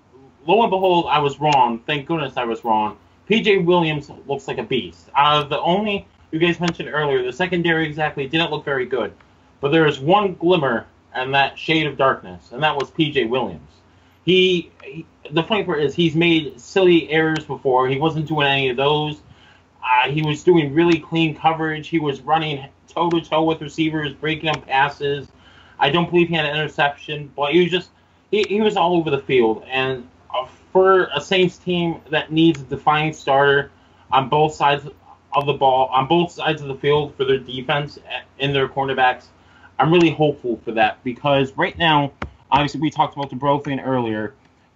lo 0.46 0.62
and 0.62 0.70
behold, 0.70 1.06
I 1.08 1.18
was 1.18 1.38
wrong. 1.38 1.80
Thank 1.86 2.06
goodness 2.06 2.36
I 2.36 2.44
was 2.44 2.64
wrong. 2.64 2.96
PJ 3.28 3.64
Williams 3.64 4.10
looks 4.26 4.48
like 4.48 4.58
a 4.58 4.62
beast. 4.62 5.10
Uh, 5.14 5.44
the 5.44 5.60
only 5.60 6.06
you 6.30 6.38
guys 6.38 6.60
mentioned 6.60 6.88
earlier, 6.88 7.22
the 7.22 7.32
secondary 7.32 7.86
exactly 7.86 8.26
didn't 8.26 8.50
look 8.50 8.64
very 8.64 8.86
good, 8.86 9.12
but 9.60 9.70
there 9.70 9.86
is 9.86 9.98
one 9.98 10.34
glimmer 10.34 10.86
and 11.14 11.34
that 11.34 11.58
shade 11.58 11.86
of 11.86 11.96
darkness, 11.96 12.52
and 12.52 12.62
that 12.62 12.76
was 12.76 12.90
PJ 12.90 13.28
Williams. 13.28 13.70
He, 14.26 14.70
he 14.82 15.06
the 15.30 15.42
funny 15.42 15.64
part 15.64 15.82
is 15.82 15.94
he's 15.94 16.14
made 16.14 16.60
silly 16.60 17.08
errors 17.10 17.44
before. 17.44 17.88
He 17.88 17.98
wasn't 17.98 18.28
doing 18.28 18.46
any 18.46 18.68
of 18.68 18.76
those. 18.76 19.20
Uh, 19.82 20.10
he 20.10 20.22
was 20.22 20.42
doing 20.42 20.74
really 20.74 20.98
clean 20.98 21.34
coverage. 21.34 21.88
He 21.88 21.98
was 21.98 22.20
running 22.20 22.66
toe 22.88 23.08
to 23.10 23.20
toe 23.20 23.44
with 23.44 23.60
receivers, 23.60 24.12
breaking 24.12 24.50
up 24.50 24.66
passes. 24.66 25.28
I 25.78 25.90
don't 25.90 26.10
believe 26.10 26.28
he 26.28 26.34
had 26.34 26.46
an 26.46 26.56
interception, 26.56 27.32
but 27.36 27.52
he 27.52 27.62
was 27.62 27.70
just 27.70 27.90
he, 28.30 28.44
he 28.48 28.60
was 28.60 28.76
all 28.76 28.96
over 28.96 29.10
the 29.10 29.20
field. 29.20 29.64
And 29.68 30.08
uh, 30.34 30.46
for 30.72 31.04
a 31.14 31.20
Saints 31.20 31.58
team 31.58 32.00
that 32.10 32.32
needs 32.32 32.60
a 32.60 32.64
defining 32.64 33.12
starter 33.12 33.70
on 34.10 34.28
both 34.28 34.54
sides 34.54 34.86
of 35.32 35.46
the 35.46 35.52
ball, 35.52 35.88
on 35.88 36.08
both 36.08 36.32
sides 36.32 36.62
of 36.62 36.68
the 36.68 36.74
field 36.76 37.14
for 37.16 37.24
their 37.24 37.38
defense 37.38 37.98
and 38.40 38.54
their 38.54 38.68
cornerbacks, 38.68 39.26
I'm 39.78 39.92
really 39.92 40.10
hopeful 40.10 40.60
for 40.64 40.72
that 40.72 41.02
because 41.04 41.52
right 41.56 41.76
now, 41.78 42.12
obviously, 42.56 42.80
we 42.80 42.90
talked 42.90 43.14
about 43.14 43.30
the 43.30 43.36
Breaux 43.36 43.60
thing 43.60 43.80
earlier. 43.80 44.34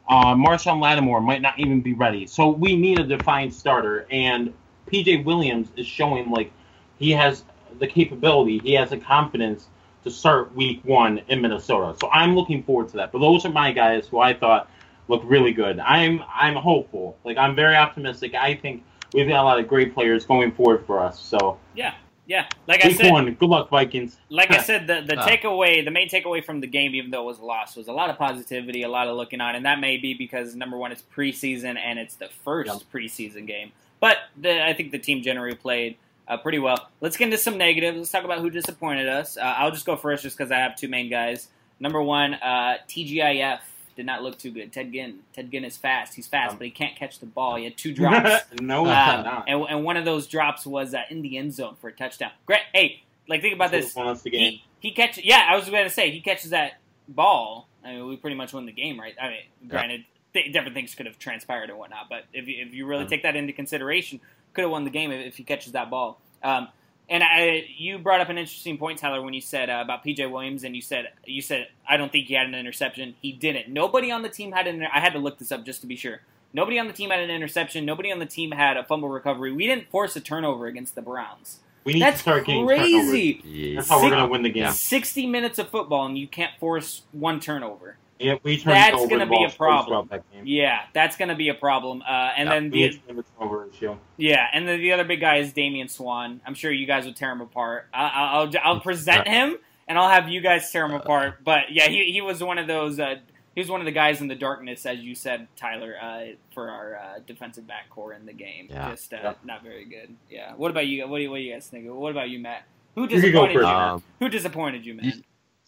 Uh, 0.08 0.34
Marshon 0.34 0.80
Lattimore 0.80 1.20
might 1.20 1.40
not 1.40 1.58
even 1.58 1.80
be 1.80 1.92
ready, 1.94 2.26
so 2.26 2.50
we 2.50 2.76
need 2.76 2.98
a 2.98 3.04
defined 3.04 3.54
starter. 3.54 4.06
And 4.10 4.52
PJ 4.86 5.24
Williams 5.24 5.68
is 5.76 5.86
showing 5.86 6.30
like 6.30 6.52
he 6.98 7.12
has 7.12 7.44
the 7.78 7.86
capability, 7.86 8.58
he 8.58 8.74
has 8.74 8.90
the 8.90 8.98
confidence 8.98 9.68
to 10.04 10.10
start 10.10 10.54
Week 10.54 10.80
One 10.84 11.18
in 11.28 11.40
Minnesota. 11.40 11.96
So 11.98 12.10
I'm 12.10 12.34
looking 12.34 12.62
forward 12.62 12.88
to 12.90 12.96
that. 12.98 13.12
But 13.12 13.20
those 13.20 13.44
are 13.44 13.50
my 13.50 13.72
guys 13.72 14.08
who 14.08 14.18
I 14.18 14.34
thought 14.34 14.70
looked 15.08 15.24
really 15.24 15.52
good. 15.52 15.78
I'm 15.78 16.22
I'm 16.34 16.56
hopeful. 16.56 17.16
Like 17.24 17.36
I'm 17.36 17.54
very 17.54 17.76
optimistic. 17.76 18.34
I 18.34 18.54
think 18.54 18.84
we've 19.12 19.28
got 19.28 19.42
a 19.42 19.44
lot 19.44 19.58
of 19.58 19.68
great 19.68 19.94
players 19.94 20.24
going 20.24 20.52
forward 20.52 20.84
for 20.86 21.00
us. 21.00 21.20
So 21.20 21.58
yeah, 21.74 21.94
yeah. 22.30 22.46
Like 22.68 22.84
I 22.84 22.92
said, 22.92 23.10
One, 23.10 23.34
good 23.34 23.48
luck 23.48 23.68
Vikings. 23.70 24.16
like 24.30 24.52
I 24.52 24.62
said, 24.62 24.86
the, 24.86 25.02
the 25.04 25.18
Ah. 25.20 25.26
takeaway, 25.26 25.84
the 25.84 25.90
main 25.90 26.08
takeaway 26.08 26.42
from 26.44 26.60
the 26.60 26.68
game, 26.68 26.94
even 26.94 27.10
though 27.10 27.22
it 27.22 27.26
was 27.26 27.40
a 27.40 27.44
loss, 27.44 27.74
was 27.76 27.88
a 27.88 27.92
lot 27.92 28.08
of 28.08 28.16
positivity, 28.18 28.82
a 28.84 28.88
lot 28.88 29.08
of 29.08 29.16
looking 29.16 29.40
on, 29.40 29.56
and 29.56 29.66
that 29.66 29.80
may 29.80 29.96
be 29.96 30.14
because 30.14 30.54
number 30.54 30.76
one, 30.78 30.92
it's 30.92 31.02
preseason 31.14 31.76
and 31.76 31.98
it's 31.98 32.14
the 32.14 32.28
first 32.44 32.70
Yep. 32.72 32.82
preseason 32.94 33.46
game. 33.48 33.72
But 33.98 34.16
the, 34.40 34.64
I 34.64 34.72
think 34.74 34.92
the 34.92 34.98
team 34.98 35.22
generally 35.22 35.56
played 35.56 35.96
uh, 36.28 36.36
pretty 36.36 36.60
well. 36.60 36.88
Let's 37.00 37.16
get 37.16 37.24
into 37.24 37.38
some 37.38 37.58
negatives. 37.58 37.98
Let's 37.98 38.10
talk 38.12 38.22
about 38.24 38.38
who 38.38 38.50
disappointed 38.50 39.08
us. 39.08 39.36
Uh, 39.36 39.40
I'll 39.40 39.72
just 39.72 39.84
go 39.84 39.96
first, 39.96 40.22
just 40.22 40.38
because 40.38 40.52
I 40.52 40.58
have 40.58 40.76
two 40.76 40.86
main 40.88 41.10
guys. 41.10 41.48
Number 41.80 42.00
one, 42.00 42.34
uh, 42.34 42.76
TGIF 42.88 43.58
did 44.00 44.06
not 44.06 44.22
look 44.22 44.38
too 44.38 44.50
good. 44.50 44.72
Ted 44.72 44.92
Ginn, 44.92 45.18
Ted 45.34 45.50
Ginn 45.50 45.62
is 45.64 45.76
fast. 45.76 46.14
He's 46.14 46.26
fast, 46.26 46.52
Um, 46.52 46.58
but 46.58 46.64
he 46.64 46.70
can't 46.70 46.96
catch 46.96 47.18
the 47.18 47.26
ball. 47.26 47.56
He 47.56 47.64
had 47.64 47.76
two 47.76 47.92
drops. 47.94 48.44
no, 48.60 48.82
Uh, 48.86 49.22
not. 49.22 49.44
and, 49.46 49.62
and 49.68 49.84
one 49.84 49.96
of 49.96 50.04
those 50.06 50.26
drops 50.26 50.64
was 50.66 50.94
uh, 50.94 51.02
in 51.10 51.20
the 51.22 51.36
end 51.36 51.52
zone 51.54 51.76
for 51.80 51.88
a 51.88 51.92
touchdown. 51.92 52.30
Great. 52.46 52.62
Hey, 52.72 53.02
like 53.28 53.42
think 53.42 53.54
about 53.54 53.70
this. 53.70 53.94
He, 54.24 54.64
he 54.80 54.90
catches. 54.92 55.24
Yeah, 55.24 55.46
I 55.48 55.54
was 55.56 55.68
going 55.68 55.84
to 55.84 55.90
say 55.90 56.10
he 56.10 56.20
catches 56.20 56.50
that 56.50 56.80
ball. 57.08 57.68
I 57.84 57.92
mean, 57.92 58.06
we 58.08 58.16
pretty 58.16 58.36
much 58.36 58.52
won 58.52 58.66
the 58.66 58.72
game, 58.72 58.98
right? 58.98 59.14
I 59.20 59.28
mean, 59.28 59.68
granted, 59.68 60.04
th- 60.32 60.52
different 60.52 60.74
things 60.74 60.94
could 60.94 61.06
have 61.06 61.18
transpired 61.18 61.70
and 61.70 61.78
whatnot, 61.78 62.06
but 62.08 62.24
if 62.32 62.46
you, 62.48 62.64
if 62.66 62.74
you 62.74 62.86
really 62.86 63.02
Yeah. 63.04 63.08
take 63.08 63.22
that 63.24 63.36
into 63.36 63.52
consideration, 63.52 64.20
could 64.54 64.62
have 64.62 64.70
won 64.70 64.84
the 64.84 64.90
game 64.90 65.12
if, 65.12 65.26
if 65.26 65.36
he 65.36 65.44
catches 65.44 65.72
that 65.72 65.90
ball. 65.90 66.20
Um, 66.42 66.68
and 67.10 67.24
I, 67.24 67.66
you 67.76 67.98
brought 67.98 68.20
up 68.20 68.28
an 68.28 68.38
interesting 68.38 68.78
point, 68.78 69.00
Tyler, 69.00 69.20
when 69.20 69.34
you 69.34 69.40
said 69.40 69.68
uh, 69.68 69.80
about 69.84 70.04
PJ 70.04 70.30
Williams, 70.30 70.62
and 70.62 70.76
you 70.76 70.80
said 70.80 71.06
you 71.26 71.42
said 71.42 71.68
I 71.86 71.96
don't 71.96 72.12
think 72.12 72.28
he 72.28 72.34
had 72.34 72.46
an 72.46 72.54
interception. 72.54 73.16
He 73.20 73.32
didn't. 73.32 73.68
Nobody 73.68 74.12
on 74.12 74.22
the 74.22 74.28
team 74.28 74.52
had 74.52 74.68
an. 74.68 74.82
I 74.82 75.00
had 75.00 75.12
to 75.14 75.18
look 75.18 75.38
this 75.38 75.50
up 75.50 75.66
just 75.66 75.80
to 75.80 75.88
be 75.88 75.96
sure. 75.96 76.20
Nobody 76.52 76.78
on 76.78 76.86
the 76.86 76.92
team 76.92 77.10
had 77.10 77.20
an 77.20 77.30
interception. 77.30 77.84
Nobody 77.84 78.12
on 78.12 78.20
the 78.20 78.26
team 78.26 78.52
had 78.52 78.76
a 78.76 78.84
fumble 78.84 79.08
recovery. 79.08 79.52
We 79.52 79.66
didn't 79.66 79.90
force 79.90 80.14
a 80.16 80.20
turnover 80.20 80.66
against 80.66 80.94
the 80.94 81.02
Browns. 81.02 81.58
We 81.84 81.94
need 81.94 82.02
That's 82.02 82.18
to 82.18 82.22
start 82.22 82.46
getting 82.46 82.66
crazy. 82.66 83.74
That's 83.74 83.88
how 83.88 84.02
we're 84.02 84.10
gonna 84.10 84.28
win 84.28 84.42
the 84.42 84.50
game. 84.50 84.70
60 84.70 85.26
minutes 85.26 85.58
of 85.58 85.68
football 85.68 86.06
and 86.06 86.16
you 86.16 86.28
can't 86.28 86.52
force 86.60 87.02
one 87.12 87.40
turnover. 87.40 87.96
Yeah, 88.20 88.34
we 88.42 88.58
turned 88.58 88.76
That's 88.76 89.06
gonna 89.06 89.26
be 89.26 89.44
a 89.44 89.48
problem. 89.50 90.08
That. 90.10 90.22
Yeah, 90.44 90.80
that's 90.92 91.16
going 91.16 91.30
to 91.30 91.34
be 91.34 91.48
a 91.48 91.54
problem. 91.54 92.02
Uh, 92.02 92.30
and 92.36 92.48
Yeah, 92.48 92.54
then 92.54 92.70
the 92.70 92.90
to 92.90 93.24
turn 93.38 93.70
issue. 93.72 93.96
yeah, 94.18 94.46
and 94.52 94.68
then 94.68 94.78
the 94.78 94.92
other 94.92 95.04
big 95.04 95.20
guy 95.20 95.36
is 95.36 95.52
Damian 95.54 95.88
Swann. 95.88 96.40
I'm 96.46 96.54
sure 96.54 96.70
you 96.70 96.86
guys 96.86 97.06
would 97.06 97.16
tear 97.16 97.32
him 97.32 97.40
apart. 97.40 97.86
I, 97.94 98.02
I- 98.08 98.30
I'll 98.34 98.50
I'll 98.62 98.80
present 98.80 99.26
him 99.26 99.56
and 99.88 99.98
I'll 99.98 100.10
have 100.10 100.28
you 100.28 100.40
guys 100.42 100.70
tear 100.70 100.84
him 100.84 100.92
apart. 100.92 101.42
But 101.44 101.72
yeah, 101.72 101.88
he 101.88 102.12
he 102.12 102.20
was 102.20 102.42
one 102.42 102.58
of 102.58 102.66
those. 102.66 103.00
Uh, 103.00 103.16
he 103.54 103.60
was 103.62 103.70
one 103.70 103.80
of 103.80 103.86
the 103.86 103.90
guys 103.92 104.20
in 104.20 104.28
the 104.28 104.34
darkness, 104.36 104.84
as 104.86 104.98
you 105.00 105.14
said, 105.14 105.48
Tyler, 105.56 105.96
uh, 106.00 106.24
for 106.54 106.70
our 106.70 106.96
uh, 106.96 107.18
defensive 107.26 107.66
back 107.66 107.88
core 107.90 108.12
in 108.12 108.24
the 108.26 108.32
game. 108.32 108.68
Yeah. 108.70 108.90
Just 108.90 109.12
uh, 109.12 109.18
Yeah. 109.22 109.32
not 109.44 109.62
very 109.64 109.84
good. 109.86 110.14
Yeah. 110.30 110.52
What 110.56 110.70
about 110.70 110.86
you? 110.86 111.08
What 111.08 111.16
do 111.16 111.22
you, 111.24 111.30
what 111.30 111.38
do 111.38 111.42
you 111.42 111.52
guys 111.54 111.66
think? 111.66 111.86
What 111.90 112.10
about 112.12 112.28
you, 112.30 112.38
Matt? 112.38 112.62
Who 112.94 113.02
You 113.02 113.08
can 113.08 113.20
go 113.20 113.46
disappointed 113.46 113.52
you? 113.54 113.60
first. 113.60 113.68
Um, 113.72 114.02
Who 114.20 114.28
disappointed 114.28 114.86
you, 114.86 114.94
man? 114.94 115.24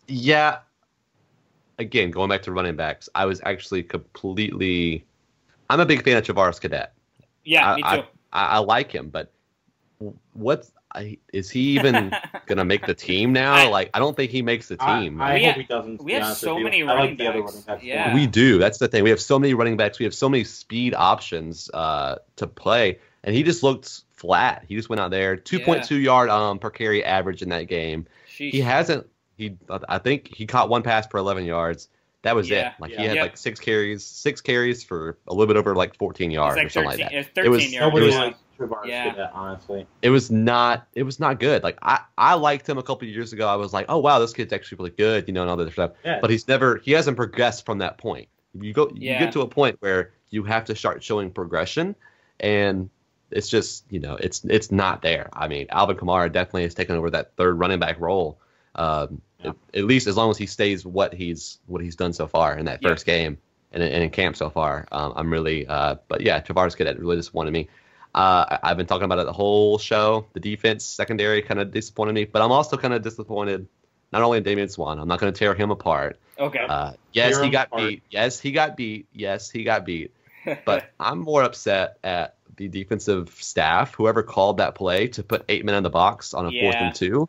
Yeah. 0.06 0.58
Again, 1.78 2.10
going 2.10 2.28
back 2.28 2.42
to 2.42 2.52
running 2.52 2.76
backs, 2.76 3.08
I 3.14 3.26
was 3.26 3.40
actually 3.44 3.82
completely. 3.82 5.04
I'm 5.70 5.80
a 5.80 5.86
big 5.86 6.04
fan 6.04 6.16
of 6.16 6.24
Travaris 6.24 6.60
Cadet. 6.60 6.92
Yeah, 7.44 7.72
I- 7.72 7.76
me 7.76 7.82
too. 7.82 8.06
I, 8.32 8.46
I 8.46 8.58
like 8.58 8.90
him, 8.92 9.08
but 9.10 9.30
what's 10.32 10.72
I, 10.94 11.18
is 11.32 11.48
he 11.50 11.60
even 11.78 12.12
gonna 12.46 12.64
make 12.64 12.86
the 12.86 12.94
team 12.94 13.32
now? 13.32 13.54
I- 13.54 13.68
like, 13.68 13.90
I 13.94 13.98
don't 13.98 14.16
think 14.16 14.30
he 14.30 14.42
makes 14.42 14.68
the 14.68 14.76
team. 14.76 15.20
I, 15.20 15.32
I 15.32 15.34
We 15.34 15.44
hope 15.44 15.56
he 15.56 15.62
doesn't. 15.64 16.02
we 16.04 16.12
have 16.14 16.36
so 16.36 16.54
with 16.54 16.58
you. 16.60 16.64
many 16.64 16.82
running 16.82 17.10
like 17.10 17.18
backs. 17.18 17.34
running 17.44 17.60
backs. 17.62 17.82
Yeah. 17.84 18.14
We 18.14 18.26
do. 18.26 18.58
That's 18.58 18.78
the 18.78 18.88
thing. 18.88 19.02
We 19.04 19.10
have 19.10 19.20
so 19.20 19.38
many 19.38 19.54
running 19.54 19.76
backs. 19.76 19.98
We 19.98 20.04
have 20.04 20.14
so 20.14 20.28
many 20.28 20.44
speed 20.44 20.94
options 20.94 21.70
uh, 21.72 22.16
to 22.36 22.46
play, 22.46 22.98
and 23.24 23.34
he 23.34 23.42
just 23.42 23.62
looked 23.62 24.02
flat. 24.12 24.64
He 24.68 24.76
just 24.76 24.88
went 24.88 25.00
out 25.00 25.10
there, 25.10 25.36
2.2 25.36 26.00
yard 26.02 26.28
um 26.30 26.58
per 26.58 26.70
carry 26.70 27.02
average 27.04 27.42
in 27.42 27.48
that 27.50 27.64
game. 27.68 28.06
Sheesh. 28.28 28.50
He 28.52 28.60
hasn't. 28.60 29.06
He 29.42 29.56
I 29.88 29.98
think 29.98 30.34
he 30.34 30.46
caught 30.46 30.68
one 30.68 30.82
pass 30.82 31.06
per 31.06 31.18
11 31.18 31.44
yards. 31.44 31.88
That 32.22 32.36
was 32.36 32.48
Yeah. 32.48 32.68
it. 32.68 32.72
Like 32.80 32.92
Yeah. 32.92 33.00
he 33.00 33.06
had 33.06 33.16
Yep. 33.16 33.22
like 33.22 33.36
six 33.36 33.58
carries, 33.58 34.04
six 34.04 34.40
carries 34.40 34.84
for 34.84 35.18
a 35.26 35.32
little 35.34 35.46
bit 35.48 35.56
over 35.56 35.74
like 35.74 35.96
14 35.96 36.30
yards 36.30 36.56
like 36.56 36.66
or 36.66 36.68
something 36.68 36.90
13, 36.90 37.04
like 37.06 37.12
that. 37.12 37.18
it's 37.18 37.28
It 37.30 37.34
13 37.34 37.50
was- 37.50 37.72
yards. 37.72 37.86
Nobody 37.86 38.06
was- 38.06 38.14
yeah. 38.14 38.20
likes 38.22 38.38
Travaris 38.58 38.86
Yeah. 38.86 39.10
Cadet, 39.10 39.30
honestly. 39.34 39.86
It 40.02 40.10
was 40.10 40.30
not. 40.30 40.86
It 40.94 41.02
was 41.02 41.18
not 41.18 41.40
good. 41.40 41.64
Like 41.64 41.78
I, 41.82 42.00
I 42.16 42.34
liked 42.34 42.68
him 42.68 42.78
a 42.78 42.82
couple 42.82 43.08
of 43.08 43.12
years 43.14 43.32
ago. 43.32 43.48
I 43.48 43.56
was 43.56 43.72
like, 43.72 43.86
oh 43.88 43.98
wow, 43.98 44.20
this 44.20 44.32
kid's 44.32 44.52
actually 44.52 44.76
really 44.76 44.90
good, 44.90 45.26
you 45.26 45.34
know, 45.34 45.40
and 45.42 45.50
all 45.50 45.56
that 45.56 45.72
stuff. 45.72 45.92
Yeah. 46.04 46.18
But 46.20 46.30
he's 46.30 46.46
never. 46.46 46.76
He 46.76 46.92
hasn't 46.92 47.16
progressed 47.16 47.66
from 47.66 47.78
that 47.78 47.98
point. 47.98 48.28
You 48.54 48.72
go. 48.72 48.88
You 48.94 49.10
Yeah. 49.10 49.18
get 49.18 49.32
to 49.32 49.40
a 49.40 49.48
point 49.48 49.78
where 49.80 50.12
you 50.30 50.44
have 50.44 50.64
to 50.66 50.76
start 50.76 51.02
showing 51.02 51.30
progression, 51.32 51.96
and 52.38 52.88
it's 53.32 53.48
just 53.48 53.84
you 53.90 53.98
know 53.98 54.14
it's 54.20 54.44
it's 54.44 54.70
not 54.70 55.02
there. 55.02 55.28
I 55.32 55.48
mean, 55.48 55.66
Alvin 55.70 55.96
Kamara 55.96 56.30
definitely 56.30 56.64
has 56.64 56.74
taken 56.74 56.94
over 56.96 57.10
that 57.10 57.34
third 57.36 57.58
running 57.58 57.80
back 57.80 57.98
role. 57.98 58.38
Um, 58.74 59.20
Yeah. 59.42 59.50
at, 59.50 59.56
at 59.80 59.84
least 59.84 60.06
as 60.06 60.16
long 60.16 60.30
as 60.30 60.38
he 60.38 60.46
stays 60.46 60.86
what 60.86 61.12
he's 61.14 61.58
what 61.66 61.82
he's 61.82 61.96
done 61.96 62.12
so 62.12 62.26
far 62.26 62.56
in 62.56 62.66
that 62.66 62.78
Yeah. 62.82 62.90
first 62.90 63.04
game 63.06 63.38
and, 63.72 63.82
in- 63.82 63.92
and 63.92 64.02
in 64.04 64.10
camp 64.10 64.36
so 64.36 64.50
far. 64.50 64.86
Um, 64.92 65.12
I'm 65.16 65.30
really. 65.32 65.66
Uh, 65.66 65.96
but 66.08 66.20
yeah, 66.20 66.40
Travaris 66.40 66.76
Cadet 66.76 66.98
really 66.98 67.16
disappointed 67.16 67.52
me. 67.52 67.68
Uh, 68.14 68.58
I've 68.62 68.76
been 68.76 68.86
talking 68.86 69.04
about 69.04 69.18
it 69.18 69.26
the 69.26 69.32
whole 69.32 69.78
show. 69.78 70.26
The 70.34 70.40
defense, 70.40 70.84
secondary, 70.84 71.40
kind 71.42 71.58
of 71.60 71.70
disappointed 71.70 72.12
me, 72.14 72.24
but 72.24 72.42
I'm 72.42 72.52
also 72.52 72.76
kind 72.76 72.92
of 72.94 73.02
disappointed. 73.02 73.66
Not 74.12 74.20
only 74.22 74.36
in 74.38 74.44
Damian 74.44 74.68
Swann, 74.68 74.98
I'm 74.98 75.08
not 75.08 75.18
going 75.18 75.32
to 75.32 75.38
tear 75.38 75.54
him 75.54 75.70
apart. 75.70 76.18
Okay. 76.38 76.58
Uh, 76.68 76.92
yes, 77.12 77.36
Tear 77.36 77.44
he 77.44 77.50
got 77.50 77.68
apart. 77.68 77.82
beat. 77.88 78.02
Yes, 78.10 78.38
he 78.38 78.52
got 78.52 78.76
beat. 78.76 79.06
Yes, 79.14 79.48
he 79.50 79.64
got 79.64 79.86
beat. 79.86 80.12
But 80.66 80.90
I'm 81.00 81.20
more 81.20 81.42
upset 81.42 81.96
at 82.04 82.34
the 82.56 82.68
defensive 82.68 83.30
staff, 83.40 83.94
whoever 83.94 84.22
called 84.22 84.58
that 84.58 84.74
play 84.74 85.08
to 85.08 85.22
put 85.22 85.44
eight 85.48 85.64
men 85.64 85.74
in 85.76 85.82
the 85.82 85.88
box 85.90 86.34
on 86.34 86.44
a 86.46 86.50
fourth 86.50 86.76
and 86.76 86.94
two. 86.94 87.28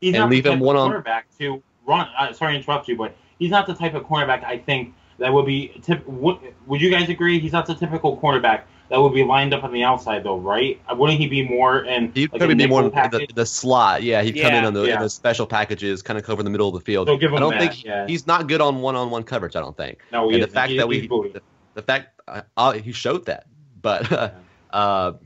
He's 0.00 0.14
And 0.14 0.22
not 0.22 0.30
leave 0.30 0.44
the 0.44 0.52
him 0.52 0.60
one 0.60 0.76
on- 0.76 1.02
to 1.38 1.62
run. 1.86 2.08
Uh, 2.18 2.32
sorry 2.32 2.52
to 2.52 2.58
interrupt 2.58 2.88
you, 2.88 2.96
but 2.96 3.16
he's 3.38 3.50
not 3.50 3.66
the 3.66 3.74
type 3.74 3.94
of 3.94 4.04
cornerback 4.04 4.44
I 4.44 4.58
think 4.58 4.94
that 5.18 5.32
would 5.32 5.46
be. 5.46 5.80
Tip, 5.82 6.06
would, 6.06 6.38
would 6.66 6.80
you 6.80 6.90
guys 6.90 7.08
agree? 7.08 7.40
He's 7.40 7.52
not 7.52 7.66
the 7.66 7.74
typical 7.74 8.16
cornerback 8.18 8.62
that 8.90 8.98
would 9.00 9.12
be 9.12 9.24
lined 9.24 9.52
up 9.52 9.64
on 9.64 9.72
the 9.72 9.82
outside, 9.82 10.24
though, 10.24 10.38
right? 10.38 10.80
Uh, 10.90 10.94
Wouldn't 10.94 11.18
he 11.18 11.26
be 11.26 11.46
more 11.46 11.84
in 11.84 12.10
He'd 12.12 12.32
like 12.32 12.38
probably 12.38 12.54
be 12.54 12.66
more 12.66 12.84
in 12.84 12.90
the, 12.90 13.26
the 13.34 13.44
slot. 13.44 14.02
Yeah, 14.02 14.22
he'd 14.22 14.40
come 14.40 14.54
in 14.54 14.64
on 14.64 14.72
the, 14.72 14.84
in 14.84 15.00
the 15.00 15.10
special 15.10 15.46
packages, 15.46 16.00
kind 16.02 16.18
of 16.18 16.24
cover 16.24 16.42
the 16.42 16.48
middle 16.50 16.68
of 16.68 16.74
the 16.74 16.80
field. 16.80 17.08
So 17.08 17.16
give 17.18 17.30
him 17.30 17.36
I 17.36 17.40
don't 17.40 17.50
that, 17.58 17.72
think 17.72 17.84
yeah. 17.84 18.06
he's 18.06 18.26
not 18.26 18.46
good 18.46 18.60
on 18.62 18.80
one-on-one 18.80 19.24
coverage. 19.24 19.56
I 19.56 19.60
don't 19.60 19.76
think. 19.76 19.98
no, 20.12 20.28
he 20.28 20.36
and 20.36 20.42
the 20.42 20.48
fact 20.48 20.70
He- 20.70 20.78
that 20.78 20.88
we 20.88 21.06
the, 21.06 21.42
the 21.74 21.82
fact 21.82 22.18
uh, 22.28 22.42
uh, 22.56 22.72
he 22.72 22.92
showed 22.92 23.26
that, 23.26 23.46
but 23.82 24.10
uh, 24.10 24.30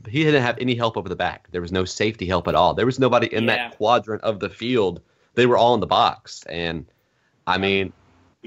he 0.09 0.23
didn't 0.23 0.41
have 0.41 0.57
any 0.59 0.75
help 0.75 0.97
over 0.97 1.09
the 1.09 1.15
back. 1.15 1.47
There 1.51 1.61
was 1.61 1.71
no 1.71 1.85
safety 1.85 2.25
help 2.25 2.47
at 2.47 2.55
all. 2.55 2.73
There 2.73 2.85
was 2.85 2.99
nobody 2.99 3.27
in 3.33 3.43
Yeah. 3.43 3.69
that 3.69 3.77
quadrant 3.77 4.21
of 4.23 4.39
the 4.39 4.49
field. 4.49 5.01
They 5.35 5.45
were 5.45 5.57
all 5.57 5.73
in 5.73 5.79
the 5.79 5.87
box, 5.87 6.43
and 6.47 6.85
I 7.47 7.57
mean, 7.57 7.91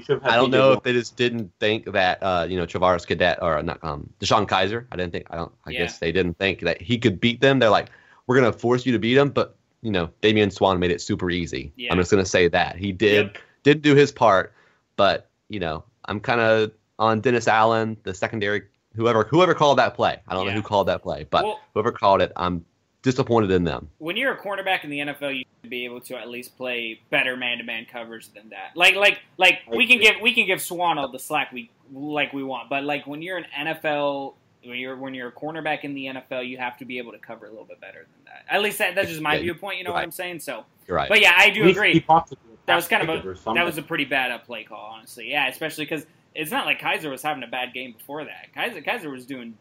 have 0.07 0.23
I 0.23 0.35
don't 0.35 0.51
know 0.51 0.71
if 0.73 0.83
they 0.83 0.93
just 0.93 1.17
didn't 1.17 1.51
think 1.59 1.91
that 1.91 2.21
uh, 2.23 2.45
you 2.49 2.55
know 2.57 2.65
Travaris 2.65 3.05
Cadet 3.05 3.39
or 3.41 3.61
not 3.63 3.83
um, 3.83 4.09
DeShone 4.19 4.47
Kizer. 4.47 4.85
I 4.91 4.95
didn't 4.95 5.11
think. 5.11 5.27
I 5.29 5.35
don't. 5.35 5.51
I 5.65 5.71
Yeah. 5.71 5.79
guess 5.83 5.99
they 5.99 6.11
didn't 6.11 6.37
think 6.37 6.61
that 6.61 6.81
he 6.81 6.97
could 6.97 7.19
beat 7.19 7.41
them. 7.41 7.59
They're 7.59 7.69
like, 7.69 7.89
we're 8.27 8.35
gonna 8.35 8.53
force 8.53 8.85
you 8.85 8.91
to 8.93 8.99
beat 8.99 9.17
him, 9.17 9.29
but 9.29 9.55
you 9.81 9.91
know, 9.91 10.09
Damian 10.21 10.49
Swann 10.51 10.79
made 10.79 10.91
it 10.91 11.01
super 11.01 11.29
easy. 11.29 11.71
Yeah. 11.75 11.91
I'm 11.91 11.97
just 11.99 12.09
gonna 12.11 12.25
say 12.25 12.47
that 12.47 12.75
he 12.77 12.91
did. 12.91 13.27
Yep. 13.27 13.37
didn't 13.63 13.81
do 13.83 13.95
his 13.95 14.11
part, 14.11 14.53
but 14.95 15.29
you 15.49 15.59
know, 15.59 15.83
I'm 16.05 16.19
kind 16.19 16.41
of 16.41 16.71
on 16.99 17.19
Dennis 17.21 17.47
Allen, 17.47 17.97
the 18.03 18.13
secondary, 18.13 18.63
whoever 18.97 19.23
whoever 19.23 19.53
called 19.53 19.77
that 19.77 19.93
play. 19.95 20.17
I 20.27 20.33
don't 20.33 20.45
Yeah. 20.45 20.51
know 20.51 20.57
who 20.57 20.63
called 20.63 20.87
that 20.89 21.01
play, 21.03 21.25
but 21.29 21.45
Well- 21.45 21.59
whoever 21.73 21.91
called 21.91 22.21
it, 22.21 22.31
I'm 22.35 22.65
disappointed 23.03 23.51
in 23.51 23.63
them. 23.63 23.89
when 23.99 24.17
you're 24.17 24.33
a 24.33 24.37
cornerback 24.37 24.83
in 24.83 24.89
the 24.89 24.99
NFL, 24.99 25.31
you 25.31 25.45
should 25.61 25.69
be 25.69 25.85
able 25.85 26.01
to 26.01 26.17
at 26.17 26.27
least 26.29 26.57
play 26.57 26.99
better 27.09 27.37
man-to-man 27.37 27.85
coverage 27.89 28.27
than 28.33 28.49
that. 28.49 28.71
Like, 28.75 28.95
like, 28.95 29.19
like 29.37 29.59
we 29.71 29.87
can 29.87 29.99
give 29.99 30.15
we 30.21 30.33
can 30.33 30.45
give 30.45 30.61
Swann 30.61 30.97
all 30.97 31.07
the 31.07 31.19
slack 31.19 31.51
we 31.53 31.69
like 31.93 32.33
we 32.33 32.43
want, 32.43 32.69
but 32.69 32.83
like 32.83 33.07
when 33.07 33.21
you're 33.21 33.37
an 33.37 33.45
NFL, 33.57 34.33
when 34.65 34.77
you're 34.79 34.97
when 34.97 35.13
you're 35.13 35.29
a 35.29 35.31
cornerback 35.31 35.83
in 35.83 35.93
the 35.93 36.07
NFL, 36.07 36.41
you 36.45 36.57
have 36.57 36.75
to 36.79 36.85
be 36.85 36.97
able 36.97 37.13
to 37.13 37.19
cover 37.19 37.45
a 37.45 37.49
little 37.49 37.63
bit 37.65 37.79
better 37.79 37.99
than 38.11 38.25
that. 38.25 38.45
At 38.53 38.61
least 38.61 38.79
that, 38.79 38.95
that's 38.95 39.09
just 39.09 39.21
my 39.21 39.35
Yeah, 39.35 39.41
viewpoint. 39.43 39.77
You 39.77 39.85
know 39.85 39.91
what 39.91 39.97
right. 39.97 40.03
I'm 40.03 40.11
saying? 40.11 40.39
So, 40.41 40.65
You're 40.87 40.97
right. 40.97 41.07
but 41.07 41.21
yeah, 41.21 41.33
I 41.37 41.49
do 41.49 41.67
agree. 41.69 41.93
keep 41.93 42.09
off 42.09 42.29
the 42.29 42.35
That 42.65 42.75
was 42.75 42.87
kind 42.89 43.07
of 43.07 43.23
a 43.25 43.53
that 43.53 43.63
was 43.63 43.77
a 43.77 43.81
pretty 43.81 44.03
bad 44.05 44.31
up 44.31 44.45
play 44.45 44.65
call, 44.65 44.91
honestly. 44.97 45.29
Yeah, 45.31 45.47
especially 45.47 45.85
because 45.85 46.05
it's 46.37 46.51
not 46.51 46.65
like 46.65 46.79
Kizer 46.79 47.09
was 47.09 47.21
having 47.21 47.43
a 47.43 47.47
bad 47.47 47.73
game 47.73 47.91
before 47.93 48.23
that. 48.25 48.47
Kizer 48.55 48.85
Kizer 48.85 49.11
was 49.11 49.25
doing 49.25 49.57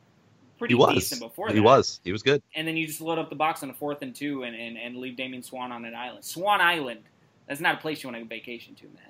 pretty 0.59 0.75
he 0.75 0.79
was. 0.79 0.95
decent 0.95 1.21
before 1.21 1.49
he 1.49 1.55
that. 1.55 1.59
He 1.59 1.61
was. 1.65 2.01
He 2.05 2.13
was 2.13 2.23
good. 2.23 2.43
and 2.55 2.69
then 2.69 2.77
you 2.77 2.87
just 2.87 3.01
load 3.01 3.19
up 3.19 3.31
the 3.31 3.37
box 3.37 3.63
on 3.63 3.71
a 3.71 3.75
fourth 3.75 4.03
and 4.03 4.15
two 4.15 4.43
and, 4.45 4.55
and, 4.55 4.77
and 4.79 4.97
leave 4.97 5.17
Damian 5.17 5.43
Swann 5.43 5.73
on 5.73 5.85
an 5.85 5.95
island. 5.95 6.25
Swan 6.25 6.61
Island. 6.61 7.01
That's 7.49 7.61
not 7.61 7.75
a 7.77 7.79
place 7.79 8.03
you 8.03 8.09
want 8.09 8.17
to 8.17 8.23
go 8.23 8.29
vacation 8.29 8.75
to, 8.77 8.85
man. 8.85 9.03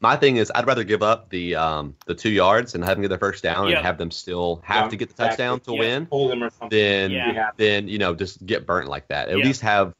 My 0.00 0.16
thing 0.16 0.36
is, 0.36 0.50
I'd 0.54 0.66
rather 0.66 0.82
give 0.84 1.02
up 1.02 1.28
the 1.30 1.54
um 1.54 1.94
the 2.06 2.14
two 2.14 2.30
yards 2.30 2.74
and 2.74 2.82
have 2.84 2.96
them 2.96 3.02
get 3.02 3.08
their 3.08 3.18
first 3.18 3.42
down 3.42 3.68
Yeah. 3.68 3.76
and 3.76 3.86
have 3.86 3.98
them 3.98 4.10
still 4.10 4.60
have 4.64 4.84
Yeah, 4.86 4.88
to 4.90 4.96
get 4.96 5.08
the 5.08 5.12
exactly. 5.12 5.28
touchdown 5.44 5.60
to 5.60 5.72
Yeah. 5.74 5.78
win 5.78 6.06
Hold 6.10 6.30
them 6.32 6.42
or 6.42 6.50
something. 6.50 6.68
than 6.70 7.10
Yeah. 7.12 7.50
Yeah. 7.58 7.78
you 7.80 7.98
know 7.98 8.14
just 8.14 8.44
get 8.46 8.66
burnt 8.66 8.88
like 8.88 9.06
that. 9.08 9.28
At 9.28 9.38
Yeah. 9.38 9.44
least 9.44 9.60
have, 9.60 9.88
at 9.88 9.94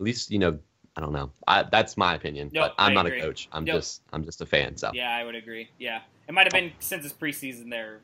least 0.00 0.30
you 0.30 0.38
know, 0.38 0.58
I 0.96 1.00
don't 1.00 1.12
know. 1.12 1.30
I, 1.48 1.62
that's 1.64 1.96
my 1.96 2.14
opinion, 2.14 2.50
Yep, 2.52 2.62
but 2.62 2.74
I'm 2.82 2.90
I 2.92 2.94
not 2.94 3.06
agree. 3.06 3.20
a 3.20 3.22
coach. 3.24 3.48
I'm 3.52 3.66
Yep. 3.66 3.76
just 3.76 4.02
I'm 4.12 4.24
just 4.24 4.40
a 4.40 4.46
fan. 4.46 4.76
So 4.76 4.90
Yeah, 4.94 5.10
I 5.10 5.24
would 5.24 5.34
agree. 5.34 5.68
Yeah, 5.78 6.00
it 6.30 6.32
might 6.32 6.44
have 6.44 6.52
been 6.52 6.70
since 6.78 7.04
it's 7.04 7.12
preseason. 7.12 7.68
They're 7.70 7.98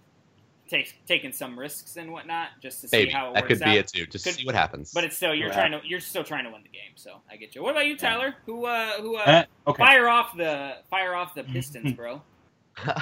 take, 0.68 0.96
taking 1.06 1.32
some 1.32 1.56
risks 1.56 1.96
and 1.96 2.10
whatnot 2.10 2.48
just 2.60 2.80
to 2.80 2.88
see 2.88 2.96
maybe 2.96 3.10
how 3.12 3.30
it 3.30 3.34
that 3.34 3.42
works 3.44 3.58
could 3.60 3.64
be 3.64 3.76
it 3.76 3.86
too. 3.86 4.04
Just 4.06 4.24
Could- 4.24 4.34
see 4.34 4.44
what 4.44 4.56
happens. 4.56 4.92
But 4.92 5.04
it's 5.04 5.16
still 5.16 5.32
you're 5.32 5.46
Yeah. 5.48 5.54
trying 5.54 5.70
to 5.72 5.80
you're 5.84 6.00
still 6.00 6.24
trying 6.24 6.42
to 6.44 6.50
win 6.50 6.62
the 6.64 6.68
game. 6.68 6.90
So 6.96 7.20
I 7.30 7.36
get 7.36 7.54
you. 7.54 7.62
What 7.62 7.70
about 7.70 7.86
you, 7.86 7.96
Tyler? 7.96 8.34
Who 8.46 8.66
uh 8.66 8.94
who 9.00 9.16
uh 9.16 9.22
Eh, 9.26 9.44
okay. 9.68 9.78
fire 9.80 10.08
off 10.08 10.36
the 10.36 10.78
fire 10.90 11.14
off 11.14 11.34
the 11.36 11.44
Pistons, 11.54 11.92
bro? 11.92 12.20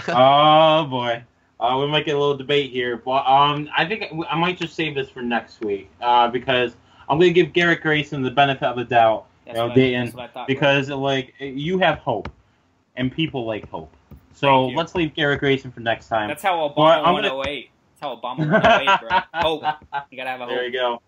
oh 0.08 0.86
boy, 0.90 1.24
uh, 1.60 1.78
we 1.80 1.86
might 1.88 2.04
get 2.04 2.14
a 2.14 2.18
little 2.18 2.36
debate 2.36 2.70
here, 2.70 2.96
but 2.98 3.26
um, 3.26 3.68
I 3.76 3.86
think 3.86 4.04
I 4.30 4.36
might 4.38 4.58
just 4.58 4.74
save 4.74 4.94
this 4.94 5.08
for 5.08 5.22
next 5.22 5.60
week 5.64 5.90
uh, 6.00 6.28
because 6.28 6.76
I'm 7.08 7.18
going 7.18 7.32
to 7.32 7.42
give 7.42 7.52
Garrett 7.52 7.80
Grayson 7.80 8.22
the 8.22 8.30
benefit 8.30 8.64
of 8.64 8.76
the 8.76 8.84
doubt 8.84 9.26
That's, 9.46 9.56
No, 9.56 9.64
what, 9.64 9.72
I, 9.72 9.74
Dayton, 9.74 10.04
that's 10.04 10.14
what 10.16 10.22
I 10.24 10.26
thought. 10.28 10.46
bro. 10.46 10.54
because 10.54 10.90
like 10.90 11.34
you 11.40 11.78
have 11.78 11.98
hope, 11.98 12.28
and 12.96 13.10
people 13.10 13.46
like 13.46 13.68
hope. 13.70 13.92
So 14.34 14.66
let's 14.66 14.94
leave 14.94 15.14
Garrett 15.14 15.40
Grayson 15.40 15.70
for 15.72 15.80
next 15.80 16.08
time. 16.08 16.28
that's 16.28 16.42
how 16.42 16.56
Obama 16.68 16.76
Well, 16.76 17.04
I'm 17.04 17.14
gonna- 17.22 17.40
08. 17.48 17.70
That's 18.00 18.00
how 18.02 18.16
Obama 18.16 18.38
won 18.50 18.66
08, 18.88 19.00
bro. 19.00 19.40
Hope. 19.40 19.62
You 20.10 20.16
gotta 20.16 20.30
have 20.30 20.40
a 20.40 20.44
hope. 20.46 20.54
There 20.54 20.64
you 20.66 20.72
go. 20.72 21.02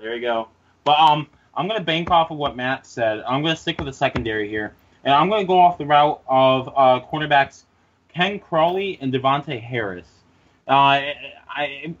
There 0.00 0.14
you 0.16 0.20
go. 0.20 0.48
But 0.84 0.98
um, 0.98 1.28
I'm 1.56 1.68
gonna 1.68 1.80
bank 1.84 2.10
off 2.10 2.30
of 2.30 2.38
what 2.38 2.56
Matt 2.56 2.86
said. 2.86 3.22
I'm 3.26 3.42
gonna 3.42 3.54
stick 3.56 3.78
with 3.78 3.86
the 3.86 3.92
secondary 3.92 4.48
here, 4.48 4.74
and 5.04 5.14
I'm 5.14 5.28
gonna 5.30 5.44
go 5.44 5.58
off 5.60 5.78
the 5.78 5.86
route 5.86 6.20
of 6.26 6.68
uh, 6.68 7.00
cornerbacks 7.10 7.62
Ken 8.08 8.38
Crawley 8.40 8.98
and 9.00 9.12
De'Vante 9.12 9.60
Harris. 9.60 10.08
Uh, 10.68 10.72
I, 10.72 11.14
I 11.48 11.94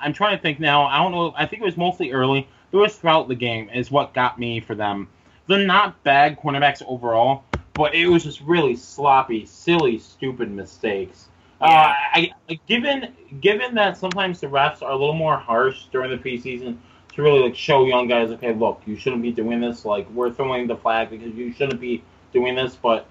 I'm 0.00 0.12
trying 0.14 0.36
to 0.36 0.42
think 0.42 0.58
now. 0.58 0.84
I 0.84 0.96
don't 0.98 1.12
know. 1.12 1.34
I 1.36 1.44
think 1.46 1.62
it 1.62 1.64
was 1.66 1.76
mostly 1.76 2.12
early. 2.12 2.48
It 2.72 2.76
was 2.76 2.96
throughout 2.96 3.28
the 3.28 3.34
game 3.34 3.68
is 3.72 3.90
what 3.90 4.14
got 4.14 4.38
me 4.38 4.58
for 4.60 4.74
them. 4.74 5.08
They're 5.46 5.64
not 5.66 6.02
bad 6.02 6.40
cornerbacks 6.40 6.82
overall, 6.86 7.44
but 7.74 7.94
it 7.94 8.06
was 8.06 8.24
just 8.24 8.40
really 8.42 8.76
sloppy, 8.76 9.44
silly, 9.46 9.98
stupid 9.98 10.50
mistakes. 10.50 11.28
Uh, 11.60 11.66
Yeah. 11.70 11.94
I, 12.14 12.32
I 12.48 12.60
given 12.66 13.12
given 13.40 13.74
that 13.74 13.96
sometimes 13.96 14.40
the 14.40 14.46
refs 14.46 14.82
are 14.82 14.90
a 14.90 14.96
little 14.96 15.14
more 15.14 15.36
harsh 15.36 15.84
during 15.92 16.10
the 16.10 16.16
preseason 16.18 16.76
to 17.14 17.22
really 17.22 17.40
like 17.40 17.54
show 17.54 17.84
young 17.86 18.08
guys, 18.08 18.30
okay, 18.30 18.52
look, 18.52 18.82
you 18.86 18.96
shouldn't 18.96 19.22
be 19.22 19.30
doing 19.30 19.60
this. 19.60 19.84
Like 19.84 20.08
we're 20.10 20.32
throwing 20.32 20.66
the 20.66 20.76
flag 20.76 21.10
because 21.10 21.34
you 21.34 21.52
shouldn't 21.52 21.80
be 21.80 22.02
doing 22.32 22.54
this. 22.54 22.76
But 22.76 23.06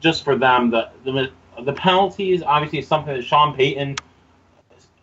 just 0.00 0.24
for 0.24 0.36
them, 0.36 0.70
the 0.70 0.90
the 1.04 1.30
the 1.62 1.72
penalties 1.72 2.42
obviously 2.42 2.78
is 2.78 2.86
something 2.86 3.14
that 3.14 3.22
Sean 3.24 3.54
Payton 3.54 3.96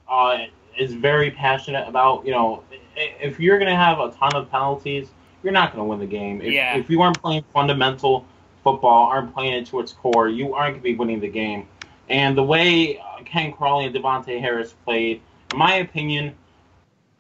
uh, 0.10 0.38
is 0.78 0.94
very 0.94 1.32
passionate 1.32 1.88
about. 1.88 2.26
You 2.26 2.32
know, 2.32 2.64
if 2.96 3.40
you're 3.40 3.60
gonna 3.60 3.76
have 3.76 4.00
a 4.00 4.12
ton 4.12 4.36
of 4.36 4.50
penalties, 4.50 5.10
you're 5.44 5.54
not 5.54 5.72
gonna 5.72 5.86
win 5.86 6.00
the 6.00 6.06
game. 6.06 6.42
If, 6.42 6.54
Yeah. 6.54 6.78
if 6.78 6.90
you 6.90 7.02
aren't 7.02 7.22
playing 7.22 7.44
fundamental 7.54 8.26
football, 8.66 9.06
aren't 9.06 9.32
playing 9.34 9.54
it 9.54 9.68
to 9.68 9.80
its 9.80 9.94
core, 9.94 10.28
you 10.28 10.56
aren't 10.56 10.74
gonna 10.74 10.84
be 10.84 10.96
winning 10.96 11.20
the 11.20 11.30
game. 11.30 11.68
And 12.10 12.36
the 12.36 12.44
way 12.44 12.98
uh, 12.98 13.24
Ken 13.24 13.54
Crawley 13.54 13.86
and 13.86 13.96
De'Vante 13.96 14.40
Harris 14.42 14.74
played, 14.84 15.22
in 15.54 15.60
my 15.60 15.76
opinion, 15.76 16.36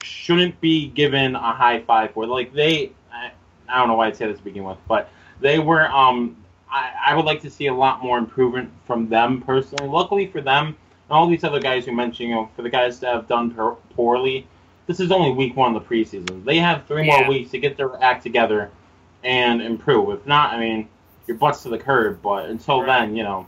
shouldn't 0.03 0.59
be 0.59 0.87
given 0.89 1.35
a 1.35 1.53
high 1.53 1.81
five 1.81 2.11
for. 2.11 2.25
Like 2.25 2.51
they, 2.53 2.91
I, 3.13 3.31
don't 3.77 3.87
know 3.87 3.95
why 3.95 4.07
I 4.07 4.11
say 4.11 4.27
this 4.27 4.39
to 4.39 4.43
begin 4.43 4.63
with, 4.63 4.77
but 4.87 5.09
they 5.39 5.59
were. 5.59 5.87
Um, 5.87 6.35
I, 6.69 6.91
I 7.07 7.15
would 7.15 7.25
like 7.25 7.41
to 7.43 7.49
see 7.49 7.67
a 7.67 7.73
lot 7.73 8.03
more 8.03 8.17
improvement 8.17 8.71
from 8.85 9.07
them 9.07 9.41
personally. 9.41 9.87
Luckily 9.87 10.27
for 10.27 10.41
them, 10.41 10.67
and 10.67 10.75
all 11.11 11.27
these 11.29 11.43
other 11.43 11.59
guys 11.59 11.85
who 11.85 11.91
mentioned, 11.91 12.29
you 12.29 12.35
know, 12.35 12.49
for 12.55 12.63
the 12.63 12.69
guys 12.69 12.99
that 12.99 13.13
have 13.13 13.27
done 13.27 13.51
per- 13.51 13.75
poorly, 13.95 14.47
this 14.87 14.99
is 14.99 15.11
only 15.11 15.31
week 15.31 15.55
one 15.55 15.75
of 15.75 15.81
the 15.81 15.87
preseason. 15.87 16.43
They 16.43 16.57
have 16.57 16.85
three 16.87 17.07
Yeah. 17.07 17.19
more 17.21 17.29
weeks 17.29 17.51
to 17.51 17.59
get 17.59 17.77
their 17.77 18.01
act 18.03 18.23
together 18.23 18.71
and 19.23 19.61
improve. 19.61 20.09
If 20.09 20.25
not, 20.27 20.53
I 20.53 20.59
mean, 20.59 20.87
your 21.27 21.37
butts 21.37 21.63
to 21.63 21.69
the 21.69 21.77
curb. 21.77 22.21
But 22.21 22.49
until 22.49 22.81
Right. 22.81 23.01
then, 23.01 23.15
you 23.15 23.23
know. 23.23 23.47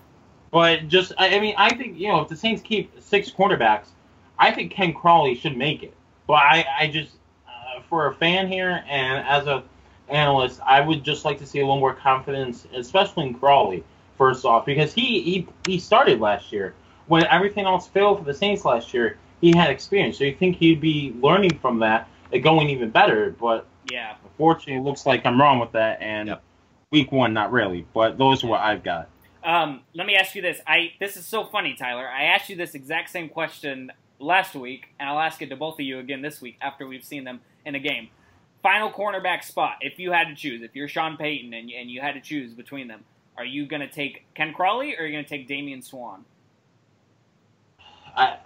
But 0.52 0.88
just, 0.88 1.12
I, 1.18 1.36
I 1.36 1.40
mean, 1.40 1.56
I 1.58 1.74
think 1.76 1.98
you 1.98 2.08
know, 2.08 2.22
if 2.22 2.30
the 2.30 2.36
Saints 2.36 2.62
keep 2.62 2.92
six 3.02 3.30
quarterbacks, 3.30 3.90
I 4.40 4.52
think 4.52 4.72
Ken 4.72 4.94
Crawley 4.94 5.36
should 5.36 5.58
make 5.58 5.84
it. 5.84 5.94
But 6.26 6.36
I, 6.36 6.66
I 6.80 6.88
just, 6.88 7.16
uh, 7.48 7.82
for 7.90 8.08
a 8.08 8.14
fan 8.16 8.48
here 8.48 8.84
and 8.88 9.26
as 9.28 9.48
a 9.48 9.64
analyst, 10.10 10.62
I 10.66 10.80
would 10.82 11.04
just 11.04 11.26
like 11.26 11.38
to 11.40 11.46
see 11.46 11.60
a 11.60 11.64
little 11.64 11.80
more 11.80 11.94
confidence, 11.94 12.66
especially 12.74 13.28
in 13.28 13.34
Crawley. 13.34 13.84
First 14.18 14.46
off, 14.46 14.66
because 14.66 14.94
he 14.94 15.22
he, 15.22 15.48
he 15.64 15.78
started 15.80 16.20
last 16.20 16.52
year 16.52 16.74
when 17.06 17.26
everything 17.28 17.66
else 17.66 17.88
failed 17.88 18.18
for 18.18 18.26
the 18.26 18.34
Saints 18.34 18.66
last 18.66 18.94
year. 18.94 19.18
He 19.42 19.54
had 19.54 19.70
experience, 19.70 20.18
so 20.18 20.24
you 20.24 20.34
think 20.34 20.56
he'd 20.56 20.82
be 20.82 21.14
learning 21.22 21.60
from 21.60 21.78
that 21.80 22.10
and 22.34 22.42
going 22.42 22.70
even 22.72 22.90
better. 22.90 23.36
But 23.40 23.68
Yeah. 23.86 24.16
unfortunately, 24.24 24.82
it 24.82 24.84
looks 24.84 25.06
like 25.06 25.24
I'm 25.28 25.40
wrong 25.40 25.60
with 25.60 25.74
that. 25.74 26.02
And 26.02 26.30
Yep. 26.30 26.44
Week 26.92 27.12
one, 27.12 27.34
not 27.34 27.52
really. 27.52 27.86
But 27.94 28.18
those 28.18 28.44
are 28.44 28.48
what 28.48 28.62
I've 28.62 28.84
got. 28.84 29.10
Um, 29.44 29.82
let 29.94 30.08
me 30.08 30.16
ask 30.16 30.36
you 30.36 30.42
this. 30.42 30.60
I 30.66 30.94
this 31.00 31.18
is 31.18 31.26
so 31.26 31.46
funny, 31.46 31.74
Tyler. 31.74 32.08
I 32.08 32.26
asked 32.26 32.50
you 32.50 32.56
this 32.56 32.76
exact 32.76 33.10
same 33.10 33.30
question 33.30 33.92
last 34.20 34.56
week, 34.56 34.88
and 35.00 35.10
I'll 35.10 35.20
ask 35.20 35.42
it 35.42 35.50
to 35.50 35.56
both 35.56 35.76
of 35.76 35.82
you 35.82 36.00
again 36.00 36.22
this 36.22 36.42
week 36.42 36.58
after 36.62 36.88
we've 36.88 37.04
seen 37.04 37.24
them 37.24 37.42
in 37.66 37.76
a 37.76 37.80
game. 37.80 38.10
Final 38.64 38.92
cornerback 38.92 39.44
spot. 39.44 39.78
If 39.82 40.00
you 40.00 40.12
had 40.12 40.28
to 40.30 40.36
choose, 40.36 40.62
if 40.62 40.76
you're 40.76 40.88
Sean 40.88 41.18
Payton 41.18 41.54
and, 41.54 41.70
and 41.70 41.90
you 41.90 42.02
had 42.02 42.14
to 42.14 42.22
choose 42.22 42.54
between 42.54 42.88
them, 42.88 43.04
are 43.38 43.46
you 43.46 43.68
going 43.68 43.82
to 43.82 43.90
take 43.90 44.26
Ken 44.34 44.54
Crawley 44.54 44.96
or 44.96 45.04
are 45.04 45.06
you 45.06 45.14
going 45.14 45.24
to 45.24 45.30
take 45.30 45.48
Damian 45.48 45.82
Swann? 45.82 46.26
I, 48.16 48.38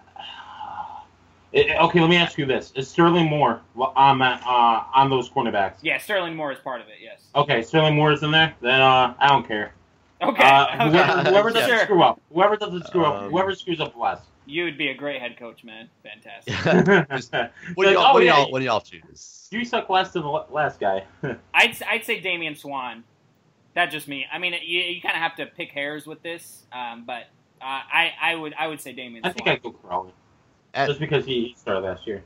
it- 1.53 1.77
okay, 1.79 1.99
let 1.99 2.09
me 2.09 2.15
ask 2.17 2.37
you 2.37 2.45
this: 2.45 2.71
Is 2.75 2.87
Sterling 2.87 3.25
Moore 3.27 3.61
on 3.77 4.19
that 4.19 4.41
uh, 4.45 4.83
on 4.95 5.09
those 5.09 5.29
cornerbacks? 5.29 5.75
Yeah, 5.81 5.97
Sterling 5.97 6.35
Moore 6.35 6.51
is 6.51 6.59
part 6.59 6.81
of 6.81 6.87
it. 6.87 6.95
Yes. 7.01 7.21
Okay, 7.35 7.61
Sterling 7.61 7.95
Moore 7.95 8.11
is 8.11 8.23
in 8.23 8.31
there. 8.31 8.53
Then 8.61 8.81
uh, 8.81 9.13
I 9.19 9.27
don't 9.29 9.47
care. 9.47 9.73
Okay. 10.21 10.43
Uh, 10.43 10.65
okay. 10.87 10.89
whoever, 10.89 11.29
whoever 11.29 11.49
doesn't 11.51 11.69
Sure. 11.69 11.79
screw 11.83 12.03
up, 12.03 12.21
whoever 12.33 12.55
doesn't 12.55 12.85
screw 12.87 13.05
up, 13.05 13.23
Um, 13.23 13.31
whoever 13.31 13.55
screws 13.55 13.79
up 13.79 13.95
less. 13.97 14.19
You 14.45 14.63
would 14.65 14.77
be 14.77 14.89
a 14.89 14.93
great 14.93 15.21
head 15.21 15.37
coach, 15.37 15.63
man. 15.63 15.87
Fantastic. 16.03 17.07
Just- 17.11 17.31
what 17.75 17.85
do 17.85 17.91
y'all, 17.91 18.05
"Oh, 18.07 18.13
what 18.13 18.19
do 18.19 18.25
y'all, 18.25 18.51
what 18.51 18.59
do 18.59 18.65
y'all 18.65 18.81
choose? 18.81 19.47
You 19.51 19.63
suck 19.65 19.89
less 19.89 20.11
than 20.11 20.23
the 20.23 20.29
last 20.29 20.79
guy. 20.79 21.03
I'd 21.53 21.75
I'd 21.87 22.05
say 22.05 22.19
Damian 22.19 22.55
Swann. 22.55 23.03
That's 23.73 23.91
just 23.93 24.07
me. 24.07 24.25
I 24.31 24.37
mean, 24.37 24.53
you, 24.63 24.81
you 24.81 25.01
kind 25.01 25.15
of 25.15 25.21
have 25.21 25.35
to 25.37 25.45
pick 25.45 25.71
hairs 25.71 26.05
with 26.05 26.21
this, 26.23 26.65
um, 26.73 27.03
but 27.05 27.23
uh, 27.61 27.65
I 27.91 28.11
I 28.21 28.35
would 28.35 28.53
I 28.59 28.67
would 28.67 28.81
say 28.81 28.91
Damian 28.93 29.23
I 29.25 29.29
Swann. 29.29 29.35
think 29.35 29.47
I'd 29.47 29.63
go 29.63 29.71
Crawley, 29.71 30.11
At- 30.73 30.87
just 30.87 30.99
because 30.99 31.25
he 31.25 31.47
he 31.47 31.55
started 31.57 31.81
last 31.81 32.05
year. 32.07 32.23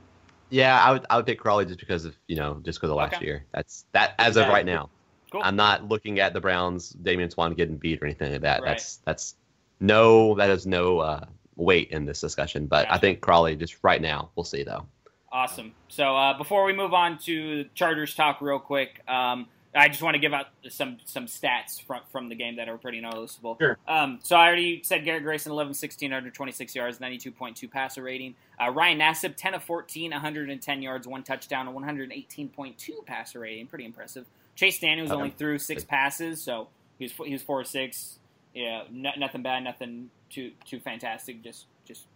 Yeah, 0.50 0.80
I 0.80 0.92
would 0.92 1.06
I 1.10 1.16
would 1.16 1.26
pick 1.26 1.40
Crawley 1.40 1.66
just 1.66 1.80
because 1.80 2.04
of 2.04 2.16
you 2.28 2.36
know 2.36 2.60
just 2.62 2.78
because 2.78 2.90
of 2.90 2.96
last 2.96 3.16
Okay. 3.16 3.26
year. 3.26 3.44
That's 3.52 3.84
that 3.92 4.14
as 4.18 4.36
of 4.36 4.48
right 4.48 4.64
now. 4.66 4.90
Cool. 5.32 5.42
I'm 5.44 5.56
not 5.56 5.88
looking 5.88 6.20
at 6.20 6.32
the 6.34 6.40
Browns, 6.40 6.90
Damian 6.90 7.30
Swann 7.30 7.54
getting 7.54 7.76
beat 7.76 8.00
or 8.00 8.06
anything 8.06 8.30
like 8.32 8.42
that. 8.42 8.62
Right. 8.62 8.68
That's 8.68 8.96
that's 9.04 9.34
no 9.80 10.34
that 10.36 10.50
is 10.50 10.66
no 10.66 11.00
uh, 11.00 11.24
weight 11.56 11.90
in 11.90 12.04
this 12.06 12.20
discussion. 12.20 12.66
But 12.66 12.86
I 12.90 12.98
think 12.98 13.20
Crawley 13.20 13.56
just 13.56 13.76
right 13.82 14.00
now. 14.00 14.30
We'll 14.36 14.44
see 14.44 14.62
though. 14.62 14.86
Awesome. 15.32 15.74
So 15.88 16.16
uh, 16.16 16.38
before 16.38 16.64
we 16.64 16.72
move 16.72 16.94
on 16.94 17.18
to 17.20 17.64
Chargers 17.74 18.14
talk, 18.14 18.40
real 18.40 18.60
quick, 18.60 19.02
um, 19.08 19.48
I 19.76 19.88
just 19.88 20.02
want 20.02 20.14
to 20.14 20.18
give 20.18 20.32
out 20.32 20.46
some 20.70 20.98
some 21.04 21.26
stats 21.26 21.80
from 21.82 22.00
from 22.10 22.28
the 22.28 22.34
game 22.34 22.56
that 22.56 22.68
are 22.68 22.78
pretty 22.78 23.00
noticeable. 23.00 23.56
Sure. 23.60 23.76
Um, 23.86 24.18
so 24.22 24.36
I 24.36 24.46
already 24.46 24.82
said 24.82 25.04
Garrett 25.04 25.22
Grayson 25.22 25.52
11 25.52 25.74
16 25.74 26.10
126 26.10 26.74
yards, 26.74 26.98
92.2 26.98 27.70
passer 27.70 28.02
rating. 28.02 28.34
Uh, 28.58 28.70
Ryan 28.70 28.98
Nassib 29.00 29.34
10 29.36 29.54
of 29.54 29.62
14, 29.62 30.10
110 30.12 30.82
yards, 30.82 31.06
one 31.06 31.22
touchdown, 31.22 31.66
118.2 31.68 32.90
passer 33.06 33.40
rating. 33.40 33.66
Pretty 33.66 33.84
impressive. 33.84 34.26
Chase 34.54 34.78
Daniels 34.78 35.10
Okay. 35.10 35.16
only 35.18 35.30
threw 35.30 35.58
six 35.58 35.84
passes, 35.84 36.42
so 36.42 36.68
he 36.98 37.04
was 37.04 37.12
he 37.26 37.32
was 37.32 37.42
four 37.42 37.60
of 37.60 37.66
six. 37.66 38.18
Yeah, 38.54 38.84
no, 38.90 39.10
nothing 39.18 39.42
bad, 39.42 39.62
nothing 39.64 40.10
too 40.30 40.52
too 40.64 40.80
fantastic. 40.80 41.42
Just 41.42 41.66
just 41.84 42.06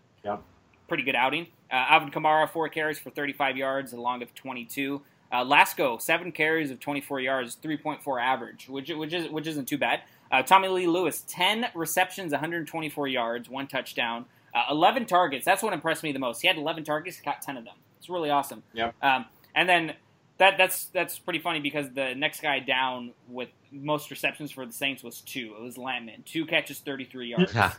pretty 0.89 1.03
good 1.05 1.15
outing. 1.15 1.47
Uh, 1.71 1.87
Alvin 1.91 2.11
Kamara 2.11 2.49
four 2.49 2.69
carries 2.69 2.99
for 2.99 3.11
35 3.11 3.57
yards, 3.57 3.93
a 3.93 4.01
long 4.01 4.23
of 4.23 4.35
22. 4.35 5.03
Uh, 5.33 5.45
Lasco 5.45 6.01
seven 6.01 6.33
carries 6.33 6.70
of 6.70 6.81
24 6.81 7.20
yards, 7.20 7.57
3.4 7.62 8.22
average, 8.22 8.68
which 8.68 8.91
which 8.91 9.12
is 9.12 9.31
which 9.31 9.47
isn't 9.47 9.66
too 9.66 9.78
bad. 9.78 10.01
Uh, 10.31 10.43
Tommy 10.43 10.68
Lee 10.68 10.87
Lewis 10.87 11.24
10 11.28 11.66
receptions, 11.74 12.33
124 12.33 13.09
yards, 13.09 13.49
one 13.49 13.66
touchdown, 13.66 14.26
uh, 14.55 14.64
11 14.70 15.07
targets. 15.07 15.45
That's 15.45 15.62
what 15.62 15.72
impressed 15.72 16.03
me 16.03 16.12
the 16.12 16.18
most. 16.18 16.41
He 16.41 16.49
had 16.49 16.57
11 16.57 16.85
targets, 16.85 17.16
he 17.16 17.24
got 17.24 17.43
10 17.43 17.57
of 17.57 17.64
them. 17.64 17.74
It's 17.99 18.09
really 18.09 18.31
awesome. 18.31 18.62
Yep. 18.72 18.95
Um, 19.03 19.26
and 19.55 19.68
then 19.68 19.95
that 20.39 20.57
that's 20.57 20.87
that's 20.87 21.18
pretty 21.18 21.39
funny 21.39 21.61
because 21.61 21.91
the 21.91 22.14
next 22.14 22.41
guy 22.41 22.61
down 22.61 23.12
with 23.28 23.51
most 23.70 24.11
receptions 24.11 24.51
for 24.51 24.64
the 24.64 24.72
Saints 24.72 25.03
was 25.03 25.20
two. 25.20 25.55
It 25.57 25.62
was 25.62 25.76
Landman, 25.76 26.22
two 26.24 26.47
catches, 26.47 26.78
33 26.78 27.28
yards. 27.28 27.55
Yeah. 27.55 27.72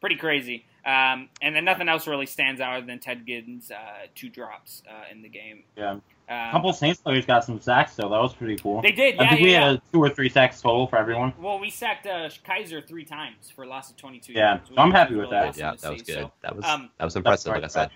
Pretty 0.00 0.16
crazy. 0.16 0.64
Um, 0.86 1.28
and 1.42 1.54
then 1.54 1.64
nothing 1.64 1.88
else 1.88 2.06
really 2.06 2.26
stands 2.26 2.60
out 2.60 2.76
other 2.76 2.86
than 2.86 3.00
Ted 3.00 3.26
Giddens' 3.26 3.72
uh, 3.72 4.06
two 4.14 4.28
drops 4.30 4.82
uh, 4.88 5.02
in 5.10 5.20
the 5.20 5.28
game. 5.28 5.64
Yeah. 5.76 5.90
Um, 5.92 6.02
A 6.28 6.50
couple 6.52 6.72
Saints 6.72 7.00
players 7.00 7.26
got 7.26 7.44
some 7.44 7.60
sacks, 7.60 7.96
though. 7.96 8.08
That 8.08 8.20
was 8.20 8.34
pretty 8.34 8.56
cool. 8.56 8.82
They 8.82 8.92
did, 8.92 9.16
yeah, 9.16 9.22
I 9.22 9.28
think 9.28 9.40
yeah, 9.40 9.44
we 9.46 9.52
yeah. 9.52 9.68
had 9.72 9.82
two 9.92 10.00
or 10.00 10.08
three 10.10 10.28
sacks 10.28 10.60
total 10.60 10.86
for 10.86 10.96
everyone. 10.96 11.32
Well, 11.40 11.58
we 11.58 11.70
sacked 11.70 12.06
uh, 12.06 12.28
Kizer 12.48 12.86
three 12.86 13.04
times 13.04 13.50
for 13.50 13.64
a 13.64 13.68
loss 13.68 13.90
of 13.90 13.96
22 13.96 14.32
Yeah, 14.32 14.48
yards. 14.54 14.68
so 14.68 14.74
I'm 14.78 14.92
happy 14.92 15.14
with 15.14 15.22
really 15.24 15.30
that. 15.32 15.48
awesome 15.48 15.60
Yeah, 15.60 15.74
that 15.80 15.92
was 15.92 16.00
see. 16.02 16.06
good. 16.06 16.22
So, 16.22 16.32
that 16.42 16.56
was 16.56 16.64
um, 16.64 16.90
that 16.98 17.04
was 17.04 17.16
impressive. 17.16 17.52
Like 17.52 17.64
I 17.64 17.66
said. 17.68 17.90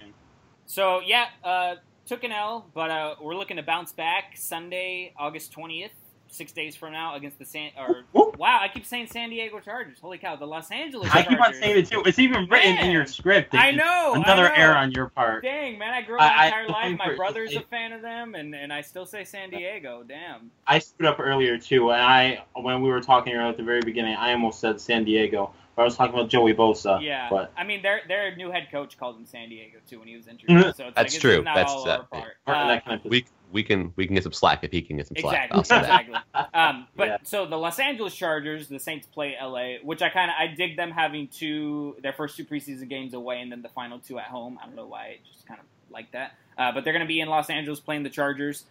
So 0.66 1.00
yeah, 1.00 1.26
uh, 1.44 1.76
took 2.06 2.24
an 2.24 2.32
L, 2.32 2.66
but 2.74 2.90
uh, 2.90 3.14
we're 3.20 3.34
looking 3.36 3.56
to 3.56 3.62
bounce 3.62 3.92
back 3.92 4.36
Sunday, 4.36 5.12
August 5.18 5.52
twentieth, 5.52 5.92
six 6.30 6.52
days 6.52 6.76
from 6.76 6.92
now 6.92 7.14
against 7.16 7.38
the 7.38 7.44
San. 7.44 7.70
Or 7.78 8.04
Whoop. 8.12 8.38
wow, 8.38 8.58
I 8.60 8.68
keep 8.68 8.84
saying 8.86 9.08
San 9.08 9.30
Diego 9.30 9.60
Chargers. 9.60 9.98
Holy 10.00 10.18
cow, 10.18 10.36
the 10.36 10.46
Los 10.46 10.70
Angeles. 10.70 11.10
I 11.12 11.22
keep 11.22 11.40
on 11.40 11.52
saying 11.54 11.78
it 11.78 11.90
too. 11.90 12.02
It's 12.06 12.18
even 12.18 12.46
written 12.48 12.78
in 12.78 12.90
your 12.90 13.06
script. 13.06 13.54
I 13.54 13.72
know. 13.72 14.14
Another 14.14 14.46
I 14.46 14.48
know. 14.56 14.62
error 14.62 14.74
on 14.76 14.92
your 14.92 15.08
part. 15.08 15.42
Dang 15.42 15.78
man, 15.78 15.92
I 15.92 16.02
grew 16.02 16.16
up 16.16 16.20
my 16.20 16.26
I- 16.26 16.42
I- 16.42 16.46
entire 16.46 16.68
life. 16.68 16.98
My 16.98 17.06
for- 17.08 17.16
brother's 17.16 17.54
a 17.56 17.60
fan 17.62 17.92
of 17.92 18.02
them, 18.02 18.34
and, 18.34 18.54
and 18.54 18.72
I 18.72 18.80
still 18.80 19.06
say 19.06 19.24
San 19.24 19.50
Diego. 19.50 20.04
Damn. 20.06 20.50
I 20.66 20.78
screwed 20.78 21.08
up 21.08 21.18
earlier 21.20 21.58
too, 21.58 21.90
and 21.90 22.00
I 22.02 22.44
when 22.54 22.82
we 22.82 22.88
were 22.90 23.00
talking 23.00 23.34
at 23.34 23.56
the 23.56 23.62
very 23.62 23.80
beginning, 23.82 24.14
I 24.16 24.32
almost 24.32 24.60
said 24.60 24.80
San 24.80 25.04
Diego, 25.04 25.52
but 25.76 25.82
I 25.82 25.84
was 25.84 25.96
talking 25.96 26.14
about 26.14 26.28
Joey 26.28 26.54
Bosa. 26.54 27.02
Yeah, 27.02 27.28
But 27.30 27.52
I 27.56 27.64
mean, 27.64 27.82
their 27.82 28.02
their 28.08 28.36
new 28.36 28.50
head 28.50 28.68
coach 28.70 28.98
called 28.98 29.16
him 29.16 29.26
San 29.26 29.48
Diego 29.48 29.78
too 29.88 29.98
when 29.98 30.08
he 30.08 30.16
was 30.16 30.28
injured. 30.28 30.48
So 30.50 30.56
it's 30.68 30.76
That's 30.78 30.96
like, 30.96 31.06
it's 31.06 31.18
true. 31.18 31.42
Not 31.42 31.54
That's, 31.56 31.72
all 31.72 31.88
our 31.88 32.02
part. 32.04 32.36
or 32.46 32.54
Uh, 32.54 32.68
that 32.68 32.84
kind 32.84 33.00
of 33.04 33.10
We 33.10 33.24
we 33.52 33.62
can 33.62 33.92
we 33.96 34.06
can 34.06 34.14
get 34.14 34.22
some 34.24 34.32
slack 34.32 34.64
if 34.64 34.70
he 34.70 34.82
can 34.82 34.96
get 34.96 35.06
some 35.08 35.16
slack. 35.18 35.50
Exactly. 35.50 35.56
I'll 35.58 35.64
say 35.64 35.80
that. 35.80 36.00
exactly. 36.08 36.48
Um, 36.54 36.86
but 36.96 37.08
Yeah. 37.08 37.16
so 37.24 37.46
the 37.46 37.56
Los 37.56 37.78
Angeles 37.78 38.14
Chargers, 38.14 38.68
the 38.68 38.78
Saints 38.78 39.06
play 39.06 39.36
LA, 39.40 39.74
which 39.82 40.02
I 40.02 40.08
kind 40.08 40.30
of 40.30 40.36
I 40.38 40.46
dig 40.54 40.76
them 40.76 40.90
having 40.90 41.28
two 41.28 41.96
their 42.02 42.12
first 42.12 42.36
two 42.36 42.44
preseason 42.44 42.88
games 42.88 43.14
away 43.14 43.40
and 43.40 43.50
then 43.50 43.62
the 43.62 43.68
final 43.70 43.98
two 43.98 44.18
at 44.18 44.26
home. 44.26 44.58
I 44.62 44.66
don't 44.66 44.76
know 44.76 44.86
why, 44.86 45.02
I 45.04 45.18
just 45.32 45.46
kind 45.46 45.60
of 45.60 45.66
like 45.92 46.10
that. 46.12 46.34
Uh, 46.58 46.72
but 46.72 46.84
they're 46.84 46.92
going 46.92 47.04
to 47.04 47.08
be 47.08 47.20
in 47.20 47.28
Los 47.28 47.48
Angeles 47.50 47.80
playing 47.80 48.02
the 48.02 48.10
Chargers. 48.10 48.64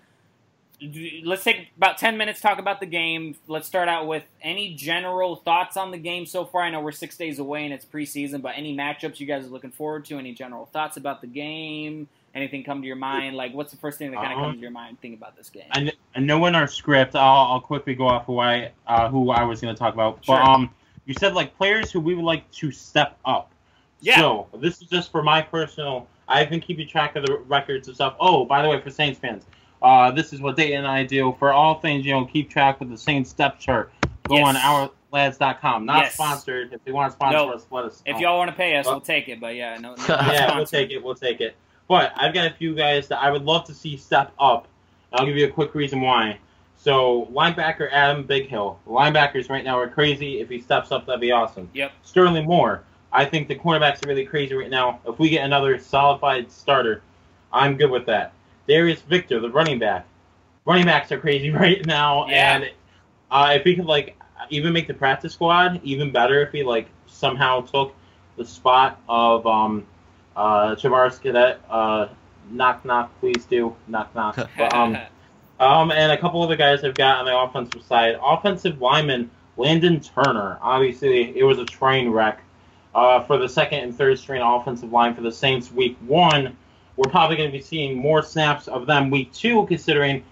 Let's 1.25 1.43
take 1.43 1.67
about 1.75 1.97
ten 1.97 2.15
minutes 2.15 2.39
talk 2.39 2.57
about 2.57 2.79
the 2.79 2.85
game. 2.85 3.35
Let's 3.47 3.67
start 3.67 3.89
out 3.89 4.07
with 4.07 4.23
any 4.41 4.75
general 4.75 5.35
thoughts 5.35 5.75
on 5.75 5.91
the 5.91 5.97
game 5.97 6.25
so 6.25 6.45
far. 6.45 6.61
I 6.61 6.69
know 6.69 6.79
we're 6.79 6.93
six 6.93 7.17
days 7.17 7.37
away 7.37 7.65
and 7.65 7.73
it's 7.73 7.83
preseason, 7.83 8.41
but 8.41 8.53
any 8.55 8.73
matchups 8.73 9.19
you 9.19 9.25
guys 9.27 9.45
are 9.45 9.49
looking 9.49 9.71
forward 9.71 10.05
to? 10.05 10.17
Any 10.17 10.31
general 10.33 10.67
thoughts 10.67 10.95
about 10.95 11.19
the 11.19 11.27
game? 11.27 12.07
Anything 12.35 12.63
come 12.63 12.81
to 12.81 12.87
your 12.87 12.95
mind? 12.95 13.35
Like, 13.35 13.53
what's 13.53 13.71
the 13.71 13.77
first 13.77 13.97
thing 13.97 14.11
that 14.11 14.17
kind 14.17 14.31
of 14.33 14.37
Uh-huh. 14.37 14.47
comes 14.47 14.57
to 14.57 14.61
your 14.61 14.71
mind? 14.71 14.99
Think 15.01 15.17
about 15.17 15.35
this 15.35 15.49
game. 15.49 15.63
I, 15.71 15.79
kn- 15.79 15.91
I 16.15 16.19
know 16.19 16.45
in 16.45 16.55
our 16.55 16.67
script, 16.67 17.15
I'll, 17.15 17.53
I'll 17.53 17.61
quickly 17.61 17.95
go 17.95 18.07
off 18.07 18.25
who 18.25 18.39
I 18.39 18.71
uh, 18.87 19.09
who 19.09 19.31
I 19.31 19.43
was 19.43 19.61
going 19.61 19.73
to 19.73 19.79
talk 19.79 19.93
about. 19.93 20.23
Sure. 20.23 20.35
But 20.37 20.43
um, 20.47 20.69
you 21.05 21.13
said 21.15 21.33
like 21.33 21.55
players 21.57 21.91
who 21.91 21.99
we 21.99 22.13
would 22.15 22.25
like 22.25 22.49
to 22.51 22.71
step 22.71 23.17
up. 23.25 23.51
Yeah. 24.01 24.17
So 24.19 24.47
this 24.59 24.81
is 24.81 24.87
just 24.87 25.11
for 25.11 25.23
my 25.23 25.41
personal. 25.41 26.07
I've 26.27 26.49
been 26.49 26.61
keeping 26.61 26.87
track 26.87 27.15
of 27.15 27.25
the 27.25 27.37
records 27.47 27.87
and 27.87 27.95
stuff. 27.95 28.15
Oh, 28.19 28.45
by 28.45 28.61
the 28.61 28.69
way, 28.69 28.79
for 28.79 28.91
Saints 28.91 29.19
fans, 29.19 29.45
uh, 29.81 30.11
this 30.11 30.31
is 30.31 30.39
what 30.41 30.55
Dayton 30.55 30.77
and 30.79 30.87
I 30.87 31.03
do 31.03 31.35
for 31.39 31.51
all 31.51 31.79
things. 31.79 32.05
You 32.05 32.13
know, 32.13 32.25
keep 32.25 32.49
track 32.49 32.79
with 32.79 32.89
the 32.89 32.97
Saints 32.97 33.29
step 33.31 33.59
chart. 33.59 33.91
Go 34.27 34.35
Yes. 34.37 34.55
on 34.55 34.89
ourlads.com. 35.11 35.85
Not 35.85 36.03
Yes. 36.03 36.13
sponsored. 36.13 36.71
If 36.71 36.83
they 36.85 36.91
want 36.91 37.11
to 37.11 37.15
sponsor 37.15 37.37
No. 37.37 37.53
us, 37.53 37.65
let 37.71 37.85
us. 37.85 38.03
If 38.05 38.19
y'all 38.19 38.37
want 38.37 38.51
to 38.51 38.55
pay 38.55 38.75
us, 38.75 38.85
Well- 38.85 38.95
we'll 38.95 39.01
take 39.01 39.27
it. 39.27 39.39
But 39.39 39.55
yeah, 39.55 39.77
no, 39.79 39.95
no 39.95 40.03
yeah, 40.09 40.55
we'll 40.55 40.65
take 40.67 40.91
it. 40.91 41.03
We'll 41.03 41.15
take 41.15 41.41
it. 41.41 41.55
But 41.89 42.13
I've 42.15 42.33
got 42.33 42.47
a 42.49 42.53
few 42.53 42.73
guys 42.75 43.09
that 43.09 43.19
I 43.21 43.31
would 43.31 43.43
love 43.43 43.65
to 43.65 43.73
see 43.73 43.97
step 43.97 44.31
up. 44.39 44.67
I'll 45.11 45.25
give 45.25 45.35
you 45.35 45.47
a 45.47 45.51
quick 45.51 45.75
reason 45.75 45.99
why. 45.99 46.37
So 46.77 47.27
linebacker 47.33 47.89
Adam 47.91 48.23
Bighill. 48.25 48.77
Linebackers 48.87 49.49
right 49.49 49.65
now 49.65 49.77
are 49.77 49.89
crazy. 49.89 50.39
If 50.39 50.47
he 50.49 50.61
steps 50.61 50.91
up, 50.93 51.05
that'd 51.07 51.19
be 51.19 51.31
awesome. 51.31 51.69
Yep. 51.73 51.91
Sterling 52.03 52.45
Moore. 52.45 52.83
I 53.11 53.25
think 53.25 53.47
the 53.47 53.55
cornerbacks 53.55 54.05
are 54.05 54.07
really 54.07 54.25
crazy 54.25 54.53
right 54.53 54.69
now. 54.69 54.99
If 55.05 55.17
we 55.19 55.29
get 55.29 55.43
another 55.43 55.79
solidified 55.79 56.51
starter, 56.51 57.01
I'm 57.51 57.75
good 57.75 57.89
with 57.89 58.05
that. 58.05 58.33
Darius 58.67 59.01
Victor, 59.01 59.39
the 59.39 59.49
running 59.49 59.79
back. 59.79 60.05
Running 60.65 60.85
backs 60.85 61.11
are 61.11 61.19
crazy 61.19 61.49
right 61.65 61.83
now, 61.87 62.27
Yeah. 62.29 62.55
and 62.55 62.71
uh, 63.31 63.53
if 63.55 63.63
he 63.63 63.75
could 63.75 63.85
like 63.87 64.15
even 64.51 64.71
make 64.73 64.87
the 64.87 64.93
practice 64.93 65.33
squad, 65.33 65.81
even 65.83 66.11
better 66.11 66.41
if 66.43 66.51
he 66.51 66.63
like 66.63 66.87
somehow 67.07 67.61
took 67.61 67.95
the 68.37 68.45
spot 68.45 69.01
of 69.09 69.45
um 69.47 69.85
uh 70.35 70.75
Travaris 70.75 71.21
Cadet. 71.21 71.61
Uh, 71.69 72.07
knock 72.51 72.85
knock, 72.85 73.11
please 73.19 73.45
do 73.45 73.75
knock 73.87 74.13
knock. 74.15 74.49
But, 74.57 74.73
um, 74.73 74.97
um, 75.59 75.91
and 75.91 76.11
a 76.11 76.17
couple 76.17 76.41
other 76.41 76.55
guys 76.55 76.83
I've 76.83 76.95
got 76.95 77.17
on 77.17 77.25
the 77.25 77.37
offensive 77.37 77.83
side. 77.83 78.17
Offensive 78.23 78.81
lineman 78.81 79.29
Landon 79.57 79.99
Turner. 79.99 80.57
Obviously, 80.61 81.37
it 81.37 81.43
was 81.43 81.59
a 81.59 81.65
train 81.65 82.09
wreck 82.09 82.41
uh, 82.95 83.21
for 83.23 83.37
the 83.37 83.47
second 83.47 83.79
and 83.79 83.95
third 83.95 84.17
string 84.17 84.41
offensive 84.41 84.91
line 84.91 85.13
for 85.13 85.21
the 85.21 85.31
Saints 85.31 85.71
week 85.71 85.97
one. 86.07 86.55
We're 86.95 87.11
probably 87.11 87.37
going 87.37 87.51
to 87.51 87.57
be 87.57 87.63
seeing 87.63 87.97
more 87.97 88.23
snaps 88.23 88.67
of 88.67 88.85
them 88.85 89.09
week 89.09 89.31
two, 89.33 89.65
considering 89.67 90.23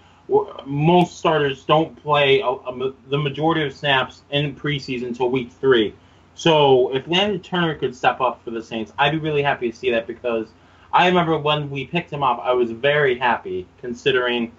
most 0.66 1.16
starters 1.16 1.64
don't 1.64 1.96
play 2.02 2.40
a, 2.40 2.46
a, 2.46 2.92
the 3.08 3.18
majority 3.18 3.64
of 3.64 3.72
snaps 3.72 4.22
in 4.30 4.54
preseason 4.54 5.08
until 5.08 5.30
week 5.30 5.50
three. 5.52 5.94
So 6.38 6.94
if 6.94 7.08
Landon 7.08 7.40
Turner 7.40 7.74
could 7.74 7.96
step 7.96 8.20
up 8.20 8.44
for 8.44 8.52
the 8.52 8.62
Saints, 8.62 8.92
I'd 8.96 9.10
be 9.10 9.18
really 9.18 9.42
happy 9.42 9.72
to 9.72 9.76
see 9.76 9.90
that 9.90 10.06
because 10.06 10.46
I 10.92 11.08
remember 11.08 11.36
when 11.36 11.68
we 11.68 11.84
picked 11.84 12.12
him 12.12 12.22
up, 12.22 12.40
I 12.40 12.52
was 12.52 12.70
very 12.70 13.18
happy 13.18 13.66
considering 13.80 14.52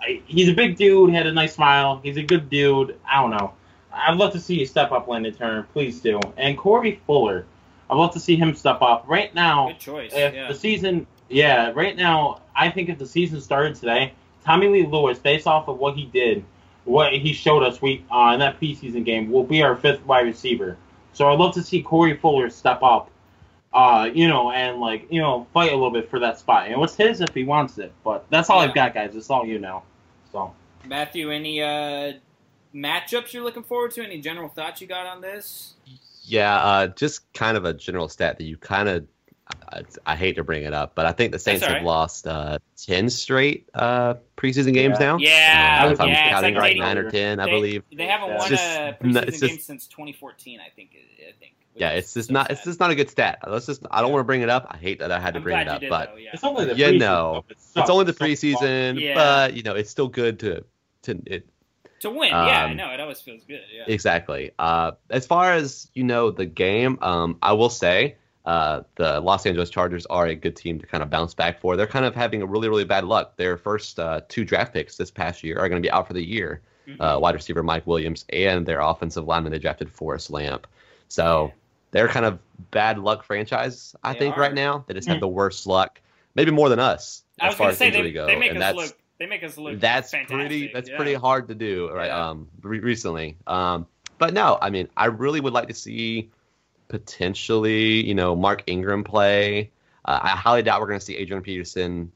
I, 0.00 0.22
he's 0.24 0.48
a 0.48 0.54
big 0.54 0.78
dude, 0.78 1.12
had 1.12 1.26
a 1.26 1.32
nice 1.32 1.54
smile, 1.54 2.00
he's 2.02 2.16
a 2.16 2.22
good 2.22 2.48
dude. 2.48 2.98
I 3.06 3.20
don't 3.20 3.30
know. 3.30 3.52
I'd 3.92 4.16
love 4.16 4.32
to 4.32 4.40
see 4.40 4.58
you 4.58 4.64
step 4.64 4.90
up, 4.90 5.06
Landon 5.06 5.34
Turner. 5.34 5.68
Please 5.74 6.00
do. 6.00 6.18
And 6.38 6.56
Corey 6.56 6.98
Fuller, 7.06 7.44
I'd 7.90 7.96
love 7.96 8.14
to 8.14 8.20
see 8.20 8.36
him 8.36 8.54
step 8.54 8.80
up. 8.80 9.04
Right 9.06 9.34
now, 9.34 9.68
Good 9.68 9.80
choice. 9.80 10.12
if 10.14 10.32
yeah. 10.32 10.48
the 10.48 10.54
season, 10.54 11.06
yeah, 11.28 11.72
right 11.74 11.94
now, 11.94 12.40
I 12.56 12.70
think 12.70 12.88
if 12.88 12.96
the 12.96 13.06
season 13.06 13.42
started 13.42 13.74
today, 13.74 14.14
Tommy 14.46 14.68
Lee 14.68 14.86
Lewis, 14.86 15.18
based 15.18 15.46
off 15.46 15.68
of 15.68 15.76
what 15.76 15.94
he 15.94 16.06
did, 16.06 16.42
what 16.86 17.12
he 17.12 17.34
showed 17.34 17.62
us 17.64 17.82
we 17.82 18.02
uh, 18.10 18.30
in 18.32 18.40
that 18.40 18.58
preseason 18.58 19.04
game, 19.04 19.30
will 19.30 19.44
be 19.44 19.62
our 19.62 19.76
fifth 19.76 20.06
wide 20.06 20.24
receiver. 20.24 20.78
So 21.12 21.30
I'd 21.30 21.38
love 21.38 21.54
to 21.54 21.62
see 21.62 21.82
Corey 21.82 22.16
Fuller 22.16 22.50
step 22.50 22.82
up, 22.82 23.10
uh, 23.72 24.08
you 24.12 24.28
know, 24.28 24.50
and 24.52 24.80
like 24.80 25.06
you 25.10 25.20
know, 25.20 25.46
fight 25.52 25.70
a 25.72 25.74
little 25.74 25.90
bit 25.90 26.08
for 26.10 26.18
that 26.20 26.38
spot. 26.38 26.68
And 26.68 26.78
what's 26.78 26.96
his 26.96 27.20
if 27.20 27.34
he 27.34 27.44
wants 27.44 27.78
it. 27.78 27.92
But 28.04 28.26
that's 28.30 28.50
all 28.50 28.60
Yeah. 28.60 28.68
I've 28.68 28.74
got, 28.74 28.94
guys. 28.94 29.14
It's 29.14 29.30
all 29.30 29.46
you 29.46 29.58
know. 29.58 29.82
So 30.30 30.54
Matthew, 30.86 31.30
any 31.30 31.62
uh, 31.62 32.14
matchups 32.74 33.32
you're 33.32 33.44
looking 33.44 33.62
forward 33.62 33.92
to? 33.92 34.02
Any 34.02 34.20
general 34.20 34.48
thoughts 34.48 34.80
you 34.80 34.86
got 34.86 35.06
on 35.06 35.20
this? 35.20 35.74
Yeah, 36.24 36.56
uh, 36.56 36.86
just 36.88 37.32
kind 37.32 37.56
of 37.56 37.64
a 37.64 37.74
general 37.74 38.08
stat 38.08 38.38
that 38.38 38.44
you 38.44 38.56
kind 38.56 38.88
of. 38.88 39.06
I, 39.72 39.82
I 40.06 40.16
hate 40.16 40.36
to 40.36 40.44
bring 40.44 40.64
it 40.64 40.72
up, 40.74 40.94
but 40.94 41.06
I 41.06 41.12
think 41.12 41.32
the 41.32 41.38
Saints 41.38 41.62
all 41.62 41.72
have 41.72 41.82
lost 41.82 42.26
uh, 42.26 42.58
ten 42.76 43.08
straight 43.10 43.68
uh, 43.74 44.14
preseason 44.36 44.74
games 44.74 44.96
Yeah. 45.00 45.06
now. 45.06 45.16
Yeah, 45.18 45.84
Uh, 45.86 45.92
if 45.92 46.00
I'm 46.00 46.08
yeah, 46.08 46.30
counting 46.30 46.54
like 46.54 46.60
right, 46.62 46.76
nine 46.78 46.98
or 46.98 47.10
ten, 47.10 47.40
I 47.40 47.46
believe. 47.46 47.82
they 47.94 48.06
haven't 48.06 48.28
Yeah. 48.30 48.38
won 48.38 48.52
It's 48.52 48.62
a 48.62 48.96
preseason 49.00 49.12
no, 49.12 49.20
it's 49.20 49.40
game 49.40 49.58
since 49.58 49.86
2014. 49.86 50.60
I 50.60 50.68
think. 50.74 50.90
I 50.94 51.32
think. 51.38 51.52
Yeah, 51.74 51.90
it's 51.92 52.12
just 52.12 52.28
so 52.28 52.34
not. 52.34 52.50
It's 52.50 52.64
just 52.64 52.80
not 52.80 52.90
a 52.90 52.94
good 52.94 53.08
stat. 53.08 53.38
Let's 53.46 53.64
just. 53.64 53.82
I 53.90 54.02
don't 54.02 54.12
want 54.12 54.20
to 54.20 54.24
bring 54.26 54.42
it 54.42 54.50
up. 54.50 54.66
I 54.70 54.76
hate 54.76 54.98
that 54.98 55.10
I 55.10 55.18
had 55.18 55.32
to 55.34 55.38
I'm 55.38 55.42
bring 55.42 55.54
glad 55.54 55.66
it 55.66 55.70
you 55.70 55.74
up, 55.76 55.80
did, 55.80 55.90
but 55.90 56.10
though, 56.10 56.16
yeah. 56.18 56.30
it's 56.34 56.44
only 56.44 56.64
the 56.66 56.76
Yeah, 56.76 56.90
preseason 56.90 56.98
no. 56.98 57.44
It 57.48 57.56
it's 57.76 57.90
only 57.90 58.04
the 58.04 58.12
preseason. 58.12 59.00
Yeah. 59.00 59.14
But 59.14 59.54
you 59.54 59.62
know, 59.62 59.74
it's 59.74 59.88
still 59.90 60.08
good 60.08 60.38
to 60.40 60.64
to 61.04 61.22
it, 61.24 61.48
to 62.00 62.10
win. 62.10 62.28
yeah, 62.28 62.36
I 62.66 62.70
um, 62.70 62.76
know 62.76 62.90
it 62.90 63.00
always 63.00 63.22
feels 63.22 63.42
good. 63.44 63.62
Yeah. 63.74 63.84
Exactly. 63.86 64.50
Uh, 64.58 64.92
as 65.08 65.24
far 65.26 65.54
as 65.54 65.88
you 65.94 66.04
know, 66.04 66.30
the 66.30 66.44
game, 66.44 66.98
um, 67.00 67.38
I 67.40 67.52
will 67.54 67.70
say 67.70 68.16
uh, 68.44 68.82
the 68.96 69.20
Los 69.20 69.46
Angeles 69.46 69.70
Chargers 69.70 70.04
are 70.06 70.26
a 70.26 70.34
good 70.34 70.56
team 70.56 70.78
to 70.80 70.86
kind 70.86 71.02
of 71.02 71.10
bounce 71.10 71.32
back 71.34 71.60
for. 71.60 71.76
They're 71.76 71.86
kind 71.86 72.04
of 72.04 72.14
having 72.14 72.42
a 72.42 72.46
really, 72.46 72.68
really 72.68 72.84
bad 72.84 73.04
luck. 73.04 73.36
Their 73.36 73.56
first 73.56 73.98
uh, 74.00 74.22
two 74.28 74.44
draft 74.44 74.72
picks 74.72 74.96
this 74.96 75.10
past 75.10 75.42
year 75.44 75.58
are 75.58 75.68
going 75.68 75.80
to 75.80 75.86
be 75.86 75.90
out 75.90 76.06
for 76.06 76.12
the 76.14 76.24
year. 76.24 76.60
Mhm. 76.88 76.96
Uh, 77.00 77.18
wide 77.20 77.36
receiver 77.36 77.62
Mike 77.62 77.86
Williams 77.86 78.24
and 78.30 78.66
their 78.66 78.80
offensive 78.80 79.24
lineman 79.28 79.52
they 79.52 79.58
drafted 79.60 79.88
Forrest 79.88 80.30
Lamp. 80.30 80.66
So 81.08 81.52
they're 81.92 82.08
kind 82.08 82.26
of 82.26 82.40
bad 82.72 82.98
luck 82.98 83.22
franchise, 83.22 83.94
I 84.02 84.12
They 84.14 84.18
think, 84.18 84.36
are. 84.36 84.40
right 84.40 84.54
now. 84.54 84.84
They 84.88 84.94
just 84.94 85.06
have 85.08 85.20
the 85.20 85.28
worst 85.28 85.66
luck, 85.68 86.00
maybe 86.34 86.50
more 86.50 86.68
than 86.68 86.80
us 86.80 87.22
I 87.40 87.48
as 87.48 87.54
far 87.54 87.68
as 87.70 87.78
say 87.78 87.86
injury 87.88 88.02
they, 88.02 88.12
go. 88.12 88.26
they 88.26 88.36
make 88.36 88.50
and 88.50 88.58
us 88.58 88.62
that's 88.62 88.76
look. 88.76 88.98
They 89.18 89.26
make 89.26 89.44
us 89.44 89.56
look. 89.56 89.78
that's 89.78 90.10
fantastic. 90.10 90.36
pretty 90.36 90.70
that's 90.74 90.88
yeah. 90.90 90.96
pretty 90.96 91.14
hard 91.14 91.46
to 91.48 91.54
do 91.54 91.88
right 91.92 92.06
Yeah. 92.06 92.30
um 92.30 92.48
re- 92.62 92.80
recently 92.80 93.36
um 93.46 93.86
but 94.18 94.34
no, 94.34 94.58
I 94.60 94.70
mean, 94.70 94.88
I 94.96 95.06
really 95.06 95.40
would 95.40 95.52
like 95.52 95.68
to 95.68 95.74
see 95.74 96.30
potentially, 96.92 98.06
you 98.06 98.14
know, 98.14 98.36
Mark 98.36 98.62
Ingram 98.66 99.02
play. 99.04 99.70
Uh, 100.04 100.20
I 100.22 100.28
highly 100.30 100.62
doubt 100.62 100.80
we're 100.80 100.86
going 100.88 100.98
to 100.98 101.04
see 101.04 101.16
Adrian 101.16 101.42
Peterson. 101.42 102.12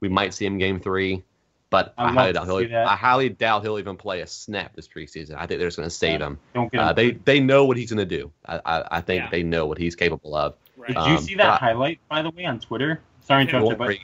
We 0.00 0.08
might 0.08 0.34
see 0.34 0.46
him 0.46 0.58
game 0.58 0.80
three, 0.80 1.22
but 1.70 1.94
I 1.96 2.04
I'd 2.06 2.14
highly, 2.14 2.32
doubt 2.32 2.46
he'll. 2.46 2.76
I 2.76 2.96
highly 2.96 3.28
doubt 3.28 3.62
he'll 3.62 3.78
even 3.78 3.96
play 3.96 4.20
a 4.20 4.26
snap 4.26 4.74
this 4.74 4.88
preseason. 4.88 5.34
I 5.36 5.46
think 5.46 5.58
they're 5.60 5.68
just 5.68 5.76
going 5.76 5.88
to 5.88 5.94
save 5.94 6.20
him. 6.20 6.38
Don't 6.54 6.70
get 6.72 6.80
Uh, 6.80 6.92
they 6.92 7.12
they 7.12 7.40
know 7.40 7.64
what 7.64 7.76
he's 7.76 7.90
going 7.92 8.06
to 8.08 8.16
do. 8.18 8.30
I, 8.46 8.60
I, 8.64 8.84
I 8.98 9.00
think 9.00 9.24
Yeah. 9.24 9.30
they 9.30 9.42
know 9.42 9.66
what 9.66 9.78
he's 9.78 9.94
capable 9.94 10.34
of. 10.34 10.54
Right. 10.76 10.88
Did 10.88 10.96
Um, 10.96 11.12
you 11.12 11.18
see 11.18 11.34
that 11.36 11.44
but- 11.46 11.60
highlight 11.60 12.00
by 12.08 12.22
the 12.22 12.30
way 12.30 12.44
on 12.44 12.60
Twitter? 12.60 13.00
Sorry 13.22 13.46
to 13.46 13.50
interrupt 13.56 13.70
you, 13.70 13.76
but 13.76 13.98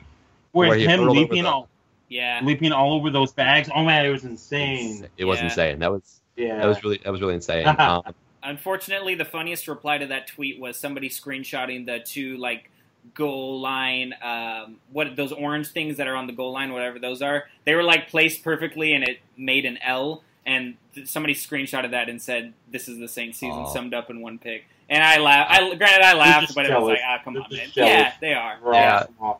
where, 0.53 0.69
where 0.69 0.77
him 0.77 1.07
leaping 1.07 1.45
all 1.45 1.67
yeah. 2.09 2.41
leaping 2.43 2.71
all 2.71 2.93
over 2.93 3.09
those 3.11 3.31
bags. 3.31 3.69
Oh 3.73 3.83
man, 3.85 4.05
it 4.05 4.09
was 4.09 4.23
insane. 4.23 5.07
It 5.17 5.25
was 5.25 5.39
Yeah. 5.39 5.45
insane. 5.45 5.79
That 5.79 5.91
was 5.91 6.21
Yeah, 6.35 6.57
that 6.57 6.67
was 6.67 6.83
really 6.83 6.99
that 7.03 7.11
was 7.11 7.21
really 7.21 7.35
insane. 7.35 7.67
um, 7.79 8.01
Unfortunately, 8.43 9.15
the 9.15 9.25
funniest 9.25 9.67
reply 9.67 9.97
to 9.99 10.07
that 10.07 10.27
tweet 10.27 10.59
was 10.59 10.77
somebody 10.77 11.09
screenshotting 11.09 11.85
the 11.85 11.99
two 11.99 12.37
like 12.37 12.69
goal 13.13 13.59
line, 13.59 14.13
um, 14.21 14.77
what 14.91 15.15
those 15.15 15.31
orange 15.31 15.67
things 15.69 15.97
that 15.97 16.07
are 16.07 16.15
on 16.15 16.27
the 16.27 16.33
goal 16.33 16.51
line, 16.51 16.71
whatever 16.73 16.99
those 16.99 17.21
are. 17.21 17.45
They 17.65 17.75
were 17.75 17.83
like 17.83 18.09
placed 18.09 18.43
perfectly, 18.43 18.93
and 18.93 19.03
it 19.03 19.19
made 19.37 19.65
an 19.65 19.77
L. 19.81 20.23
And 20.45 20.75
th- 20.95 21.07
somebody 21.07 21.35
screenshotted 21.35 21.91
that 21.91 22.09
and 22.09 22.19
said, 22.21 22.53
"This 22.71 22.87
is 22.87 22.97
the 22.97 23.07
Saints 23.07 23.37
season 23.37 23.63
Oh. 23.67 23.73
summed 23.73 23.93
up 23.93 24.09
in 24.09 24.21
one 24.21 24.39
pick." 24.39 24.65
And 24.89 25.03
I 25.03 25.17
laughed. 25.19 25.51
I 25.51 25.75
granted 25.75 26.01
I 26.03 26.13
laughed, 26.13 26.41
just 26.47 26.55
but 26.55 26.65
it 26.65 26.73
was 26.73 26.83
like, 26.89 26.97
jealous. 26.97 27.01
"Ah, 27.07 27.21
come 27.23 27.33
They're 27.35 27.43
on, 27.43 27.49
man." 27.51 27.69
jealous. 27.71 27.89
Yeah, 27.91 28.13
they 28.21 28.33
are. 28.33 28.57
Raw 28.61 28.73
Yeah. 28.73 29.33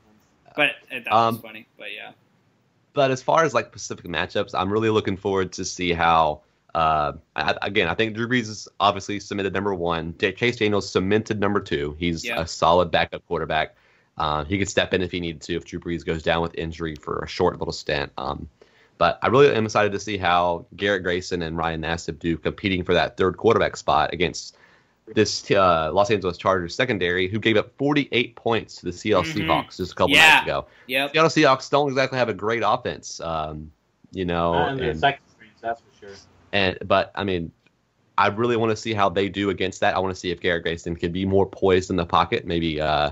But 0.56 0.70
it, 0.91 1.06
that 1.06 1.12
was 1.12 1.36
Um, 1.36 1.41
funny. 1.41 1.66
But 1.78 1.88
yeah, 1.95 2.12
but 2.93 3.10
as 3.10 3.22
far 3.24 3.43
as 3.43 3.54
like 3.54 3.72
Pacific 3.72 4.06
matchups, 4.06 4.52
I'm 4.54 4.72
really 4.72 4.89
looking 4.89 5.18
forward 5.18 5.52
to 5.54 5.66
see 5.66 5.91
how. 5.91 6.41
Uh, 6.74 7.13
I, 7.36 7.55
again, 7.61 7.88
I 7.88 7.93
think 7.95 8.15
Drew 8.15 8.28
Brees 8.28 8.47
is 8.49 8.67
obviously 8.80 9.19
cemented 9.19 9.53
number 9.53 9.74
one. 9.74 10.15
Chase 10.17 10.57
Daniels 10.57 10.89
cemented 10.89 11.39
number 11.39 11.59
two. 11.59 11.95
He's 11.99 12.24
Yeah. 12.24 12.41
a 12.41 12.47
solid 12.47 12.91
backup 12.91 13.26
quarterback. 13.28 13.76
Um, 14.17 14.45
he 14.45 14.57
could 14.57 14.69
step 14.69 14.93
in 14.93 15.01
if 15.01 15.11
he 15.11 15.19
needed 15.19 15.41
to 15.43 15.55
if 15.55 15.65
Drew 15.65 15.80
Brees 15.80 16.05
goes 16.05 16.22
down 16.24 16.41
with 16.41 16.53
injury 16.55 16.95
for 16.95 17.19
a 17.19 17.28
short 17.28 17.59
little 17.59 17.72
stint. 17.74 18.11
Um, 18.17 18.47
but 18.97 19.17
I 19.22 19.28
really 19.28 19.53
am 19.53 19.65
excited 19.65 19.91
to 19.93 19.99
see 19.99 20.17
how 20.17 20.65
Garrett 20.76 21.03
Grayson 21.03 21.41
and 21.41 21.57
Ryan 21.57 21.82
Nassib 21.82 22.19
do 22.19 22.38
competing 22.38 22.84
for 22.84 22.93
that 22.93 23.17
third 23.17 23.36
quarterback 23.38 23.76
spot 23.76 24.13
against 24.13 24.55
this 25.15 25.49
uh, 25.51 25.89
Los 25.91 26.11
Angeles 26.11 26.38
Chargers 26.38 26.76
secondary, 26.76 27.28
who 27.28 27.39
gave 27.39 27.57
up 27.57 27.72
48 27.78 28.36
points 28.36 28.76
to 28.78 28.86
the 28.86 28.93
Seattle 28.93 29.24
Mhm. 29.24 29.45
Seahawks 29.47 29.78
just 29.78 29.91
a 29.93 29.95
couple 29.95 30.15
Yeah. 30.15 30.36
nights 30.36 30.43
ago. 30.43 30.65
yep. 30.88 31.11
Seattle 31.11 31.30
Seahawks 31.30 31.69
don't 31.69 31.89
exactly 31.89 32.17
have 32.19 32.30
a 32.30 32.34
great 32.34 32.63
offense, 32.65 33.19
um, 33.19 33.72
you 34.11 34.24
know, 34.26 34.53
Not 34.53 34.72
in 34.74 34.78
the 34.78 34.89
and, 34.91 34.99
second 34.99 35.24
strings, 35.36 35.53
that's 35.61 35.82
for 35.82 36.05
sure. 36.05 36.15
And 36.54 36.78
but 36.86 37.12
I 37.16 37.24
mean, 37.24 37.52
I 38.18 38.28
really 38.28 38.58
want 38.58 38.70
to 38.72 38.76
see 38.76 38.93
how 38.93 39.10
they 39.10 39.30
do 39.30 39.49
against 39.49 39.80
that. 39.82 39.95
I 39.95 39.99
want 39.99 40.14
to 40.14 40.20
see 40.20 40.32
if 40.32 40.39
Garrett 40.41 40.64
Grayson 40.64 40.95
can 40.95 41.12
be 41.12 41.26
more 41.26 41.45
poised 41.45 41.89
in 41.89 41.95
the 41.95 42.06
pocket, 42.06 42.45
maybe 42.45 42.80
uh, 42.82 43.12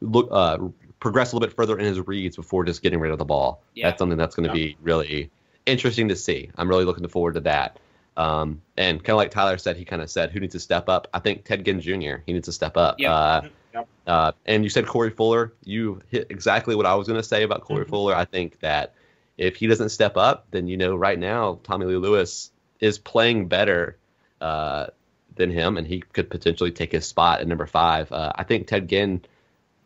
look 0.00 0.28
uh, 0.30 0.58
progress 1.00 1.32
a 1.32 1.36
little 1.36 1.46
bit 1.48 1.54
further 1.56 1.78
in 1.78 1.84
his 1.84 2.00
reads 2.06 2.36
before 2.36 2.64
just 2.64 2.82
getting 2.82 2.98
rid 3.00 3.12
of 3.12 3.18
the 3.18 3.24
ball. 3.24 3.62
Yeah. 3.74 3.88
That's 3.88 3.98
something 3.98 4.18
that's 4.18 4.34
going 4.34 4.48
to 4.48 4.52
be 4.54 4.76
really 4.82 5.30
interesting 5.66 6.08
to 6.08 6.16
see. 6.16 6.50
I'm 6.56 6.68
really 6.68 6.84
looking 6.84 7.06
forward 7.08 7.34
to 7.34 7.40
that. 7.40 7.78
Um, 8.16 8.60
and 8.76 8.98
kind 9.02 9.14
of 9.14 9.16
like 9.16 9.30
Tyler 9.30 9.58
said, 9.58 9.76
he 9.76 9.84
kind 9.84 10.00
of 10.00 10.08
said, 10.10 10.30
who 10.30 10.38
needs 10.40 10.52
to 10.52 10.60
step 10.60 10.88
up? 10.88 11.08
I 11.12 11.18
think 11.18 11.44
Ted 11.44 11.64
Ginn 11.64 11.80
Jr. 11.80 12.16
He 12.26 12.32
needs 12.32 12.46
to 12.46 12.52
step 12.52 12.76
up. 12.76 12.98
Yep. 12.98 13.10
Uh, 13.10 13.40
Yep. 13.74 13.88
uh, 14.06 14.32
and 14.46 14.62
you 14.62 14.70
said 14.70 14.86
Corey 14.86 15.10
Fuller. 15.10 15.52
You 15.64 16.00
hit 16.08 16.28
exactly 16.30 16.76
what 16.76 16.86
I 16.86 16.94
was 16.94 17.08
going 17.08 17.20
to 17.20 17.26
say 17.26 17.42
about 17.42 17.62
Corey 17.62 17.84
Mhm. 17.84 17.88
Fuller. 17.88 18.14
I 18.14 18.24
think 18.24 18.60
that 18.60 18.94
if 19.36 19.56
he 19.56 19.66
doesn't 19.66 19.88
step 19.88 20.16
up, 20.16 20.46
then 20.52 20.68
you 20.68 20.76
know 20.76 20.94
right 20.94 21.18
now 21.18 21.58
Tommy 21.64 21.86
Lee 21.86 21.96
Lewis 21.96 22.52
is 22.80 22.98
playing 22.98 23.48
better 23.48 23.96
uh, 24.40 24.86
than 25.36 25.50
him, 25.50 25.76
and 25.76 25.86
he 25.86 26.00
could 26.00 26.30
potentially 26.30 26.70
take 26.70 26.92
his 26.92 27.06
spot 27.06 27.40
at 27.40 27.46
number 27.48 27.66
five. 27.66 28.10
Uh, 28.12 28.32
I 28.34 28.44
think 28.44 28.66
Ted 28.66 28.88
Ginn, 28.88 29.24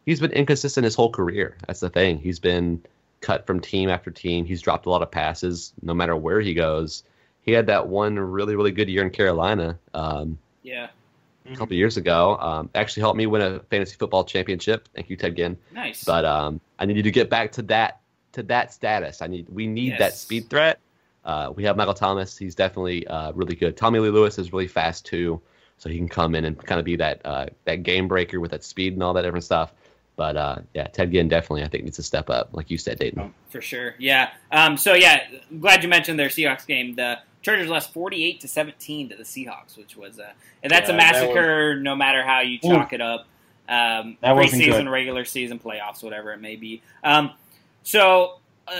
he's 0.06 0.20
been 0.20 0.32
inconsistent 0.32 0.84
his 0.84 0.94
whole 0.94 1.10
career. 1.10 1.56
That's 1.66 1.80
the 1.80 1.90
thing. 1.90 2.18
He's 2.18 2.38
been 2.38 2.82
cut 3.20 3.46
from 3.46 3.60
team 3.60 3.88
after 3.88 4.10
team. 4.10 4.44
He's 4.44 4.62
dropped 4.62 4.86
a 4.86 4.90
lot 4.90 5.02
of 5.02 5.10
passes 5.10 5.72
no 5.82 5.94
matter 5.94 6.16
where 6.16 6.40
he 6.40 6.54
goes. 6.54 7.02
He 7.42 7.52
had 7.52 7.66
that 7.66 7.88
one 7.88 8.18
really 8.18 8.56
really 8.56 8.72
good 8.72 8.88
year 8.88 9.02
in 9.02 9.10
Carolina. 9.10 9.78
Um, 9.94 10.38
Yeah. 10.62 10.88
a 11.50 11.56
couple 11.56 11.74
years 11.76 11.96
ago. 11.96 12.36
Um, 12.38 12.68
actually 12.74 13.00
helped 13.00 13.16
me 13.16 13.26
win 13.26 13.40
a 13.40 13.60
fantasy 13.70 13.96
football 13.96 14.22
championship. 14.22 14.86
Thank 14.94 15.08
you, 15.08 15.16
Ted 15.16 15.34
Ginn. 15.34 15.56
Nice. 15.72 16.04
But 16.04 16.26
um, 16.26 16.60
I 16.78 16.84
need 16.84 16.96
you 16.98 17.02
to 17.04 17.10
get 17.10 17.30
back 17.30 17.52
to 17.52 17.62
that 17.62 18.00
to 18.32 18.42
that 18.44 18.72
status. 18.72 19.22
I 19.22 19.28
need 19.28 19.46
we 19.48 19.66
need 19.66 19.98
that 19.98 20.12
speed 20.12 20.50
threat. 20.50 20.78
Uh, 21.28 21.52
we 21.54 21.62
have 21.62 21.76
Michael 21.76 21.92
Thomas. 21.92 22.38
He's 22.38 22.54
definitely 22.54 23.06
uh, 23.06 23.32
really 23.32 23.54
good. 23.54 23.76
Tommy 23.76 23.98
Lee 23.98 24.08
Lewis 24.08 24.38
is 24.38 24.50
really 24.50 24.66
fast 24.66 25.04
too, 25.04 25.40
so 25.76 25.90
he 25.90 25.98
can 25.98 26.08
come 26.08 26.34
in 26.34 26.46
and 26.46 26.56
kind 26.64 26.78
of 26.78 26.86
be 26.86 26.96
that 26.96 27.20
uh, 27.24 27.46
that 27.66 27.82
game 27.82 28.08
breaker 28.08 28.40
with 28.40 28.50
that 28.52 28.64
speed 28.64 28.94
and 28.94 29.02
all 29.02 29.12
that 29.12 29.22
different 29.22 29.44
stuff. 29.44 29.74
But 30.16 30.36
uh, 30.38 30.56
yeah, 30.72 30.86
Ted 30.86 31.12
Ginn 31.12 31.28
definitely 31.28 31.64
I 31.64 31.68
think 31.68 31.84
needs 31.84 31.96
to 31.96 32.02
step 32.02 32.30
up, 32.30 32.48
like 32.52 32.70
you 32.70 32.78
said, 32.78 32.98
Dayton. 32.98 33.34
For 33.50 33.60
sure, 33.60 33.94
yeah. 33.98 34.30
Um, 34.50 34.78
so 34.78 34.94
yeah, 34.94 35.20
I'm 35.50 35.60
glad 35.60 35.82
you 35.82 35.90
mentioned 35.90 36.18
their 36.18 36.30
Seahawks 36.30 36.66
game. 36.66 36.94
The 36.96 37.18
Chargers 37.42 37.68
lost 37.68 37.92
48 37.92 38.40
to 38.40 38.48
17 38.48 39.10
to 39.10 39.16
the 39.16 39.22
Seahawks, 39.22 39.76
which 39.76 39.96
was 39.98 40.18
uh, 40.18 40.30
and 40.62 40.70
that's 40.72 40.88
a 40.88 40.92
Yeah, 40.92 40.98
that 40.98 41.12
massacre. 41.12 41.76
no 41.76 41.94
matter 41.94 42.22
how 42.24 42.40
you 42.40 42.58
chalk 42.58 42.92
it 42.94 43.00
up, 43.02 43.26
um, 43.68 44.16
That 44.22 44.34
wasn't 44.34 44.62
preseason, 44.62 44.84
good. 44.84 44.88
regular 44.88 45.24
season, 45.26 45.58
playoffs, 45.58 46.02
whatever 46.02 46.32
it 46.32 46.40
may 46.40 46.56
be. 46.56 46.80
Um, 47.04 47.32
so 47.82 48.38
uh, 48.66 48.72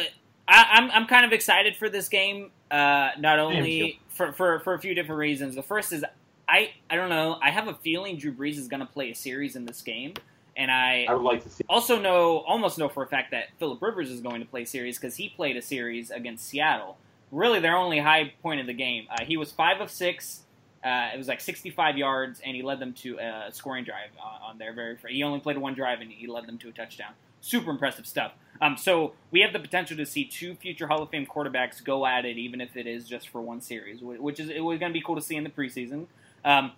I, 0.49 0.67
I'm 0.73 0.91
I'm 0.91 1.07
kind 1.07 1.27
of 1.27 1.33
excited 1.33 1.77
for 1.77 1.89
this 1.89 2.09
game. 2.09 2.51
Uh, 2.71 3.11
not 3.19 3.39
only 3.39 4.01
for, 4.09 4.33
for 4.33 4.61
for 4.61 4.75
a 4.75 4.79
few 4.79 4.95
different 4.95 5.19
reasons. 5.19 5.55
The 5.55 5.63
first 5.63 5.93
is 5.93 6.05
I 6.49 6.73
I 6.89 6.97
don't 6.97 7.11
know. 7.11 7.39
I 7.43 7.51
have 7.51 7.69
a 7.69 7.75
feeling 7.75 8.17
Drew 8.17 8.33
Brees 8.33 8.57
is 8.59 8.69
going 8.69 8.81
to 8.81 8.87
play 8.87 9.11
a 9.11 9.15
series 9.15 9.57
in 9.57 9.67
this 9.67 9.83
game, 9.83 10.15
and 10.57 10.71
I 10.71 11.07
I 11.09 11.15
would 11.15 11.23
like 11.23 11.43
to 11.45 11.51
see. 11.51 11.65
also 11.69 12.01
know 12.01 12.39
almost 12.39 12.79
know 12.79 12.89
for 12.89 13.03
a 13.03 13.07
fact 13.07 13.31
that 13.33 13.49
Philip 13.59 13.81
Rivers 13.83 14.11
is 14.11 14.21
going 14.21 14.41
to 14.41 14.47
play 14.47 14.65
series 14.65 14.99
because 14.99 15.17
he 15.17 15.29
played 15.29 15.57
a 15.57 15.63
series 15.63 16.11
against 16.11 16.49
Seattle. 16.49 16.97
Really, 17.31 17.61
their 17.61 17.77
only 17.77 17.99
high 17.99 18.33
point 18.43 18.61
of 18.61 18.67
the 18.67 18.73
game. 18.73 19.07
Uh, 19.11 19.25
he 19.25 19.37
was 19.37 19.53
five 19.53 19.81
of 19.81 19.91
six. 19.91 20.41
Uh, 20.83 21.11
it 21.13 21.19
was 21.19 21.27
like 21.27 21.41
65 21.41 21.99
yards, 21.99 22.41
and 22.45 22.55
he 22.55 22.63
led 22.63 22.79
them 22.79 22.93
to 22.95 23.19
a 23.19 23.49
scoring 23.53 23.85
drive 23.85 24.11
on, 24.23 24.51
on 24.51 24.59
their 24.59 24.73
very. 24.73 24.97
First. 24.97 25.13
He 25.13 25.23
only 25.23 25.41
played 25.41 25.59
one 25.59 25.75
drive, 25.75 26.01
and 26.01 26.11
he 26.11 26.27
led 26.27 26.47
them 26.47 26.57
to 26.59 26.69
a 26.69 26.73
touchdown. 26.73 27.13
Super 27.41 27.71
impressive 27.71 28.07
stuff. 28.07 28.33
Um, 28.61 28.77
so 28.77 29.13
we 29.31 29.41
have 29.41 29.53
the 29.53 29.59
potential 29.59 29.97
to 29.97 30.07
see 30.07 30.25
two 30.25 30.55
future 30.55 30.87
Hall 30.89 31.03
of 31.03 31.11
Fame 31.11 31.27
quarterbacks 31.27 31.83
go 31.83 32.05
at 32.07 32.25
it, 32.25 32.37
even 32.39 32.61
if 32.61 32.77
it 32.77 32.87
is 32.87 33.09
just 33.09 33.29
for 33.29 33.41
one 33.41 33.61
series, 33.61 34.01
which 34.03 34.41
is 34.41 34.49
it 34.49 34.61
was 34.61 34.79
going 34.79 34.91
to 34.93 34.99
be 34.99 35.03
cool 35.05 35.15
to 35.17 35.23
see 35.23 35.37
in 35.37 35.45
the 35.45 35.51
preseason. 35.51 36.07
Um, 36.45 36.73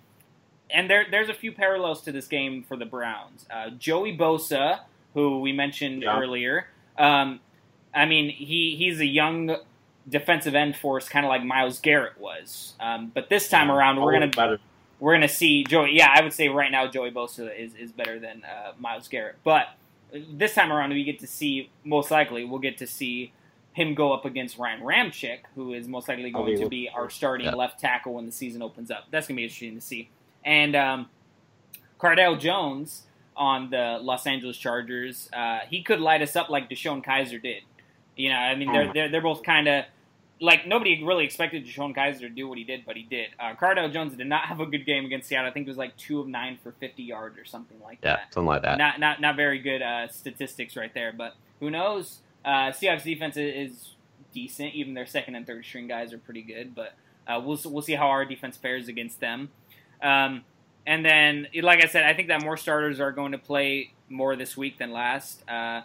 and 0.70 0.88
there, 0.90 1.06
there's 1.10 1.28
a 1.28 1.34
few 1.34 1.52
parallels 1.52 2.02
to 2.02 2.12
this 2.12 2.26
game 2.28 2.62
for 2.62 2.76
the 2.76 2.84
Browns. 2.84 3.46
Uh, 3.50 3.70
Joey 3.70 4.16
Bosa, 4.16 4.80
who 5.14 5.40
we 5.40 5.52
mentioned 5.52 6.02
Yeah. 6.02 6.18
earlier, 6.18 6.68
um, 6.98 7.40
I 7.94 8.04
mean, 8.04 8.30
he, 8.30 8.76
he's 8.76 9.00
a 9.00 9.06
young 9.06 9.56
defensive 10.08 10.54
end 10.54 10.76
force, 10.76 11.08
kind 11.08 11.24
of 11.26 11.30
like 11.30 11.44
Myles 11.44 11.78
Garrett 11.80 12.18
was. 12.20 12.74
Um, 12.78 13.10
but 13.14 13.28
this 13.28 13.48
time 13.48 13.70
around, 13.70 14.00
we're 14.00 14.12
gonna 14.12 14.28
better. 14.28 14.58
we're 15.00 15.14
gonna 15.14 15.28
see 15.28 15.64
Joey. 15.64 15.92
Yeah, 15.96 16.12
I 16.14 16.22
would 16.22 16.32
say 16.32 16.48
right 16.48 16.70
now 16.70 16.86
Joey 16.86 17.10
Bosa 17.10 17.50
is, 17.58 17.74
is 17.74 17.90
better 17.90 18.18
than 18.18 18.42
uh, 18.44 18.72
Myles 18.78 19.08
Garrett. 19.08 19.36
But 19.44 19.66
this 20.32 20.54
time 20.54 20.72
around, 20.72 20.90
we 20.90 21.04
get 21.04 21.18
to 21.20 21.26
see 21.26 21.70
most 21.84 22.10
likely 22.10 22.44
we'll 22.44 22.58
get 22.60 22.78
to 22.78 22.86
see 22.86 23.32
him 23.72 23.94
go 23.94 24.12
up 24.12 24.24
against 24.24 24.58
Ryan 24.58 24.80
Ramczyk, 24.82 25.40
who 25.54 25.72
is 25.72 25.86
most 25.86 26.08
likely 26.08 26.30
going 26.30 26.58
to 26.58 26.68
be 26.68 26.88
our 26.92 27.08
starting 27.08 27.46
Yeah. 27.46 27.54
left 27.54 27.78
tackle 27.78 28.14
when 28.14 28.26
the 28.26 28.32
season 28.32 28.62
opens 28.62 28.90
up. 28.90 29.04
That's 29.10 29.28
gonna 29.28 29.36
be 29.36 29.44
interesting 29.44 29.76
to 29.76 29.80
see. 29.80 30.10
And 30.44 30.74
um, 30.74 31.08
Cardale 32.00 32.38
Jones 32.38 33.04
on 33.36 33.70
the 33.70 33.98
Los 34.02 34.26
Angeles 34.26 34.56
Chargers, 34.56 35.28
uh, 35.32 35.60
he 35.68 35.82
could 35.82 36.00
light 36.00 36.20
us 36.22 36.34
up 36.36 36.48
like 36.48 36.68
DeShone 36.68 37.04
Kizer 37.04 37.40
did. 37.40 37.62
You 38.16 38.30
know, 38.30 38.36
I 38.36 38.54
mean, 38.54 38.72
they're 38.72 38.92
they're, 38.92 39.08
they're 39.08 39.20
both 39.22 39.42
kind 39.42 39.68
of 39.68 39.84
like 40.40 40.66
nobody 40.66 41.02
really 41.04 41.24
expected 41.24 41.66
DeShone 41.66 41.94
Kizer 41.94 42.20
to 42.20 42.28
do 42.30 42.48
what 42.48 42.56
he 42.56 42.64
did, 42.64 42.84
but 42.86 42.96
he 42.96 43.02
did. 43.02 43.28
Uh, 43.38 43.54
Cardale 43.54 43.92
Jones 43.92 44.16
did 44.16 44.26
not 44.26 44.46
have 44.46 44.60
a 44.60 44.66
good 44.66 44.86
game 44.86 45.04
against 45.04 45.28
Seattle. 45.28 45.50
I 45.50 45.52
think 45.52 45.66
it 45.66 45.70
was 45.70 45.76
like 45.76 45.96
two 45.96 46.18
of 46.20 46.28
nine 46.28 46.58
for 46.62 46.72
50 46.72 47.02
yards 47.02 47.38
or 47.38 47.44
something 47.44 47.78
like 47.82 47.98
Yeah, 48.02 48.16
that. 48.16 48.32
something 48.34 48.46
like 48.48 48.62
that. 48.62 48.78
Not 48.78 48.98
not 49.00 49.20
not 49.20 49.36
very 49.36 49.58
good 49.58 49.82
uh, 49.82 50.08
statistics 50.08 50.76
right 50.76 50.92
there, 50.94 51.12
but 51.12 51.34
who 51.60 51.70
knows? 51.70 52.20
Uh, 52.44 52.70
Seahawks 52.72 53.02
defense 53.04 53.36
is 53.36 53.96
decent. 54.32 54.74
Even 54.74 54.94
their 54.94 55.06
second 55.06 55.34
and 55.34 55.46
third 55.46 55.64
string 55.64 55.86
guys 55.86 56.12
are 56.12 56.18
pretty 56.18 56.42
good, 56.42 56.74
but 56.74 56.94
uh, 57.28 57.40
we'll 57.44 57.60
we'll 57.66 57.82
see 57.82 57.94
how 57.94 58.08
our 58.08 58.24
defense 58.24 58.56
fares 58.56 58.88
against 58.88 59.20
them. 59.20 59.50
Um, 60.02 60.44
and 60.86 61.04
then, 61.04 61.48
like 61.62 61.84
I 61.84 61.86
said, 61.86 62.04
I 62.04 62.14
think 62.14 62.28
that 62.28 62.42
more 62.42 62.56
starters 62.56 62.98
are 63.00 63.12
going 63.12 63.32
to 63.32 63.38
play 63.38 63.92
more 64.08 64.34
this 64.36 64.56
week 64.56 64.78
than 64.78 64.90
last. 64.90 65.46
Uh, 65.46 65.82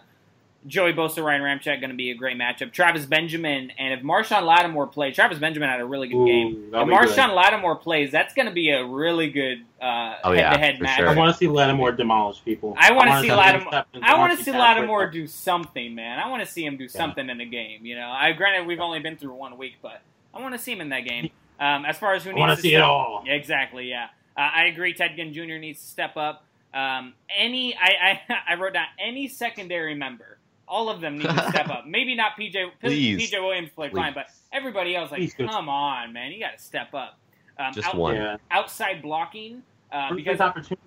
Joey 0.66 0.92
Bosa, 0.92 1.22
Ryan 1.24 1.42
Ramczyk, 1.42 1.80
going 1.80 1.90
to 1.90 1.96
be 1.96 2.10
a 2.10 2.14
great 2.14 2.36
matchup. 2.36 2.72
Travis 2.72 3.06
Benjamin, 3.06 3.70
and 3.78 3.94
if 3.94 4.00
Marshon 4.04 4.42
Lattimore 4.42 4.86
plays, 4.88 5.14
Travis 5.14 5.38
Benjamin 5.38 5.68
had 5.68 5.80
a 5.80 5.84
really 5.86 6.08
good 6.08 6.16
Ooh, 6.22 6.26
game. 6.26 6.62
If 6.66 6.70
that'll 6.72 6.86
good. 6.86 6.94
Marshon 7.08 7.34
Lattimore 7.34 7.76
plays, 7.76 8.10
that's 8.10 8.34
going 8.34 8.46
to 8.46 8.52
be 8.52 8.70
a 8.70 8.84
really 8.84 9.30
good 9.30 9.58
uh, 9.80 10.14
Oh, 10.24 10.32
head-to-head 10.32 10.78
for 10.78 10.82
match. 10.84 10.96
sure. 10.98 11.08
I 11.08 11.14
want 11.14 11.32
to 11.32 11.38
see 11.38 11.46
Lattimore 11.48 11.92
demolish 11.92 12.44
people. 12.44 12.74
I 12.78 12.92
wanna 12.92 13.10
wanna 13.10 13.22
see 13.22 13.28
him 13.28 13.36
Lattimore- 13.36 13.84
I 14.02 14.18
want 14.18 14.36
to 14.38 14.44
see 14.44 14.50
Pat 14.52 14.60
Lattimore 14.60 15.10
do 15.10 15.26
something, 15.26 15.94
man. 15.94 16.18
I 16.18 16.28
want 16.28 16.44
to 16.44 16.50
see 16.50 16.64
him 16.64 16.76
do 16.76 16.88
something 16.88 17.28
in 17.30 17.38
the 17.38 17.44
game. 17.44 17.86
You 17.86 17.96
know, 17.96 18.08
I 18.10 18.32
granted 18.32 18.66
we've 18.66 18.80
only 18.80 18.98
been 19.00 19.16
through 19.16 19.34
one 19.34 19.58
week, 19.58 19.74
but 19.82 20.00
I 20.34 20.40
want 20.40 20.54
to 20.54 20.58
see 20.58 20.72
him 20.72 20.80
in 20.80 20.88
that 20.88 21.04
game. 21.06 21.30
Um, 21.60 21.84
as 21.86 21.96
far 21.98 22.14
as 22.14 22.24
who 22.24 22.30
I 22.30 22.34
needs 22.34 22.50
to 22.50 22.56
to 22.56 22.62
see 22.62 22.68
step- 22.70 22.78
it 22.80 22.82
all. 22.84 23.22
Yeah, 23.24 23.32
exactly. 23.34 23.88
Yeah, 23.88 24.06
uh, 24.36 24.40
I 24.40 24.64
agree. 24.66 24.92
Ted 24.94 25.12
Ginn 25.16 25.32
Jr. 25.32 25.58
needs 25.58 25.80
to 25.80 25.86
step 25.86 26.16
up. 26.16 26.44
Um, 26.74 27.14
any, 27.34 27.74
I, 27.74 28.20
I, 28.28 28.36
I 28.50 28.54
wrote 28.56 28.74
down 28.74 28.84
any 28.98 29.28
secondary 29.28 29.94
member. 29.94 30.35
All 30.68 30.88
of 30.88 31.00
them 31.00 31.18
need 31.18 31.28
to 31.28 31.48
step 31.50 31.68
up. 31.68 31.84
Maybe 31.86 32.14
not 32.14 32.32
PJ. 32.38 32.70
Please. 32.80 33.30
PJ 33.30 33.40
Williams 33.42 33.70
played 33.70 33.92
fine, 33.92 34.14
but 34.14 34.26
everybody 34.52 34.96
else, 34.96 35.10
like, 35.10 35.20
Please, 35.20 35.34
come 35.34 35.68
on, 35.68 36.12
man, 36.12 36.32
you 36.32 36.40
got 36.40 36.56
to 36.56 36.62
step 36.62 36.92
up. 36.94 37.18
Um, 37.58 37.72
Just 37.72 37.88
out- 37.88 37.94
one. 37.96 38.38
Outside 38.50 39.02
blocking. 39.02 39.62
Uh, 39.92 40.12
because 40.14 40.40
opportunity. 40.40 40.82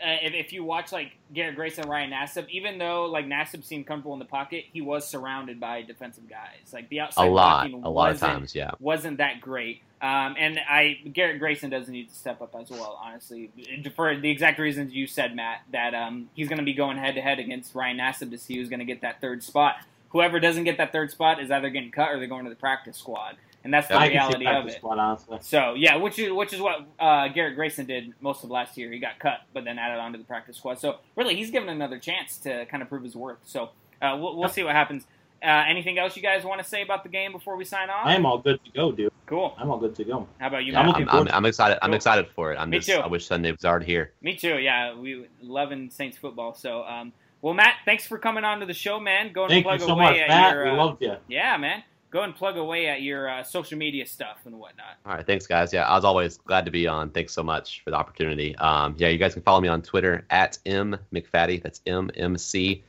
Uh, 0.00 0.16
if, 0.22 0.32
if 0.34 0.52
you 0.52 0.64
watch 0.64 0.92
like 0.92 1.12
Garrett 1.32 1.56
Grayson, 1.56 1.88
Ryan 1.88 2.10
Nassib, 2.10 2.48
even 2.48 2.78
though 2.78 3.06
like 3.06 3.26
Nassib 3.26 3.64
seemed 3.64 3.86
comfortable 3.86 4.14
in 4.14 4.18
the 4.18 4.24
pocket, 4.24 4.64
he 4.72 4.80
was 4.80 5.06
surrounded 5.06 5.60
by 5.60 5.82
defensive 5.82 6.28
guys. 6.28 6.72
Like 6.72 6.88
the 6.88 7.00
outside 7.00 7.26
A 7.26 7.30
lot, 7.30 7.70
blocking 7.70 7.84
a 7.84 7.90
lot 7.90 8.10
of 8.10 8.18
times, 8.18 8.54
yeah. 8.54 8.72
wasn't 8.80 9.18
that 9.18 9.40
great. 9.40 9.82
Um, 10.00 10.34
and 10.36 10.58
I 10.68 10.98
Garrett 11.12 11.38
Grayson 11.38 11.70
doesn't 11.70 11.92
need 11.92 12.08
to 12.08 12.14
step 12.14 12.42
up 12.42 12.56
as 12.60 12.70
well, 12.70 13.00
honestly, 13.00 13.50
for 13.94 14.16
the 14.16 14.30
exact 14.30 14.58
reasons 14.58 14.92
you 14.92 15.06
said, 15.06 15.36
Matt. 15.36 15.62
That 15.70 15.94
um, 15.94 16.28
he's 16.34 16.48
going 16.48 16.58
to 16.58 16.64
be 16.64 16.74
going 16.74 16.98
head 16.98 17.14
to 17.14 17.20
head 17.20 17.38
against 17.38 17.74
Ryan 17.74 17.98
Nassib 17.98 18.30
to 18.32 18.38
see 18.38 18.56
who's 18.56 18.68
going 18.68 18.80
to 18.80 18.84
get 18.84 19.02
that 19.02 19.20
third 19.20 19.44
spot. 19.44 19.76
Whoever 20.08 20.40
doesn't 20.40 20.64
get 20.64 20.76
that 20.78 20.90
third 20.90 21.12
spot 21.12 21.40
is 21.40 21.50
either 21.50 21.70
getting 21.70 21.92
cut 21.92 22.10
or 22.10 22.18
they're 22.18 22.26
going 22.26 22.44
to 22.44 22.50
the 22.50 22.56
practice 22.56 22.98
squad, 22.98 23.36
and 23.64 23.72
that's 23.72 23.88
the 23.88 23.96
I 23.96 24.08
can 24.08 24.16
reality 24.16 24.46
of 24.46 24.66
it. 24.66 24.72
squad, 24.74 24.98
honestly. 24.98 25.38
So 25.40 25.74
yeah, 25.74 25.96
which 25.96 26.18
is 26.18 26.32
which 26.32 26.52
is 26.52 26.60
what 26.60 26.86
uh, 26.98 27.28
Garrett 27.28 27.54
Grayson 27.56 27.86
did 27.86 28.12
most 28.20 28.44
of 28.44 28.50
last 28.50 28.76
year. 28.76 28.90
He 28.90 28.98
got 28.98 29.18
cut, 29.18 29.40
but 29.52 29.64
then 29.64 29.78
added 29.78 29.98
onto 30.00 30.18
the 30.18 30.24
practice 30.24 30.56
squad. 30.56 30.78
So 30.78 30.96
really, 31.16 31.36
he's 31.36 31.50
given 31.50 31.68
another 31.68 31.98
chance 31.98 32.36
to 32.38 32.66
kind 32.66 32.82
of 32.82 32.88
prove 32.88 33.02
his 33.04 33.14
worth. 33.16 33.38
So 33.44 33.70
uh, 34.00 34.16
we'll, 34.20 34.36
we'll 34.36 34.48
see 34.48 34.62
what 34.64 34.74
happens. 34.74 35.04
Uh, 35.42 35.64
anything 35.68 35.98
else 35.98 36.16
you 36.16 36.22
guys 36.22 36.44
want 36.44 36.62
to 36.62 36.68
say 36.68 36.82
about 36.82 37.02
the 37.02 37.08
game 37.08 37.32
before 37.32 37.56
we 37.56 37.64
sign 37.64 37.90
off? 37.90 38.06
I 38.06 38.14
am 38.14 38.24
all 38.24 38.38
good 38.38 38.64
to 38.64 38.70
go, 38.70 38.92
dude. 38.92 39.12
cool. 39.26 39.54
I'm 39.58 39.70
all 39.70 39.78
good 39.78 39.94
to 39.96 40.04
go. 40.04 40.28
How 40.38 40.46
about 40.46 40.64
you? 40.64 40.72
Yeah, 40.72 40.80
I'm 40.80 40.86
Matt? 40.86 40.94
I'm, 40.96 41.02
I'm, 41.02 41.08
forward 41.08 41.28
to 41.28 41.34
I'm 41.36 41.44
excited. 41.46 41.78
I'm 41.82 41.94
excited 41.94 42.28
for 42.36 42.52
it. 42.52 42.56
I'm 42.56 42.70
Me 42.70 42.78
just. 42.78 42.88
too. 42.88 42.98
I 42.98 43.08
wish 43.08 43.26
Sunday 43.26 43.50
was 43.50 43.64
already 43.64 43.86
here. 43.86 44.12
Me 44.22 44.36
too. 44.36 44.58
Yeah, 44.58 44.94
we 44.94 45.26
loving 45.40 45.90
Saints 45.90 46.16
football. 46.16 46.54
So 46.54 46.84
um, 46.84 47.12
well, 47.40 47.54
Matt, 47.54 47.74
thanks 47.84 48.06
for 48.06 48.18
coming 48.18 48.44
on 48.44 48.60
to 48.60 48.66
the 48.66 48.72
show, 48.74 49.00
man. 49.00 49.32
Going 49.32 49.46
and 49.46 49.54
Thank 49.54 49.66
plug 49.66 49.80
you 49.80 49.86
so 49.86 49.92
away 49.94 50.04
much, 50.04 50.16
at 50.18 50.28
Matt. 50.28 50.54
your 50.54 50.64
we 50.64 50.70
uh, 50.70 50.74
loved 50.76 51.02
you. 51.02 51.16
yeah, 51.26 51.56
man. 51.56 51.82
Go 52.12 52.20
and 52.22 52.36
plug 52.36 52.58
away 52.58 52.88
at 52.88 53.00
your 53.00 53.26
uh, 53.26 53.42
social 53.42 53.78
media 53.78 54.04
stuff 54.04 54.40
and 54.44 54.58
whatnot. 54.58 54.98
All 55.06 55.14
right, 55.14 55.26
thanks, 55.26 55.46
guys. 55.46 55.72
Yeah, 55.72 55.96
as 55.96 56.04
always, 56.04 56.36
glad 56.36 56.66
to 56.66 56.70
be 56.70 56.86
on. 56.86 57.08
Thanks 57.08 57.32
so 57.32 57.42
much 57.42 57.82
for 57.82 57.90
the 57.90 57.96
opportunity. 57.96 58.54
Um, 58.56 58.94
yeah, 58.98 59.08
you 59.08 59.16
guys 59.16 59.32
can 59.32 59.42
follow 59.42 59.62
me 59.62 59.68
on 59.68 59.80
Twitter 59.80 60.26
at 60.28 60.58
m 60.66 60.98
mcfatty. 61.10 61.62
That's 61.62 61.80
m 61.86 62.10
m 62.14 62.36
c 62.36 62.84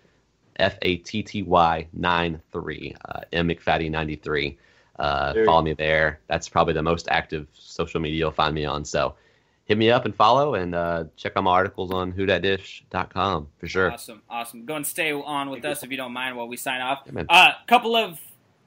f 0.57 0.78
a 0.82 0.97
t 0.97 1.24
t 1.24 1.41
y 1.41 1.88
nine 1.93 2.41
three. 2.51 2.95
Uh, 3.05 3.21
m 3.32 3.47
mcfatty 3.47 3.89
ninety 3.89 4.17
three. 4.17 4.57
Uh, 4.99 5.34
follow 5.45 5.61
me 5.61 5.74
there. 5.74 6.19
That's 6.28 6.49
probably 6.49 6.74
the 6.74 6.84
most 6.84 7.07
active 7.09 7.47
social 7.53 8.01
media 8.01 8.19
you'll 8.19 8.32
find 8.32 8.53
me 8.53 8.65
on. 8.65 8.84
So 8.84 9.15
hit 9.63 9.78
me 9.78 9.89
up 9.89 10.03
and 10.03 10.13
follow, 10.13 10.55
and 10.55 10.76
uh, 10.76 11.05
check 11.15 11.32
out 11.38 11.45
my 11.45 11.51
articles 11.51 11.93
on 11.93 12.11
whodatdish.com 12.11 13.47
for 13.57 13.67
sure. 13.67 13.93
Awesome, 13.93 14.21
awesome. 14.30 14.65
Go 14.65 14.76
and 14.76 14.86
stay 14.86 15.13
on 15.13 15.49
with 15.49 15.61
Thank 15.61 15.69
you. 15.69 15.71
us 15.71 15.84
if 15.84 15.91
you 15.91 15.97
don't 15.97 16.11
mind 16.11 16.36
while 16.36 16.49
we 16.49 16.57
sign 16.57 16.82
off. 16.82 17.03
Yeah. 17.05 17.21
A 17.30 17.34
uh, 17.34 17.51
couple 17.67 17.95
of 17.95 18.19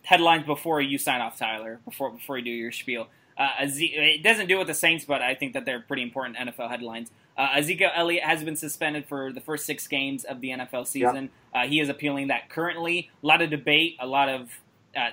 headlines 0.07 0.47
before 0.47 0.81
you 0.81 0.99
sign 0.99 1.21
off, 1.21 1.37
Tyler. 1.37 1.81
Before 1.85 2.11
before 2.11 2.39
you 2.39 2.45
do 2.45 2.51
your 2.51 2.73
spiel. 2.73 3.09
Uh, 3.37 3.49
it 3.61 4.23
doesn't 4.23 4.47
do 4.47 4.57
with 4.57 4.67
the 4.67 4.73
Saints, 4.75 5.05
but 5.05 5.21
I 5.21 5.35
think 5.35 5.53
that 5.53 5.67
they're 5.67 5.81
pretty 5.81 6.03
important 6.03 6.39
NFL 6.39 6.71
headlines. 6.71 7.11
Uh, 7.37 7.49
Ezekiel 7.57 7.91
Elliott 7.95 8.23
has 8.25 8.43
been 8.43 8.57
suspended 8.57 9.05
for 9.07 9.31
the 9.31 9.43
first 9.43 9.67
six 9.67 9.87
games 9.87 10.25
of 10.25 10.41
the 10.41 10.51
NFL 10.51 10.87
season. 10.87 11.29
Uh, 11.55 11.67
he 11.67 11.81
is 11.81 11.91
appealing 11.91 12.29
that 12.29 12.49
currently. 12.49 13.11
A 13.23 13.27
lot 13.27 13.43
of 13.43 13.51
debate. 13.51 13.97
A 14.01 14.07
lot 14.07 14.31
of 14.31 14.49
uh, 14.97 15.11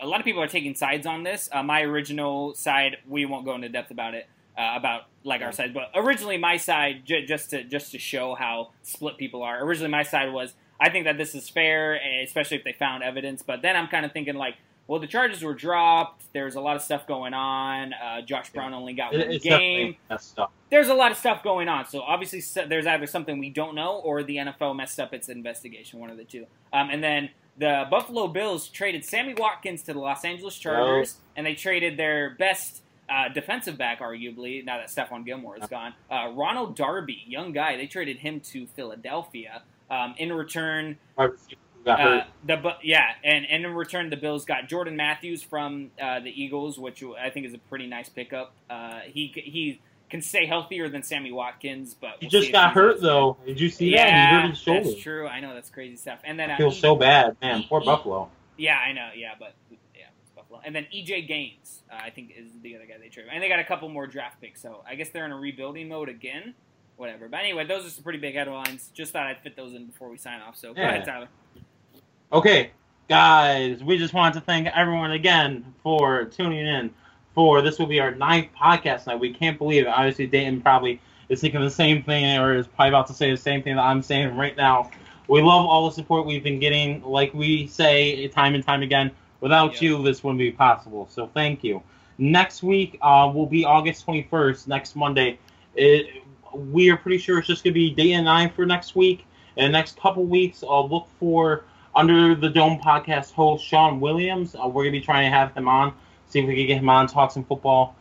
a 0.00 0.06
lot 0.06 0.20
of 0.20 0.24
people 0.24 0.40
are 0.42 0.46
taking 0.46 0.74
sides 0.76 1.04
on 1.06 1.24
this. 1.24 1.48
Uh, 1.50 1.62
my 1.64 1.80
original 1.82 2.54
side, 2.54 2.98
we 3.08 3.24
won't 3.24 3.44
go 3.44 3.54
into 3.56 3.68
depth 3.68 3.90
about 3.90 4.14
it. 4.14 4.28
Uh, 4.56 4.74
about 4.76 5.06
like 5.24 5.42
our 5.42 5.50
side, 5.50 5.74
but 5.74 5.90
originally 5.96 6.38
my 6.38 6.56
side, 6.58 7.02
j- 7.04 7.26
just 7.26 7.50
to 7.50 7.64
just 7.64 7.90
to 7.90 7.98
show 7.98 8.36
how 8.36 8.70
split 8.82 9.18
people 9.18 9.42
are. 9.42 9.60
Originally 9.64 9.90
my 9.90 10.04
side 10.04 10.32
was 10.32 10.54
I 10.80 10.90
think 10.90 11.04
that 11.06 11.16
this 11.16 11.34
is 11.34 11.48
fair, 11.48 11.98
especially 12.22 12.56
if 12.56 12.64
they 12.64 12.72
found 12.72 13.02
evidence. 13.02 13.42
But 13.42 13.62
then 13.62 13.76
I'm 13.76 13.88
kind 13.88 14.04
of 14.04 14.12
thinking 14.12 14.34
like, 14.34 14.56
well, 14.86 15.00
the 15.00 15.06
charges 15.06 15.42
were 15.42 15.54
dropped. 15.54 16.24
There's 16.32 16.56
a 16.56 16.60
lot 16.60 16.76
of 16.76 16.82
stuff 16.82 17.06
going 17.06 17.32
on. 17.32 17.94
Uh, 17.94 18.20
Josh 18.20 18.52
Brown 18.52 18.74
only 18.74 18.92
got 18.92 19.12
one 19.12 19.22
it's 19.22 19.42
game. 19.42 19.50
definitely 19.50 19.98
messed 20.10 20.38
up. 20.38 20.52
There's 20.70 20.88
a 20.88 20.94
lot 20.94 21.10
of 21.10 21.16
stuff 21.16 21.42
going 21.42 21.68
on. 21.68 21.86
So 21.86 22.00
obviously, 22.00 22.42
there's 22.66 22.86
either 22.86 23.06
something 23.06 23.38
we 23.38 23.50
don't 23.50 23.74
know 23.74 24.00
or 24.04 24.22
the 24.22 24.36
NFL 24.36 24.76
messed 24.76 25.00
up 25.00 25.14
its 25.14 25.28
investigation. 25.28 26.00
One 26.00 26.10
of 26.10 26.18
the 26.18 26.24
two. 26.24 26.46
Um, 26.72 26.90
and 26.90 27.02
then 27.02 27.30
the 27.56 27.86
Buffalo 27.90 28.28
Bills 28.28 28.68
traded 28.68 29.04
Sammy 29.04 29.34
Watkins 29.34 29.82
to 29.84 29.94
the 29.94 30.00
Los 30.00 30.24
Angeles 30.24 30.58
Chargers, 30.58 31.16
and 31.36 31.46
they 31.46 31.54
traded 31.54 31.96
their 31.96 32.30
best. 32.30 32.82
Uh, 33.06 33.28
defensive 33.28 33.76
back, 33.76 34.00
arguably, 34.00 34.64
now 34.64 34.78
that 34.78 34.88
Stephon 34.88 35.26
Gilmore 35.26 35.58
is 35.58 35.68
gone. 35.68 35.92
Uh, 36.10 36.32
Ronald 36.34 36.74
Darby, 36.74 37.22
young 37.26 37.52
guy, 37.52 37.76
they 37.76 37.86
traded 37.86 38.16
him 38.16 38.40
to 38.40 38.66
Philadelphia. 38.68 39.62
Um, 39.90 40.14
in 40.18 40.32
return, 40.32 40.98
Wide 41.16 41.30
receiver 41.30 41.60
got 41.84 42.00
uh, 42.00 42.20
the 42.42 42.56
yeah, 42.82 43.06
and, 43.24 43.46
and 43.48 43.64
in 43.64 43.74
return, 43.74 44.10
the 44.10 44.16
Bills 44.16 44.44
got 44.44 44.68
Jordan 44.68 44.96
Matthews 44.96 45.42
from 45.42 45.92
uh, 46.00 46.20
the 46.20 46.30
Eagles, 46.30 46.78
which 46.78 47.02
I 47.20 47.30
think 47.30 47.46
is 47.46 47.54
a 47.54 47.58
pretty 47.58 47.86
nice 47.86 48.08
pickup. 48.08 48.54
Uh, 48.70 49.00
he 49.06 49.32
he 49.34 49.82
can 50.10 50.22
stay 50.22 50.46
healthier 50.46 50.88
than 50.88 51.02
Sammy 51.02 51.32
Watkins, 51.32 51.94
but 52.00 52.14
He 52.20 52.26
we'll 52.26 52.30
just 52.30 52.52
got 52.52 52.72
hurt 52.72 53.00
though. 53.00 53.36
Did 53.46 53.60
you 53.60 53.68
see 53.70 53.90
that? 53.90 54.12
He 54.14 54.26
Yeah, 54.26 54.26
hurt 54.26 54.44
his 54.50 54.58
shoulder. 54.58 54.90
that's 54.90 54.94
true. 54.94 55.26
I 55.28 55.40
know 55.40 55.54
that's 55.54 55.70
crazy 55.70 55.96
stuff. 55.96 56.20
And 56.24 56.38
then 56.38 56.50
I 56.50 56.56
uh, 56.56 56.56
feel 56.56 56.70
E- 56.70 56.80
so 56.80 56.96
bad, 56.96 57.36
man. 57.42 57.62
E- 57.62 57.66
Poor 57.68 57.80
E- 57.80 57.86
Buffalo. 57.86 58.30
Yeah, 58.56 58.78
I 58.78 58.92
know. 58.92 59.10
Yeah, 59.16 59.32
but 59.38 59.54
yeah, 59.94 60.06
Buffalo. 60.36 60.60
And 60.64 60.74
then 60.74 60.86
EJ 60.94 61.28
Gaines, 61.28 61.82
uh, 61.92 61.96
I 62.04 62.10
think, 62.10 62.32
is 62.36 62.60
the 62.62 62.76
other 62.76 62.86
guy 62.86 62.94
they 63.00 63.08
traded. 63.08 63.32
And 63.32 63.42
they 63.42 63.48
got 63.48 63.60
a 63.60 63.64
couple 63.64 63.88
more 63.88 64.06
draft 64.06 64.40
picks, 64.40 64.62
so 64.62 64.82
I 64.88 64.94
guess 64.96 65.10
they're 65.12 65.26
in 65.26 65.32
a 65.32 65.36
rebuilding 65.38 65.88
mode 65.88 66.08
again. 66.08 66.54
Whatever. 66.96 67.28
But 67.28 67.40
anyway, 67.40 67.66
those 67.66 67.84
are 67.84 67.90
some 67.90 68.04
pretty 68.04 68.20
big 68.20 68.34
headlines. 68.34 68.90
Just 68.94 69.12
thought 69.12 69.26
I'd 69.26 69.40
fit 69.40 69.56
those 69.56 69.74
in 69.74 69.86
before 69.86 70.08
we 70.08 70.16
sign 70.16 70.40
off. 70.40 70.56
So 70.56 70.72
go 70.72 70.82
ahead, 70.82 71.04
Tyler. 71.04 71.28
Okay, 72.32 72.70
guys, 73.08 73.82
we 73.82 73.98
just 73.98 74.14
want 74.14 74.34
to 74.34 74.40
thank 74.40 74.68
everyone 74.68 75.10
again 75.12 75.74
for 75.82 76.24
tuning 76.26 76.66
in. 76.66 76.90
For 77.34 77.62
this 77.62 77.80
will 77.80 77.86
be 77.86 77.98
our 77.98 78.14
ninth 78.14 78.48
podcast 78.56 79.08
night. 79.08 79.18
We 79.18 79.34
can't 79.34 79.58
believe 79.58 79.86
it. 79.86 79.88
Obviously, 79.88 80.28
Dayton 80.28 80.60
probably 80.60 81.00
is 81.28 81.40
thinking 81.40 81.60
the 81.60 81.70
same 81.70 82.02
thing, 82.04 82.38
or 82.38 82.54
is 82.54 82.68
probably 82.68 82.90
about 82.90 83.08
to 83.08 83.12
say 83.12 83.30
the 83.30 83.36
same 83.36 83.60
thing 83.62 83.74
that 83.74 83.82
I'm 83.82 84.02
saying 84.02 84.36
right 84.36 84.56
now. 84.56 84.90
We 85.26 85.42
love 85.42 85.66
all 85.66 85.86
the 85.88 85.94
support 85.94 86.26
we've 86.26 86.44
been 86.44 86.60
getting. 86.60 87.02
Like 87.02 87.34
we 87.34 87.66
say 87.66 88.28
time 88.28 88.54
and 88.54 88.64
time 88.64 88.82
again, 88.82 89.10
without 89.40 89.74
Yeah. 89.82 89.88
you, 89.96 90.02
this 90.04 90.22
wouldn't 90.22 90.38
be 90.38 90.52
possible. 90.52 91.08
So 91.10 91.28
thank 91.34 91.64
you. 91.64 91.82
Next 92.18 92.62
week 92.62 92.98
uh, 93.02 93.28
will 93.34 93.46
be 93.46 93.64
August 93.64 94.06
21st, 94.06 94.68
next 94.68 94.94
Monday. 94.94 95.38
It, 95.74 96.22
we 96.56 96.90
are 96.90 96.96
pretty 96.96 97.18
sure 97.18 97.38
it's 97.38 97.48
just 97.48 97.64
going 97.64 97.72
to 97.72 97.78
be 97.78 97.90
day 97.90 98.12
and 98.12 98.28
I 98.28 98.48
for 98.48 98.66
next 98.66 98.96
week. 98.96 99.26
In 99.56 99.66
the 99.66 99.70
next 99.70 99.98
couple 99.98 100.24
weeks, 100.24 100.64
I'll 100.68 100.88
look 100.88 101.06
for 101.20 101.64
under 101.94 102.34
the 102.34 102.48
Dome 102.48 102.78
podcast 102.78 103.32
host 103.32 103.64
Sean 103.64 104.00
Williams. 104.00 104.54
Uh, 104.54 104.66
we're 104.66 104.84
gonna 104.84 104.92
be 104.92 105.00
trying 105.00 105.30
to 105.30 105.36
have 105.36 105.54
him 105.54 105.68
on, 105.68 105.94
see 106.28 106.40
if 106.40 106.46
we 106.46 106.56
can 106.56 106.66
get 106.66 106.78
him 106.78 106.88
on, 106.88 107.06
talk 107.06 107.30
some 107.30 107.44
football. 107.44 107.94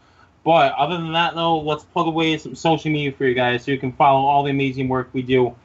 But 0.43 0.73
other 0.73 0.97
than 0.97 1.13
that, 1.13 1.35
though, 1.35 1.59
let's 1.59 1.83
plug 1.83 2.07
away 2.07 2.37
some 2.37 2.55
social 2.55 2.91
media 2.91 3.11
for 3.11 3.25
you 3.25 3.33
guys 3.33 3.63
so 3.63 3.71
you 3.71 3.77
can 3.77 3.93
follow 3.93 4.25
all 4.25 4.43
the 4.43 4.49
amazing 4.49 4.89
work 4.89 5.09
we 5.13 5.21
do 5.21 5.55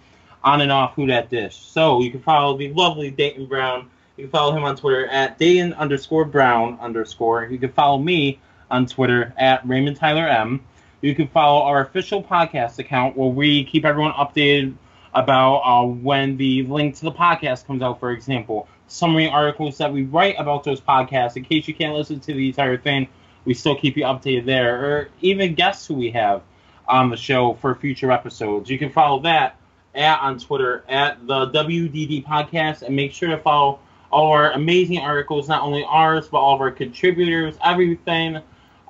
on 0.44 0.60
and 0.60 0.70
off 0.70 0.94
Who 0.94 1.06
Dat 1.06 1.30
Dish. 1.30 1.56
So 1.56 2.00
you 2.00 2.10
can 2.10 2.20
follow 2.20 2.56
the 2.56 2.72
lovely 2.72 3.10
Dayton 3.10 3.46
Brown. 3.46 3.90
You 4.16 4.24
can 4.24 4.30
follow 4.30 4.56
him 4.56 4.64
on 4.64 4.76
Twitter 4.76 5.06
at 5.08 5.38
Dayton 5.38 5.72
underscore 5.74 6.24
Brown 6.24 6.78
underscore. 6.80 7.46
You 7.46 7.58
can 7.58 7.72
follow 7.72 7.98
me 7.98 8.38
on 8.70 8.86
Twitter 8.86 9.32
at 9.36 9.66
Raymond 9.66 9.96
Tyler 9.96 10.28
M. 10.28 10.60
You 11.00 11.14
can 11.14 11.28
follow 11.28 11.62
our 11.62 11.80
official 11.82 12.22
podcast 12.22 12.78
account 12.78 13.16
where 13.16 13.28
we 13.28 13.64
keep 13.64 13.84
everyone 13.84 14.12
updated 14.12 14.74
about 15.14 15.58
uh, 15.58 15.86
when 15.86 16.36
the 16.36 16.64
link 16.64 16.96
to 16.96 17.02
the 17.02 17.12
podcast 17.12 17.66
comes 17.66 17.82
out, 17.82 18.00
for 18.00 18.10
example. 18.10 18.68
Summary 18.88 19.28
articles 19.28 19.78
that 19.78 19.92
we 19.92 20.04
write 20.04 20.34
about 20.38 20.64
those 20.64 20.80
podcasts. 20.80 21.36
In 21.36 21.44
case 21.44 21.68
you 21.68 21.74
can't 21.74 21.94
listen 21.94 22.18
to 22.20 22.32
the 22.32 22.48
entire 22.48 22.76
thing, 22.76 23.08
we 23.44 23.54
still 23.54 23.76
keep 23.76 23.96
you 23.96 24.04
updated 24.04 24.44
there. 24.46 24.84
Or 24.84 25.08
even 25.20 25.54
guests 25.54 25.86
who 25.86 25.94
we 25.94 26.10
have 26.10 26.42
on 26.88 27.10
the 27.10 27.16
show 27.16 27.54
for 27.54 27.74
future 27.74 28.10
episodes. 28.10 28.68
You 28.68 28.78
can 28.78 28.90
follow 28.90 29.20
that 29.20 29.56
at 29.94 30.20
on 30.20 30.38
Twitter 30.38 30.84
at 30.88 31.24
the 31.26 31.46
WDD 31.50 32.24
podcast 32.24 32.82
and 32.82 32.96
make 32.96 33.12
sure 33.12 33.28
to 33.28 33.38
follow 33.38 33.78
all 34.10 34.32
our 34.32 34.52
amazing 34.52 34.98
articles, 34.98 35.48
not 35.48 35.62
only 35.62 35.84
ours, 35.84 36.28
but 36.28 36.38
all 36.38 36.54
of 36.54 36.60
our 36.60 36.70
contributors, 36.70 37.56
everything 37.62 38.40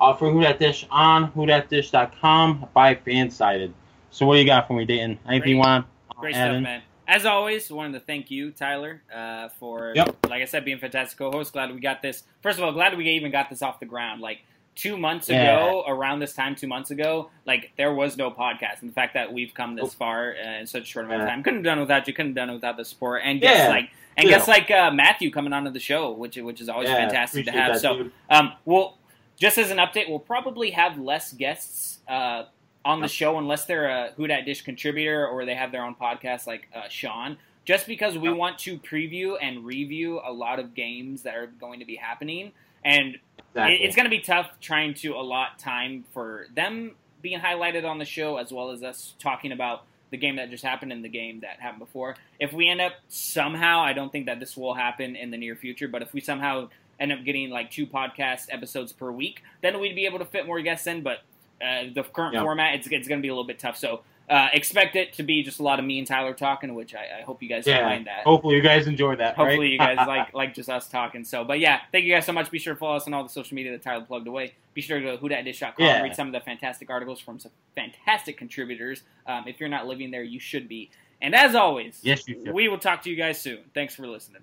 uh, 0.00 0.14
for 0.14 0.30
Who 0.30 0.40
Dat 0.40 0.58
Dish 0.58 0.86
on 0.90 1.30
WhoDatDish.com 1.32 2.68
by 2.74 2.94
Fansided. 2.94 3.72
So 4.10 4.26
what 4.26 4.34
do 4.34 4.40
you 4.40 4.46
got 4.46 4.66
for 4.66 4.74
me, 4.74 4.84
Dayton? 4.84 5.18
Anything 5.28 5.48
you 5.50 5.54
Great. 5.56 5.66
want? 5.66 5.86
to 6.10 6.16
Great 6.18 6.34
stuff, 6.34 6.50
in? 6.56 6.62
man. 6.62 6.82
As 7.06 7.24
always, 7.24 7.70
wanted 7.70 7.94
to 7.94 8.00
thank 8.00 8.30
you, 8.30 8.50
Tyler, 8.50 9.02
uh, 9.14 9.48
for 9.58 9.92
Yep. 9.96 10.26
like 10.28 10.42
I 10.42 10.44
said, 10.44 10.64
being 10.64 10.76
a 10.76 10.80
fantastic 10.80 11.18
co-host. 11.18 11.52
Glad 11.54 11.72
we 11.72 11.80
got 11.80 12.02
this. 12.02 12.24
First 12.42 12.58
of 12.58 12.64
all, 12.64 12.72
glad 12.72 12.96
we 12.98 13.08
even 13.10 13.30
got 13.32 13.48
this 13.48 13.62
off 13.62 13.80
the 13.80 13.86
ground. 13.86 14.20
Like 14.20 14.40
two 14.74 14.96
months 14.98 15.28
Yeah. 15.30 15.42
ago, 15.42 15.84
around 15.88 16.18
this 16.20 16.34
time, 16.34 16.54
two 16.54 16.66
months 16.66 16.90
ago, 16.90 17.30
like 17.46 17.72
there 17.78 17.94
was 17.94 18.16
no 18.18 18.30
podcast. 18.30 18.80
And 18.82 18.90
the 18.90 18.94
fact 18.94 19.14
that 19.14 19.32
we've 19.32 19.54
come 19.54 19.74
this 19.74 19.94
far 19.94 20.34
uh, 20.36 20.60
in 20.60 20.66
such 20.66 20.82
a 20.82 20.86
short 20.86 21.06
amount 21.06 21.22
of 21.22 21.28
time, 21.28 21.42
couldn't 21.42 21.60
have 21.60 21.64
done 21.64 21.78
it 21.78 21.82
without 21.82 22.06
you. 22.06 22.12
Couldn't 22.12 22.32
have 22.32 22.36
done 22.36 22.50
it 22.50 22.54
without 22.54 22.76
the 22.76 22.84
support 22.84 23.22
and 23.24 23.40
Yeah. 23.40 23.68
like 23.70 23.90
and 24.18 24.28
Yeah. 24.28 24.34
guests 24.36 24.48
like 24.48 24.70
uh, 24.70 24.90
Matthew 24.90 25.30
coming 25.30 25.52
onto 25.54 25.70
the 25.70 25.80
show, 25.80 26.10
which 26.12 26.36
which 26.36 26.60
is 26.60 26.68
always 26.68 26.90
Yeah, 26.90 26.96
fantastic 26.96 27.46
to 27.46 27.52
have. 27.52 27.72
that, 27.74 27.80
so 27.80 28.10
um, 28.28 28.52
we'll 28.66 28.97
just 29.38 29.58
as 29.58 29.70
an 29.70 29.78
update, 29.78 30.08
we'll 30.08 30.18
probably 30.18 30.70
have 30.72 30.98
less 30.98 31.32
guests 31.32 31.98
uh, 32.08 32.44
on 32.84 33.00
the 33.00 33.08
show 33.08 33.38
unless 33.38 33.64
they're 33.66 33.88
a 33.88 34.12
Who 34.16 34.26
Dat 34.26 34.42
Dish 34.42 34.62
contributor 34.62 35.26
or 35.26 35.44
they 35.44 35.54
have 35.54 35.72
their 35.72 35.84
own 35.84 35.94
podcast 35.94 36.46
like 36.46 36.68
uh, 36.74 36.88
Sean. 36.88 37.38
Just 37.64 37.86
because 37.86 38.16
we 38.16 38.32
want 38.32 38.58
to 38.60 38.78
preview 38.78 39.36
and 39.40 39.64
review 39.64 40.20
a 40.24 40.32
lot 40.32 40.58
of 40.58 40.74
games 40.74 41.22
that 41.24 41.34
are 41.36 41.46
going 41.46 41.80
to 41.80 41.84
be 41.84 41.96
happening, 41.96 42.52
and 42.84 43.18
Exactly. 43.50 43.74
it- 43.74 43.80
it's 43.86 43.94
going 43.96 44.04
to 44.04 44.10
be 44.10 44.20
tough 44.20 44.48
trying 44.60 44.94
to 44.94 45.14
allot 45.14 45.58
time 45.58 46.04
for 46.14 46.46
them 46.54 46.94
being 47.20 47.38
highlighted 47.40 47.84
on 47.84 47.98
the 47.98 48.04
show 48.06 48.36
as 48.38 48.50
well 48.52 48.70
as 48.70 48.82
us 48.82 49.14
talking 49.18 49.52
about 49.52 49.84
the 50.10 50.16
game 50.16 50.36
that 50.36 50.48
just 50.50 50.64
happened 50.64 50.92
and 50.92 51.04
the 51.04 51.08
game 51.10 51.40
that 51.40 51.60
happened 51.60 51.80
before. 51.80 52.16
If 52.40 52.52
we 52.54 52.68
end 52.70 52.80
up 52.80 52.92
somehow, 53.08 53.80
I 53.80 53.92
don't 53.92 54.10
think 54.10 54.26
that 54.26 54.40
this 54.40 54.56
will 54.56 54.72
happen 54.74 55.14
in 55.16 55.30
the 55.30 55.36
near 55.36 55.54
future, 55.54 55.88
but 55.88 56.00
if 56.00 56.14
we 56.14 56.20
somehow 56.22 56.70
end 57.00 57.12
up 57.12 57.24
getting 57.24 57.50
like 57.50 57.70
two 57.70 57.86
podcast 57.86 58.46
episodes 58.50 58.92
per 58.92 59.10
week, 59.10 59.42
then 59.62 59.78
we'd 59.80 59.94
be 59.94 60.06
able 60.06 60.18
to 60.18 60.24
fit 60.24 60.46
more 60.46 60.60
guests 60.60 60.86
in. 60.86 61.02
But 61.02 61.18
uh, 61.62 61.84
the 61.94 62.02
current 62.02 62.34
Yeah. 62.34 62.42
format, 62.42 62.74
it's, 62.76 62.86
it's 62.88 63.08
going 63.08 63.20
to 63.20 63.22
be 63.22 63.28
a 63.28 63.32
little 63.32 63.44
bit 63.46 63.58
tough. 63.58 63.76
So 63.76 64.00
uh, 64.30 64.48
expect 64.52 64.94
it 64.94 65.14
to 65.14 65.22
be 65.22 65.42
just 65.42 65.58
a 65.58 65.62
lot 65.62 65.78
of 65.78 65.84
me 65.86 65.98
and 65.98 66.06
Tyler 66.06 66.34
talking, 66.34 66.74
which 66.74 66.94
I, 66.94 67.20
I 67.20 67.22
hope 67.22 67.42
you 67.42 67.48
guys 67.48 67.66
yeah. 67.66 67.82
mind 67.82 68.06
that. 68.06 68.24
Hopefully 68.24 68.56
you 68.56 68.62
guys 68.62 68.86
enjoy 68.86 69.16
that. 69.16 69.36
Hopefully 69.36 69.58
right? 69.78 69.90
you 69.92 69.96
guys 69.96 69.96
like 70.06 70.34
like 70.34 70.54
just 70.54 70.68
us 70.68 70.86
talking. 70.88 71.24
So, 71.24 71.44
but 71.44 71.60
yeah, 71.60 71.80
thank 71.92 72.04
you 72.04 72.12
guys 72.12 72.26
so 72.26 72.32
much. 72.32 72.50
Be 72.50 72.58
sure 72.58 72.74
to 72.74 72.78
follow 72.78 72.96
us 72.96 73.06
on 73.06 73.14
all 73.14 73.22
the 73.22 73.28
social 73.30 73.54
media 73.54 73.72
that 73.72 73.82
Tyler 73.82 74.04
plugged 74.04 74.28
away. 74.28 74.52
Be 74.74 74.82
sure 74.82 74.98
to 75.00 75.04
go 75.04 75.16
to 75.16 75.22
whodatdish.com, 75.22 75.72
Yeah. 75.78 76.02
read 76.02 76.14
some 76.14 76.26
of 76.26 76.32
the 76.34 76.40
fantastic 76.40 76.90
articles 76.90 77.20
from 77.20 77.38
some 77.38 77.52
fantastic 77.74 78.36
contributors. 78.36 79.02
Um, 79.26 79.44
if 79.48 79.60
you're 79.60 79.68
not 79.70 79.86
living 79.86 80.10
there, 80.10 80.22
you 80.22 80.38
should 80.40 80.68
be. 80.68 80.90
And 81.22 81.34
as 81.34 81.54
always, 81.54 81.98
Yes, 82.02 82.28
you 82.28 82.34
should. 82.44 82.54
we 82.54 82.68
will 82.68 82.78
talk 82.78 83.02
to 83.02 83.10
you 83.10 83.16
guys 83.16 83.40
soon. 83.40 83.60
Thanks 83.74 83.94
for 83.94 84.06
listening. 84.06 84.42